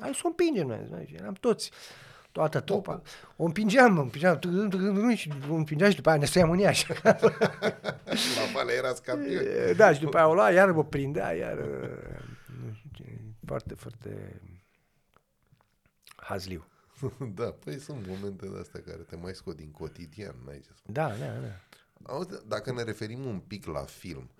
[0.00, 1.70] hai să o împingem noi, eram toți
[2.32, 3.02] toată trupa.
[3.36, 4.38] O împingeam, o împingeam,
[5.14, 6.94] și o împingeam și după aia ne stăiam în ea așa.
[8.36, 9.42] La vale era campion.
[9.76, 11.58] Da, și după aia o lua, iar mă prindea, iar...
[13.46, 14.40] Foarte, foarte
[16.16, 16.66] hazliu.
[17.34, 20.94] da, păi sunt momente de astea care te mai scot din cotidian, n-ai ce spune.
[20.94, 21.60] Da, da, da.
[22.02, 24.30] Auzi, dacă ne referim un pic la film,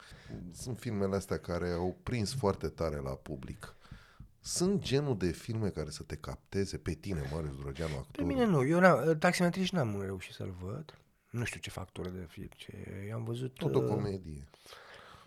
[0.52, 3.74] sunt filmele astea care au prins foarte tare la public.
[4.40, 8.28] Sunt genul de filme care să te capteze pe tine, Marius Drogeanu, actorul?
[8.28, 8.66] Pe mine nu.
[8.66, 10.98] Eu n-am, taximetriș n-am reușit să-l văd.
[11.30, 12.48] Nu știu ce factură de film.
[12.56, 13.06] Ce...
[13.08, 13.54] Eu am văzut...
[13.54, 14.48] Tot o uh, comedie.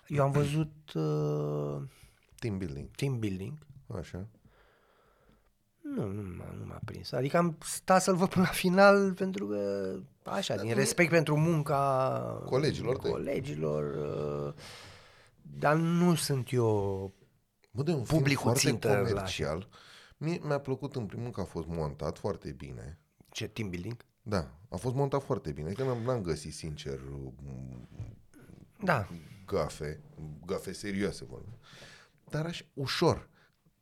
[0.08, 0.94] Eu am văzut...
[0.94, 1.82] Uh,
[2.40, 2.90] team building.
[2.96, 3.58] Team building.
[3.88, 4.28] Așa.
[5.96, 7.12] Nu, nu, m-a, nu m-a prins.
[7.12, 9.92] Adică am stat să-l văd până la final pentru că,
[10.24, 13.84] așa, din respect pentru munca colegilor, colegilor
[14.48, 14.54] uh,
[15.42, 17.14] dar nu sunt eu
[17.72, 19.58] Bă, de un publicul film foarte comercial.
[19.58, 19.78] La...
[20.18, 23.00] Mie mi-a plăcut în primul rând că a fost montat foarte bine.
[23.30, 24.06] Ce, team building?
[24.22, 25.72] Da, a fost montat foarte bine.
[25.72, 27.00] Că n-am, n-am găsit, sincer,
[28.84, 29.08] da.
[29.46, 30.02] gafe,
[30.46, 31.58] gafe serioase, vorbim.
[32.30, 33.30] Dar așa, ușor.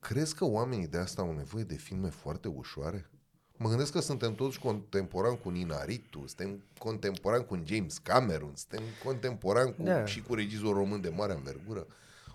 [0.04, 3.10] Crezi că oamenii de asta au nevoie de filme foarte ușoare?
[3.58, 8.84] Mă gândesc că suntem toți contemporani cu Nina Ritu, suntem contemporani cu James Cameron, suntem
[9.04, 10.06] contemporani cu, da.
[10.06, 11.88] și cu regizor român de mare învergură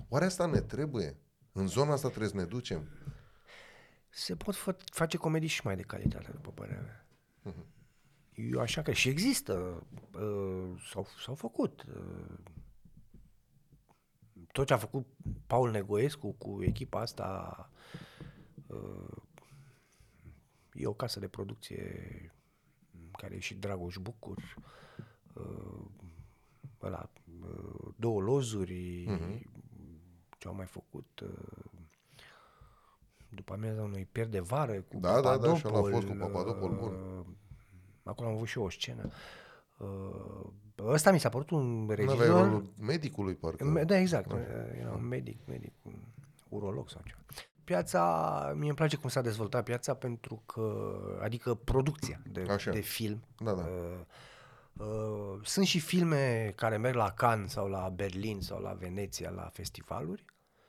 [0.09, 1.17] Oare asta ne trebuie?
[1.53, 2.89] În zona asta trebuie să ne ducem?
[4.09, 7.07] Se pot fă- face comedii și mai de calitate, după părerea mea.
[8.35, 11.85] Eu așa că și există, uh, s-au, s-au făcut.
[11.89, 12.39] Uh,
[14.59, 15.07] tot ce a făcut
[15.47, 17.71] Paul Negoescu cu echipa asta
[18.67, 19.17] uh,
[20.73, 21.83] e o casă de producție
[22.93, 24.57] în care e și Dragoș Bucur,
[25.35, 25.85] uh,
[26.83, 27.11] ăla,
[27.43, 29.05] uh, două lozuri,
[30.39, 31.65] ce au mai făcut, uh,
[33.29, 36.07] după amiaza unui pier de vară cu Da, da, da, și ăla a Papadopol, fost
[36.07, 36.93] cu Papadopol, bun.
[36.93, 37.27] uh,
[38.03, 39.11] Acolo am avut și eu o scenă.
[40.83, 42.43] Uh, ăsta mi s-a părut un Nu aveai regizor...
[42.43, 43.65] rolul medicului, parcă.
[43.65, 44.33] Me- Da, exact.
[44.81, 45.95] Era un medic, medic, un
[46.49, 47.21] urolog sau ceva.
[47.65, 50.73] Piața, mie îmi place cum s-a dezvoltat piața pentru că,
[51.23, 52.71] adică producția de, Așa.
[52.71, 53.25] de film.
[53.39, 53.63] Da, da.
[53.63, 59.31] Uh, uh, sunt și filme care merg la Cannes sau la Berlin sau la Veneția
[59.31, 60.25] la festivaluri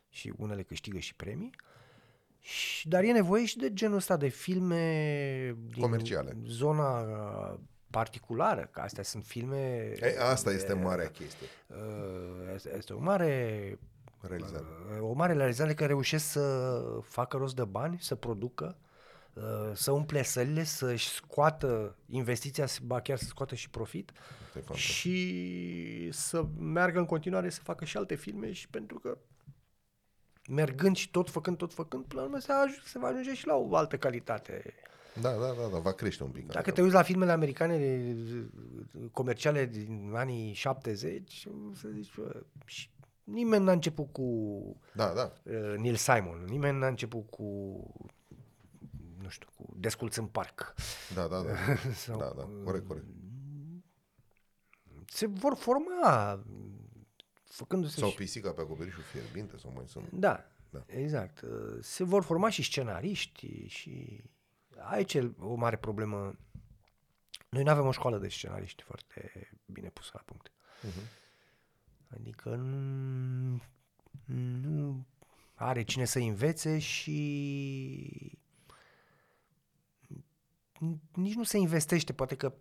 [0.09, 1.51] și unele câștigă și premii.
[2.39, 6.37] Și, dar e nevoie și de genul ăsta de filme din Comerciale.
[6.45, 9.93] zona uh, particulară, că astea sunt filme...
[9.99, 11.47] E, asta este marea chestie.
[11.67, 13.79] Uh, este- este o mare
[14.21, 14.63] Realizare.
[14.95, 18.77] Uh, o mare realizare că reușesc să facă rost de bani, să producă,
[19.33, 19.43] uh,
[19.73, 24.85] să umple sălile, să-și scoată investiția, ba chiar să scoată și profit Este fantastic.
[24.89, 29.17] și să meargă în continuare să facă și alte filme și pentru că
[30.49, 33.47] mergând și tot făcând, tot făcând, până la urmă se, aj- se va ajunge și
[33.47, 34.73] la o altă calitate.
[35.21, 36.47] Da, da, da, da, va crește un pic.
[36.47, 38.05] Dacă te uiți la filmele americane
[39.11, 42.89] comerciale din anii 70, să zici, bă, și
[43.23, 44.25] nimeni n-a început cu
[44.93, 45.33] Da, da.
[45.43, 47.43] uh, Neil Simon, nimeni n-a început cu
[49.21, 50.73] nu știu, cu Desculț în parc.
[51.13, 51.51] Da, da, da.
[52.05, 53.05] Sau- Da, da, corect, corect.
[55.05, 56.43] Se vor forma
[57.43, 58.15] făcându-se Sau și...
[58.15, 60.09] pisica pe acoperișul fierbinte, sau mai sunt.
[60.11, 60.83] Da, Da.
[60.87, 61.41] exact.
[61.41, 64.23] Uh, Se vor forma și scenariști și
[64.81, 66.35] aici e o mare problemă.
[67.49, 70.51] Noi nu avem o școală de scenariști foarte bine pusă la punct.
[70.81, 71.01] Mhm.
[72.09, 73.61] Adică nu,
[74.61, 75.05] nu
[75.53, 78.31] are cine să învețe și
[81.13, 82.53] nici nu se investește, poate că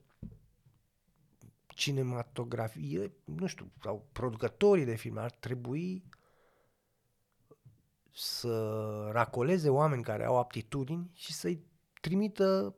[1.67, 6.05] cinematografie, nu știu, sau producătorii de filme ar trebui
[8.13, 11.65] să racoleze oameni care au aptitudini și să-i
[12.01, 12.77] trimită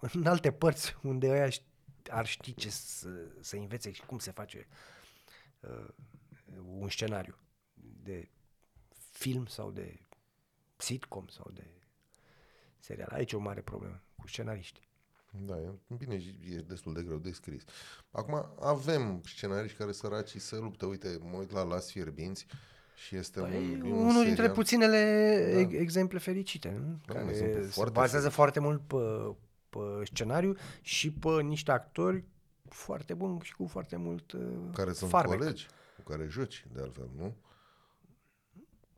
[0.12, 1.62] în alte părți unde ăia ș-
[2.10, 3.08] ar ști ce să,
[3.40, 4.68] să învețe și cum se face
[5.60, 5.88] uh,
[6.64, 7.38] un scenariu
[8.02, 8.30] de
[9.12, 10.00] film sau de
[10.76, 11.66] sitcom sau de
[12.78, 13.08] serial.
[13.08, 14.88] Aici e o mare problemă cu scenariști.
[15.32, 16.14] Da, e, bine,
[16.44, 17.64] e destul de greu de scris.
[18.10, 20.86] Acum avem scenariști care săraci se luptă.
[20.86, 22.46] Uite, mă uit la Las Fierbinți
[23.00, 24.54] și este Păi, un, e un unul dintre serial.
[24.54, 24.98] puținele
[25.54, 25.76] da.
[25.78, 27.14] exemple fericite, nu?
[27.14, 28.96] Da, mă, sunt care se foarte bazează foarte mult pe,
[29.68, 32.24] pe scenariu și pe niște actori
[32.68, 34.40] foarte buni și cu foarte mult uh,
[34.72, 35.38] care sunt farmec.
[35.38, 35.66] colegi
[35.96, 37.36] cu care joci, de altfel, nu?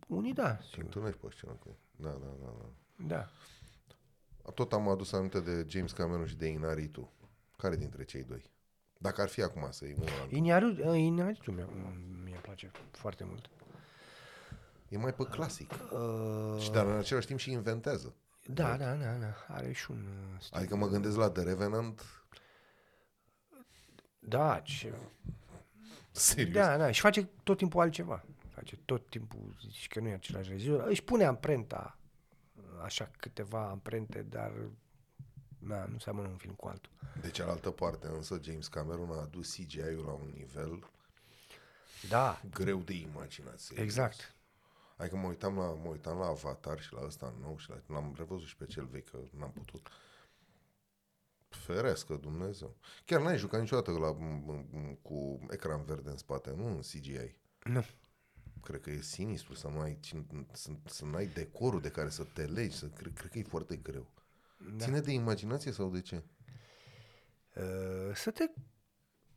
[0.07, 0.85] Unii da, Și sigur.
[0.85, 1.79] întâlnești pe scenă cu ei.
[1.97, 2.69] Da, da, da, da.
[3.07, 3.31] Da.
[4.55, 7.13] Tot am adus aminte de James Cameron și de Inaritu.
[7.57, 8.51] Care dintre cei doi?
[8.99, 11.65] Dacă ar fi acum să iei unul la Iniariu, uh, Iniariu mi
[12.25, 13.51] mi place foarte mult.
[14.93, 15.71] E mai pe clasic.
[15.73, 18.15] Uh, Și dar în același timp și inventează.
[18.47, 20.57] da, da, da, da, are și un uh, stil.
[20.59, 22.23] Adică mă gândesc la The Revenant,
[24.19, 24.95] Da, ce...
[26.11, 26.55] serios.
[26.55, 28.25] Da, da, și face tot timpul altceva.
[28.55, 30.87] Face tot timpul, zici că nu e același regizor.
[30.87, 31.99] Își pune amprenta,
[32.85, 34.53] așa câteva amprente, dar
[35.59, 36.91] na, nu seamănă un film cu altul.
[37.21, 40.85] De cealaltă parte, însă, James Cameron a adus CGI-ul la un nivel
[42.09, 43.59] Da, greu de imaginat.
[43.61, 43.85] serios.
[43.85, 44.35] exact.
[45.03, 48.15] Adică mă uitam la, mă uitam la Avatar și la ăsta nou și la, l-am
[48.17, 49.89] revăzut și pe cel vechi, că n-am putut.
[51.49, 52.77] Ferească Dumnezeu.
[53.05, 57.37] Chiar n-ai jucat niciodată la, m- m- cu ecran verde în spate, nu în CGI.
[57.65, 57.85] Nu.
[58.63, 62.09] Cred că e sinistru să nu ai, cin- să, să nu ai decorul de care
[62.09, 62.77] să te legi.
[62.77, 64.07] Să, cred, cred că e foarte greu.
[64.57, 64.85] Da.
[64.85, 66.23] Ține de imaginație sau de ce?
[67.57, 68.51] Uh, să te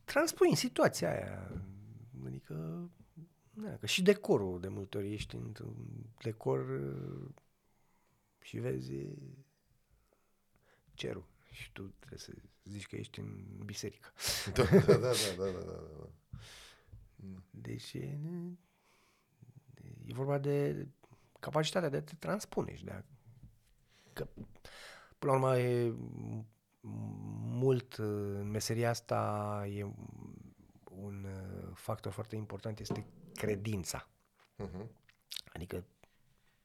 [0.03, 1.51] transpui în situația aia.
[2.25, 2.89] Adică,
[3.55, 5.75] na, că și decorul de multe ori ești într-un
[6.21, 7.29] decor uh,
[8.41, 8.93] și vezi
[10.93, 11.25] cerul.
[11.51, 12.31] Și tu trebuie să
[12.63, 14.09] zici că ești în biserică.
[14.53, 16.09] Da, da, da, da, da, da, da, da.
[17.49, 18.19] Deci e,
[20.05, 20.87] e vorba de
[21.39, 23.03] capacitatea de a te transpune și de a...
[24.13, 24.27] Că,
[25.19, 26.45] până la urmă, e m-
[27.41, 28.05] mult uh,
[28.39, 29.83] în meseria asta e
[30.91, 33.05] un uh, factor foarte important este
[33.35, 34.09] credința.
[34.63, 34.87] Uh-huh.
[35.53, 35.83] Adică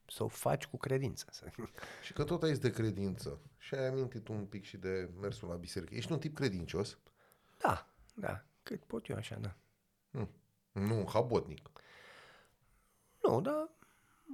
[0.07, 1.25] să o faci cu credință.
[1.31, 1.51] Să...
[2.05, 3.39] Și că tot ai de credință.
[3.57, 5.95] Și ai amintit un pic și de mersul la biserică.
[5.95, 6.97] Ești un tip credincios?
[7.57, 9.55] Da, da, cât pot eu așa, da.
[10.11, 10.29] Hm.
[10.71, 11.69] Nu, habotnic.
[13.23, 13.69] Nu, dar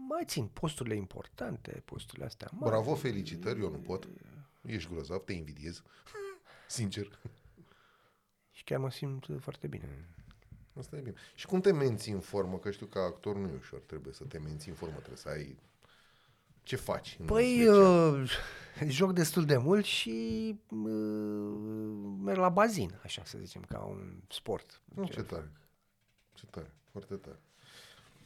[0.08, 2.50] mai țin posturile importante, posturile astea.
[2.52, 2.70] Mai...
[2.70, 4.08] Bravo, felicitări, eu nu pot.
[4.62, 5.84] Ești grozav, te invidiez.
[6.68, 7.20] Sincer.
[8.52, 10.08] Și chiar mă simt foarte bine.
[10.80, 11.16] Asta e bine.
[11.36, 12.58] Și cum te menții în formă?
[12.58, 15.30] Că știu că actor nu e ușor, trebuie să te menții în formă, trebuie să
[15.30, 15.58] ai...
[16.64, 17.18] Ce faci?
[17.20, 18.22] în Păi, special?
[18.22, 18.40] uh,
[18.88, 24.82] joc destul de mult și uh, merg la bazin, așa să zicem, ca un sport.
[24.96, 25.52] Nu, ce tare.
[26.34, 27.40] Ce tare, foarte tare.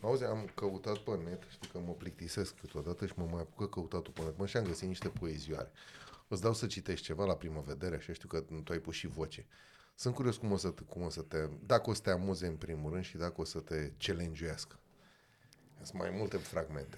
[0.01, 4.13] Auzi, am căutat pe net, știi că mă plictisesc câteodată și mă mai apucă căutatul
[4.13, 4.37] pe net.
[4.37, 5.71] Mă, și am găsit niște poezioare.
[6.27, 9.07] Îți dau să citești ceva la primă vedere, așa știu că tu ai pus și
[9.07, 9.45] voce.
[10.01, 12.47] Sunt curios cum o să te, cum o să te dacă o să te amuze
[12.47, 14.55] în primul rând și dacă o să te challenge
[15.81, 16.97] Sunt mai multe fragmente.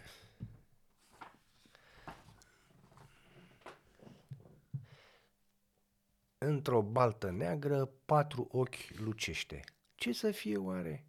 [6.37, 9.63] Într-o baltă neagră, patru ochi lucește.
[9.95, 11.05] Ce să fie oare?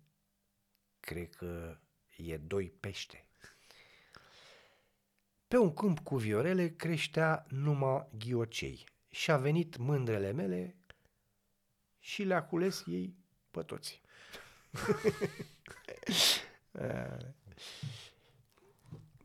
[1.00, 1.78] Cred că
[2.16, 3.26] e doi pește.
[5.48, 10.76] Pe un câmp cu viorele creștea numai ghiocei și a venit mândrele mele
[12.04, 13.14] și le-a cules ei
[13.50, 14.00] pe toți.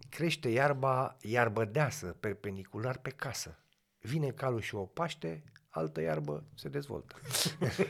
[0.09, 3.59] Crește iarba, iarbă deasă, perpendicular pe casă.
[3.99, 7.15] Vine calul și o paște, altă iarbă se dezvoltă.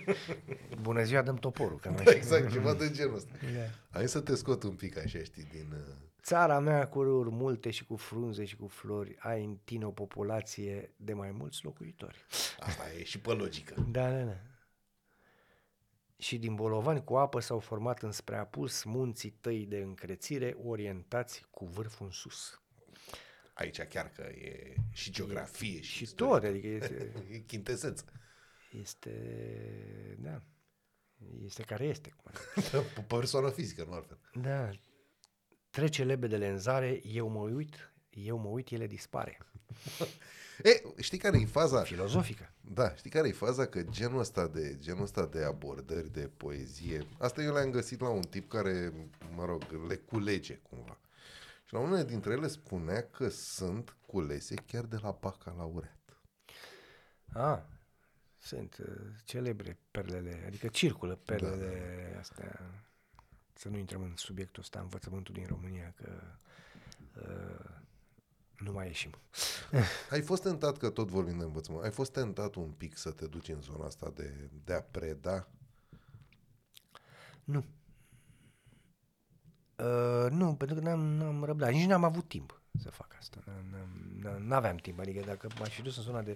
[0.82, 1.80] Bună ziua, dăm toporul.
[1.80, 3.34] Că mai Exact, ceva de genul ăsta.
[3.42, 3.70] Da.
[3.90, 5.72] Hai să te scot un pic așa, știi, din...
[5.72, 5.80] Uh...
[6.22, 9.92] Țara mea cu râuri multe și cu frunze și cu flori ai în tine o
[9.92, 12.26] populație de mai mulți locuitori.
[12.60, 13.86] Asta e și pe logică.
[13.92, 14.38] Da, da, da.
[16.20, 21.66] Și din bolovani cu apă s-au format înspre apus munții tăi de încrețire orientați cu
[21.66, 22.62] vârful în sus.
[23.54, 26.34] Aici chiar că e și geografie și, Și istorie.
[26.40, 28.04] tot, adică este, E chintesență.
[28.72, 29.12] este,
[30.20, 30.42] da,
[31.44, 32.10] este care este.
[32.10, 32.70] Cum ar fi.
[32.96, 34.20] Pe persoană fizică, nu altfel.
[34.42, 34.70] Da,
[35.70, 39.38] trece lebedele în zare, eu mă uit, eu mă uit, ele dispare.
[40.64, 41.82] E, știi care e faza?
[41.82, 42.52] Filozofică.
[42.62, 43.66] Da, știi care e faza?
[43.66, 48.10] Că genul ăsta de, genul ăsta de abordări, de poezie, asta eu le-am găsit la
[48.10, 48.94] un tip care,
[49.36, 50.98] mă rog, le culege cumva.
[51.66, 55.98] Și la unele dintre ele spunea că sunt culese chiar de la bacalaureat.
[57.34, 57.60] Ah,
[58.38, 58.88] sunt uh,
[59.24, 62.20] celebre perlele, adică circulă perlele da.
[62.20, 62.62] astea.
[63.54, 66.10] Să nu intrăm în subiectul ăsta, învățământul din România, că
[67.16, 67.66] uh,
[68.64, 69.12] nu mai ieșim.
[70.10, 73.28] Ai fost tentat, că tot vorbim de învățământ, ai fost tentat un pic să te
[73.28, 75.48] duci în zona asta de, de a preda?
[77.44, 77.66] Nu.
[79.76, 81.72] Uh, nu, pentru că n-am, n-am răbdat.
[81.72, 83.44] Nici n-am avut timp să fac asta.
[83.46, 85.00] N-am- n-am- N-aveam timp.
[85.00, 86.36] Adică dacă m-aș fi dus în zona de,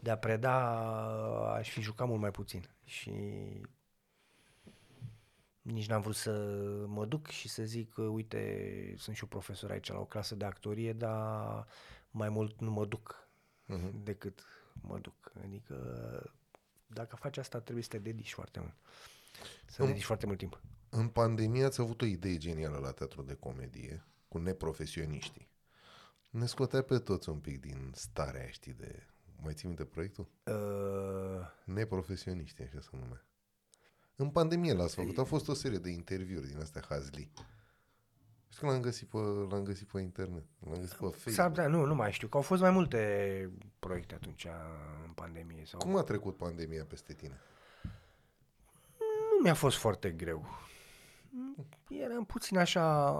[0.00, 0.56] de a preda,
[1.54, 2.68] aș fi jucat mult mai puțin.
[2.84, 3.12] Și
[5.72, 6.32] nici n-am vrut să
[6.86, 10.34] mă duc și să zic că, uite, sunt și eu profesor aici la o clasă
[10.34, 11.66] de actorie, dar
[12.10, 13.28] mai mult nu mă duc
[13.68, 13.92] uh-huh.
[14.02, 14.44] decât
[14.80, 15.32] mă duc.
[15.44, 15.76] Adică
[16.86, 18.74] dacă faci asta trebuie să te dedici foarte mult.
[19.66, 20.60] Să dedici foarte mult timp.
[20.88, 25.48] În pandemie ați avut o idee genială la teatru de comedie cu neprofesioniștii.
[26.30, 29.06] Ne scotea pe toți un pic din starea aia, știi, de...
[29.42, 30.28] Mai ții minte proiectul?
[30.44, 33.27] Uh, Neprofesioniștii, așa se numea.
[34.20, 35.18] În pandemie l-ați făcut.
[35.18, 37.30] A fost o serie de interviuri din astea hazli.
[38.48, 39.18] Știu că l-am găsit pe,
[39.50, 40.44] l-am găsit pe internet.
[40.58, 41.48] L-am găsit pe S-ar Facebook.
[41.48, 44.46] putea, nu, nu mai știu, că au fost mai multe proiecte atunci
[45.06, 45.64] în pandemie.
[45.64, 45.78] Sau...
[45.80, 47.40] Cum a trecut pandemia peste tine?
[48.98, 50.46] Nu mi-a fost foarte greu.
[51.88, 53.14] Eram puțin așa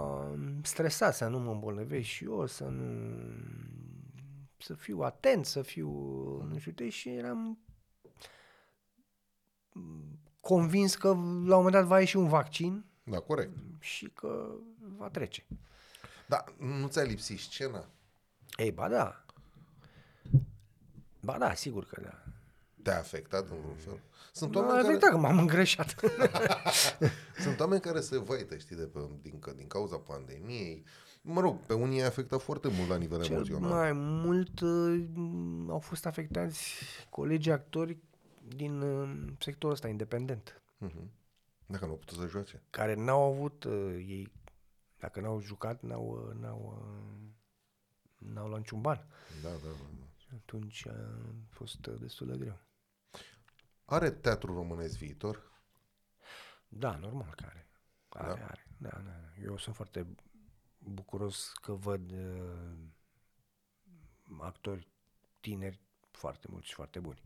[0.63, 3.07] stresat să nu mă îmbolnăvesc și eu, să nu...
[4.57, 5.89] să fiu atent, să fiu
[6.43, 7.59] nu știu ce, și eram
[10.39, 13.57] convins că la un moment dat va ieși un vaccin Da, corect.
[13.79, 14.49] și că
[14.97, 15.45] va trece.
[16.27, 17.85] Da, nu ți-a lipsit scena?
[18.57, 19.25] Ei, ba da.
[21.21, 22.23] Ba da, sigur că da.
[22.83, 23.99] Te-a afectat în vreun fel?
[24.33, 25.95] Sunt M-a oameni, care, afectat că m-am îngreșat.
[27.43, 30.83] sunt oameni care se vaită, știi, de pe, din, că- din cauza pandemiei.
[31.21, 33.69] Mă rog, pe unii i-a afectat foarte mult la nivel Cel emoțional.
[33.69, 35.03] mai mult uh,
[35.69, 36.73] au fost afectați
[37.09, 37.97] colegii actori
[38.55, 41.11] din uh, sectorul ăsta independent, Mhm.
[41.65, 42.63] Dacă nu au putut să joace.
[42.69, 44.31] care n-au avut uh, ei,
[44.99, 49.05] dacă n-au jucat, n-au, uh, n-au, uh, n-au luat niciun ban.
[49.41, 49.67] Da, da, da.
[49.99, 50.05] da.
[50.17, 50.93] Și atunci a
[51.49, 52.59] fost uh, destul de greu.
[53.85, 55.51] Are teatru românesc viitor?
[56.67, 57.67] Da, normal că are.
[58.09, 58.45] Are, Da?
[58.45, 58.67] are.
[58.77, 59.41] Da, da.
[59.43, 60.07] Eu sunt foarte
[60.77, 62.77] bucuros că văd uh,
[64.39, 64.87] actori
[65.39, 65.79] tineri
[66.11, 67.21] foarte mulți și foarte buni.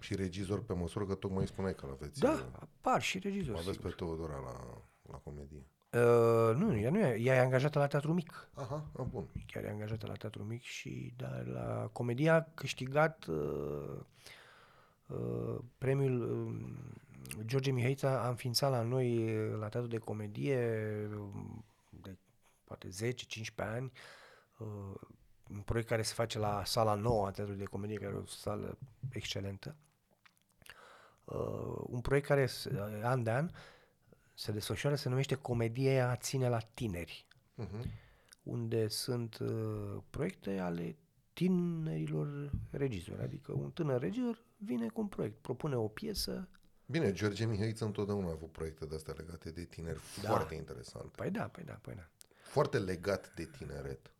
[0.00, 2.20] Și regizor pe măsură că tocmai spuneai că l-aveți.
[2.20, 3.58] Da, apar și regizori.
[3.58, 3.90] Aveți sigur.
[3.90, 5.66] pe Teodora la, la comedie.
[5.92, 8.48] Uh, nu, ea nu e, ea e angajată la teatru mic.
[8.54, 9.26] Aha, a, bun.
[9.46, 14.00] Chiar e angajată la teatru mic și da, la comedia a câștigat uh,
[15.06, 20.58] uh, premiul uh, George Mihaița a înființat la noi uh, la teatru de comedie
[21.14, 21.58] uh,
[21.90, 22.16] de
[22.64, 22.92] poate 10-15
[23.56, 23.92] ani
[24.58, 25.00] uh,
[25.52, 28.26] un proiect care se face la sala nouă a teatrului de comedie, care e o
[28.26, 28.78] sală
[29.08, 29.76] excelentă.
[31.30, 33.50] Uh, un proiect care se- an de an
[34.34, 37.26] se desfășoară, se numește Comedia ține la tineri
[37.58, 37.84] Uh-huh.
[38.42, 40.96] unde sunt uh, proiecte ale
[41.32, 43.22] tinerilor regizori.
[43.22, 46.48] Adică un tânăr regizor vine cu un proiect, propune o piesă.
[46.86, 50.28] Bine, George Mihaiță întotdeauna a avut proiecte de astea legate de tineri Da.
[50.28, 51.10] foarte interesante.
[51.16, 52.08] Păi da, păi da, păi da.
[52.42, 54.14] Foarte legat de tineret.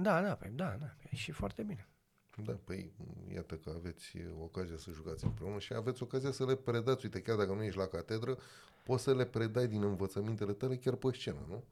[0.00, 1.88] Da, da, păi da, da, păi și foarte bine.
[2.36, 2.92] Da, păi
[3.34, 7.04] iată că aveți ocazia să jucați împreună și aveți ocazia să le predați.
[7.04, 8.38] Uite, chiar dacă nu ești la catedră,
[8.84, 11.64] poți să le predai din învățămintele tale chiar pe scenă, nu?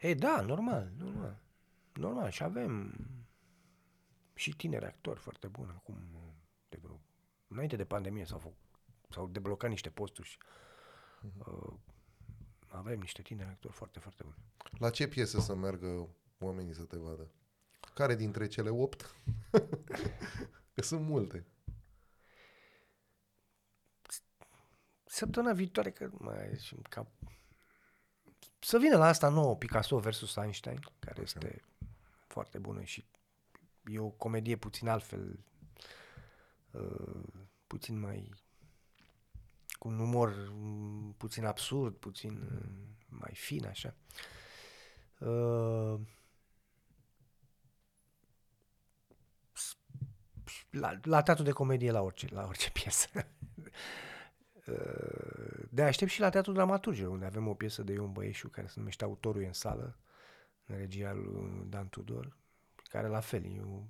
[0.00, 1.42] Ei, da, normal, normal.
[1.92, 2.94] Normal, și avem
[4.34, 5.96] și tineri actori foarte buni acum,
[6.68, 7.00] de vreo,
[7.48, 8.58] înainte de pandemie s-au, făcut,
[9.08, 10.38] s-au deblocat niște posturi și
[11.38, 11.72] uh,
[12.68, 14.36] avem niște tineri actori foarte, foarte buni.
[14.78, 16.08] La ce piesă să meargă
[16.38, 17.28] oamenii să te vadă?
[17.94, 19.14] Care dintre cele opt?
[20.74, 21.46] că sunt multe.
[25.04, 27.06] Săptămâna viitoare, că mai și cap...
[28.58, 31.62] Să vină la asta nouă, Picasso versus Einstein, care este
[32.26, 33.04] foarte bună și
[33.84, 35.38] e o comedie puțin altfel,
[36.70, 37.22] uh,
[37.66, 38.34] puțin mai...
[39.78, 42.68] cu un umor mm, puțin absurd, puțin uh,
[43.08, 43.94] mai fin, așa.
[45.18, 46.00] Uh,
[50.70, 53.08] la, la teatru de comedie, la orice, la orice piesă.
[54.66, 58.66] Uh, De aștept și la Teatrul Dramaturgilor, unde avem o piesă de Ion Băieșu, care
[58.66, 59.96] se numește Autorul e în sală,
[60.66, 62.36] în regia lui Dan Tudor,
[62.82, 63.82] care la fel, e o...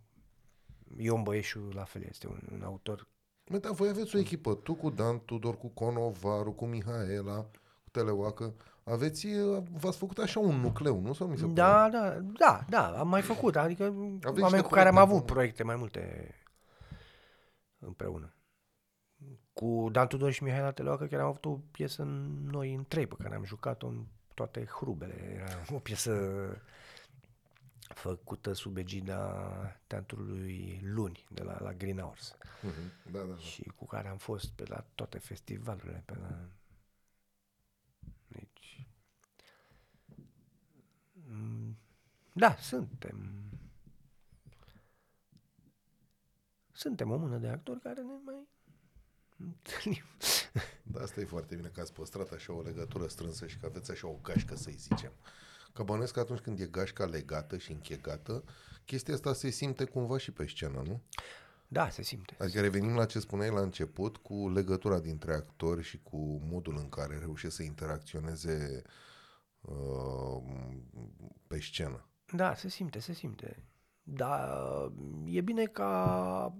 [0.96, 3.08] Ion Băieșu la fel este un, un autor.
[3.46, 7.36] Mă, dar voi aveți o echipă, tu cu Dan Tudor, cu Conovaru, cu Mihaela,
[7.82, 8.54] cu Teleoacă.
[8.84, 9.26] Aveți,
[9.70, 11.12] v-ați făcut așa un nucleu, nu?
[11.12, 11.54] Sau mi se pare?
[11.54, 15.08] Da, da, da, da, am mai făcut, adică niște oameni cu care am proiecte avut
[15.08, 15.32] comune.
[15.32, 16.34] proiecte mai multe
[17.80, 18.34] împreună.
[19.52, 23.06] Cu Dan Tudor și Mihaela Teleoacă chiar am avut o piesă în- noi în trei,
[23.06, 25.14] pe care am jucat-o în toate hrubele.
[25.14, 26.12] Era o piesă
[27.94, 29.42] făcută sub egida
[29.86, 32.36] teatrului Luni, de la, la Green Hours.
[32.62, 33.36] Mhm, Da, da, da.
[33.38, 36.48] Și cu care am fost pe la toate festivalurile, pe la...
[38.28, 38.86] Deci...
[41.12, 41.76] Mm,
[42.32, 43.42] Da, suntem...
[46.80, 48.48] Suntem o mână de actori care ne mai
[49.38, 50.02] întâlnim.
[50.82, 53.90] Da, asta e foarte bine că ați păstrat așa o legătură strânsă și că aveți
[53.90, 55.12] așa o gașcă, să-i zicem.
[55.72, 58.44] Că bănuiesc că atunci când e gașca legată și închegată,
[58.84, 61.02] chestia asta se simte cumva și pe scenă, nu?
[61.68, 62.36] Da, se simte.
[62.38, 66.88] Adică revenim la ce spuneai la început, cu legătura dintre actori și cu modul în
[66.88, 68.82] care reușesc să interacționeze
[69.60, 70.42] uh,
[71.46, 72.08] pe scenă.
[72.32, 73.64] Da, se simte, se simte.
[74.02, 74.50] Dar
[75.24, 76.54] e bine ca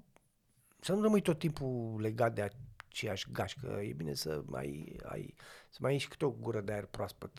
[0.81, 2.51] să nu rămâi tot timpul legat de
[2.89, 3.67] aceeași gașcă.
[3.83, 5.35] E bine să mai ai,
[5.71, 7.39] să mai ai și câte o gură de aer proaspăt.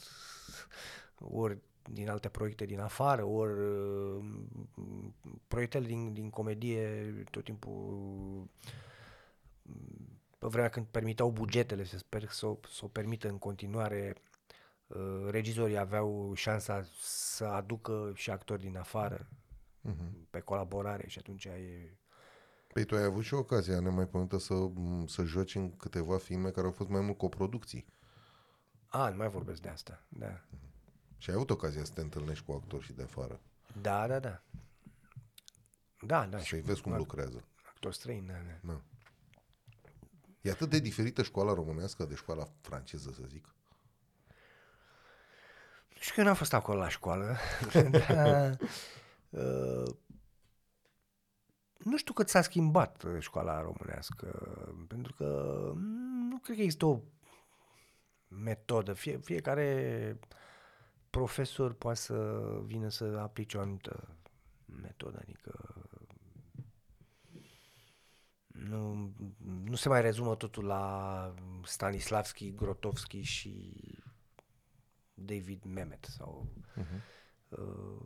[1.20, 1.58] Ori
[1.92, 4.26] din alte proiecte din afară, ori uh,
[5.48, 8.48] proiectele din, din comedie tot timpul
[10.38, 14.16] pe vremea când permiteau bugetele, să sper să o, să o permită în continuare,
[14.88, 19.28] uh, regizorii aveau șansa să aducă și actori din afară
[19.82, 20.28] Mhm.
[20.30, 21.98] pe colaborare și atunci e...
[22.74, 24.54] Păi tu ai avut și ocazia nemaipomentă să,
[25.08, 27.86] să joci în câteva filme care au fost mai mult coproducții.
[28.88, 30.42] A, nu mai vorbesc de asta, da.
[31.18, 33.40] Și ai avut ocazia să te întâlnești cu actori și de afară.
[33.82, 34.42] Da, da, da.
[36.06, 37.44] Da, da, și Să-i vezi cum lucrează.
[37.70, 38.74] actor străin, da, da.
[38.74, 38.82] Da.
[40.42, 43.56] E atât de diferită școala românească de școala franceză, să zic.
[46.00, 47.38] Și că eu n-am fost acolo la școală,
[48.08, 48.58] dar
[49.30, 49.84] uh,
[51.84, 54.28] nu știu cât s-a schimbat uh, școala românească,
[54.88, 57.00] pentru că mm, nu cred că există o
[58.28, 58.94] metodă.
[58.94, 60.20] Fie, fiecare
[61.10, 64.16] profesor poate să vină să aplice o anumită
[64.66, 65.76] metodă, adică
[68.48, 69.14] nu,
[69.64, 71.34] nu se mai rezumă totul la
[71.64, 73.74] Stanislavski, Grotowski și
[75.14, 76.48] David Mamet sau
[76.78, 77.20] uh-huh.
[77.50, 78.06] Uh,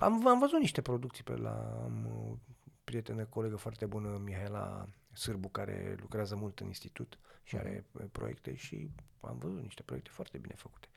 [0.00, 2.36] am, am văzut niște producții pe la am o
[2.84, 8.54] prietenă, colegă foarte bună, Mihaela Sârbu, care lucrează mult în institut și are uh, proiecte
[8.54, 8.90] și
[9.20, 10.88] am văzut niște proiecte foarte bine făcute,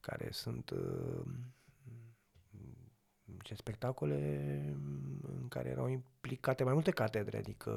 [0.00, 1.24] care sunt uh,
[3.42, 4.16] ce spectacole
[5.22, 7.70] în care erau implicate mai multe catedre, adică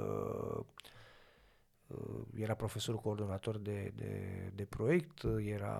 [1.87, 5.77] uh, era profesorul coordonator de, de, de proiect, era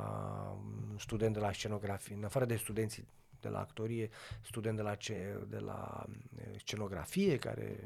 [0.92, 3.08] un student de la scenografie, în afară de studenții
[3.42, 4.10] de la actorie,
[4.42, 7.80] student de la, ce, de la uh, scenografie, care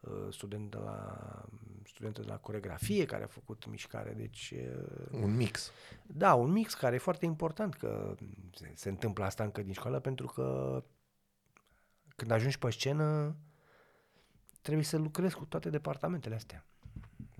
[0.00, 1.44] uh, student de la
[1.84, 4.54] student de la coregrafie care a făcut mișcare, deci
[5.10, 5.72] un mix.
[6.02, 8.14] Da, un mix care e foarte important că
[8.54, 10.82] se, se întâmplă asta încă din școală pentru că
[12.16, 13.36] când ajungi pe scenă,
[14.60, 16.64] trebuie să lucrezi cu toate departamentele astea.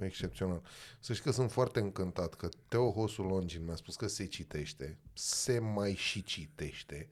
[0.00, 0.62] Excepțional.
[1.00, 4.98] Să știi că sunt foarte încântat că Teo Hosul Longin mi-a spus că se citește,
[5.12, 7.08] se mai și citește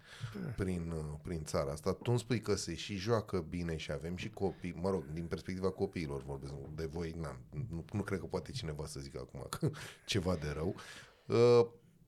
[0.56, 0.92] prin,
[1.22, 1.92] prin țara asta.
[1.92, 5.26] Tu îmi spui că se și joacă bine și avem și copii, mă rog, din
[5.26, 7.38] perspectiva copiilor vorbesc, de voi, na,
[7.70, 9.70] nu, nu cred că poate cineva să zică acum
[10.06, 10.74] ceva de rău.
[11.26, 11.66] Uh,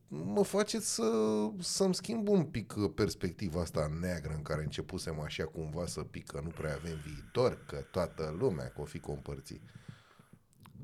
[0.09, 1.11] mă face să,
[1.59, 6.49] să-mi schimb un pic perspectiva asta neagră în care începusem așa cumva să pică, nu
[6.49, 9.63] prea avem viitor, că toată lumea că o fi compărțit.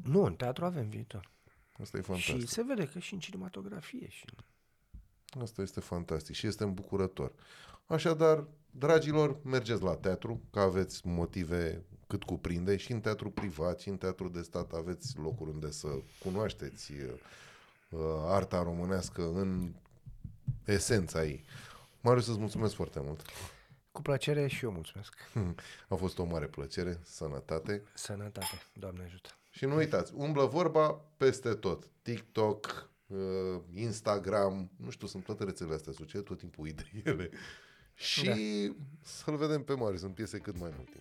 [0.02, 1.30] Nu, în teatru avem viitor.
[1.80, 2.40] Asta e fantastic.
[2.40, 4.08] Și se vede că și în cinematografie.
[4.08, 4.24] Și...
[5.40, 7.32] Asta este fantastic și este îmbucurător.
[7.86, 13.88] Așadar, dragilor, mergeți la teatru, că aveți motive cât cuprinde și în teatru privat și
[13.88, 15.88] în teatru de stat aveți locuri unde să
[16.18, 19.72] cunoașteți uh, arta românească în
[20.64, 21.44] esența ei.
[22.00, 23.22] Marius, îți mulțumesc foarte mult.
[23.92, 25.14] Cu plăcere și eu mulțumesc.
[25.88, 27.00] A fost o mare plăcere.
[27.04, 27.82] Sănătate.
[27.94, 28.62] Sănătate.
[28.72, 29.28] Doamne ajută.
[29.56, 31.90] Și nu uitați, umblă vorba peste tot.
[32.02, 37.30] TikTok, uh, Instagram, nu știu, sunt toate rețelele astea sociale, tot timpul uit de ele.
[37.94, 38.34] Și da.
[39.00, 40.98] să-l vedem pe Marius în piese cât mai multe.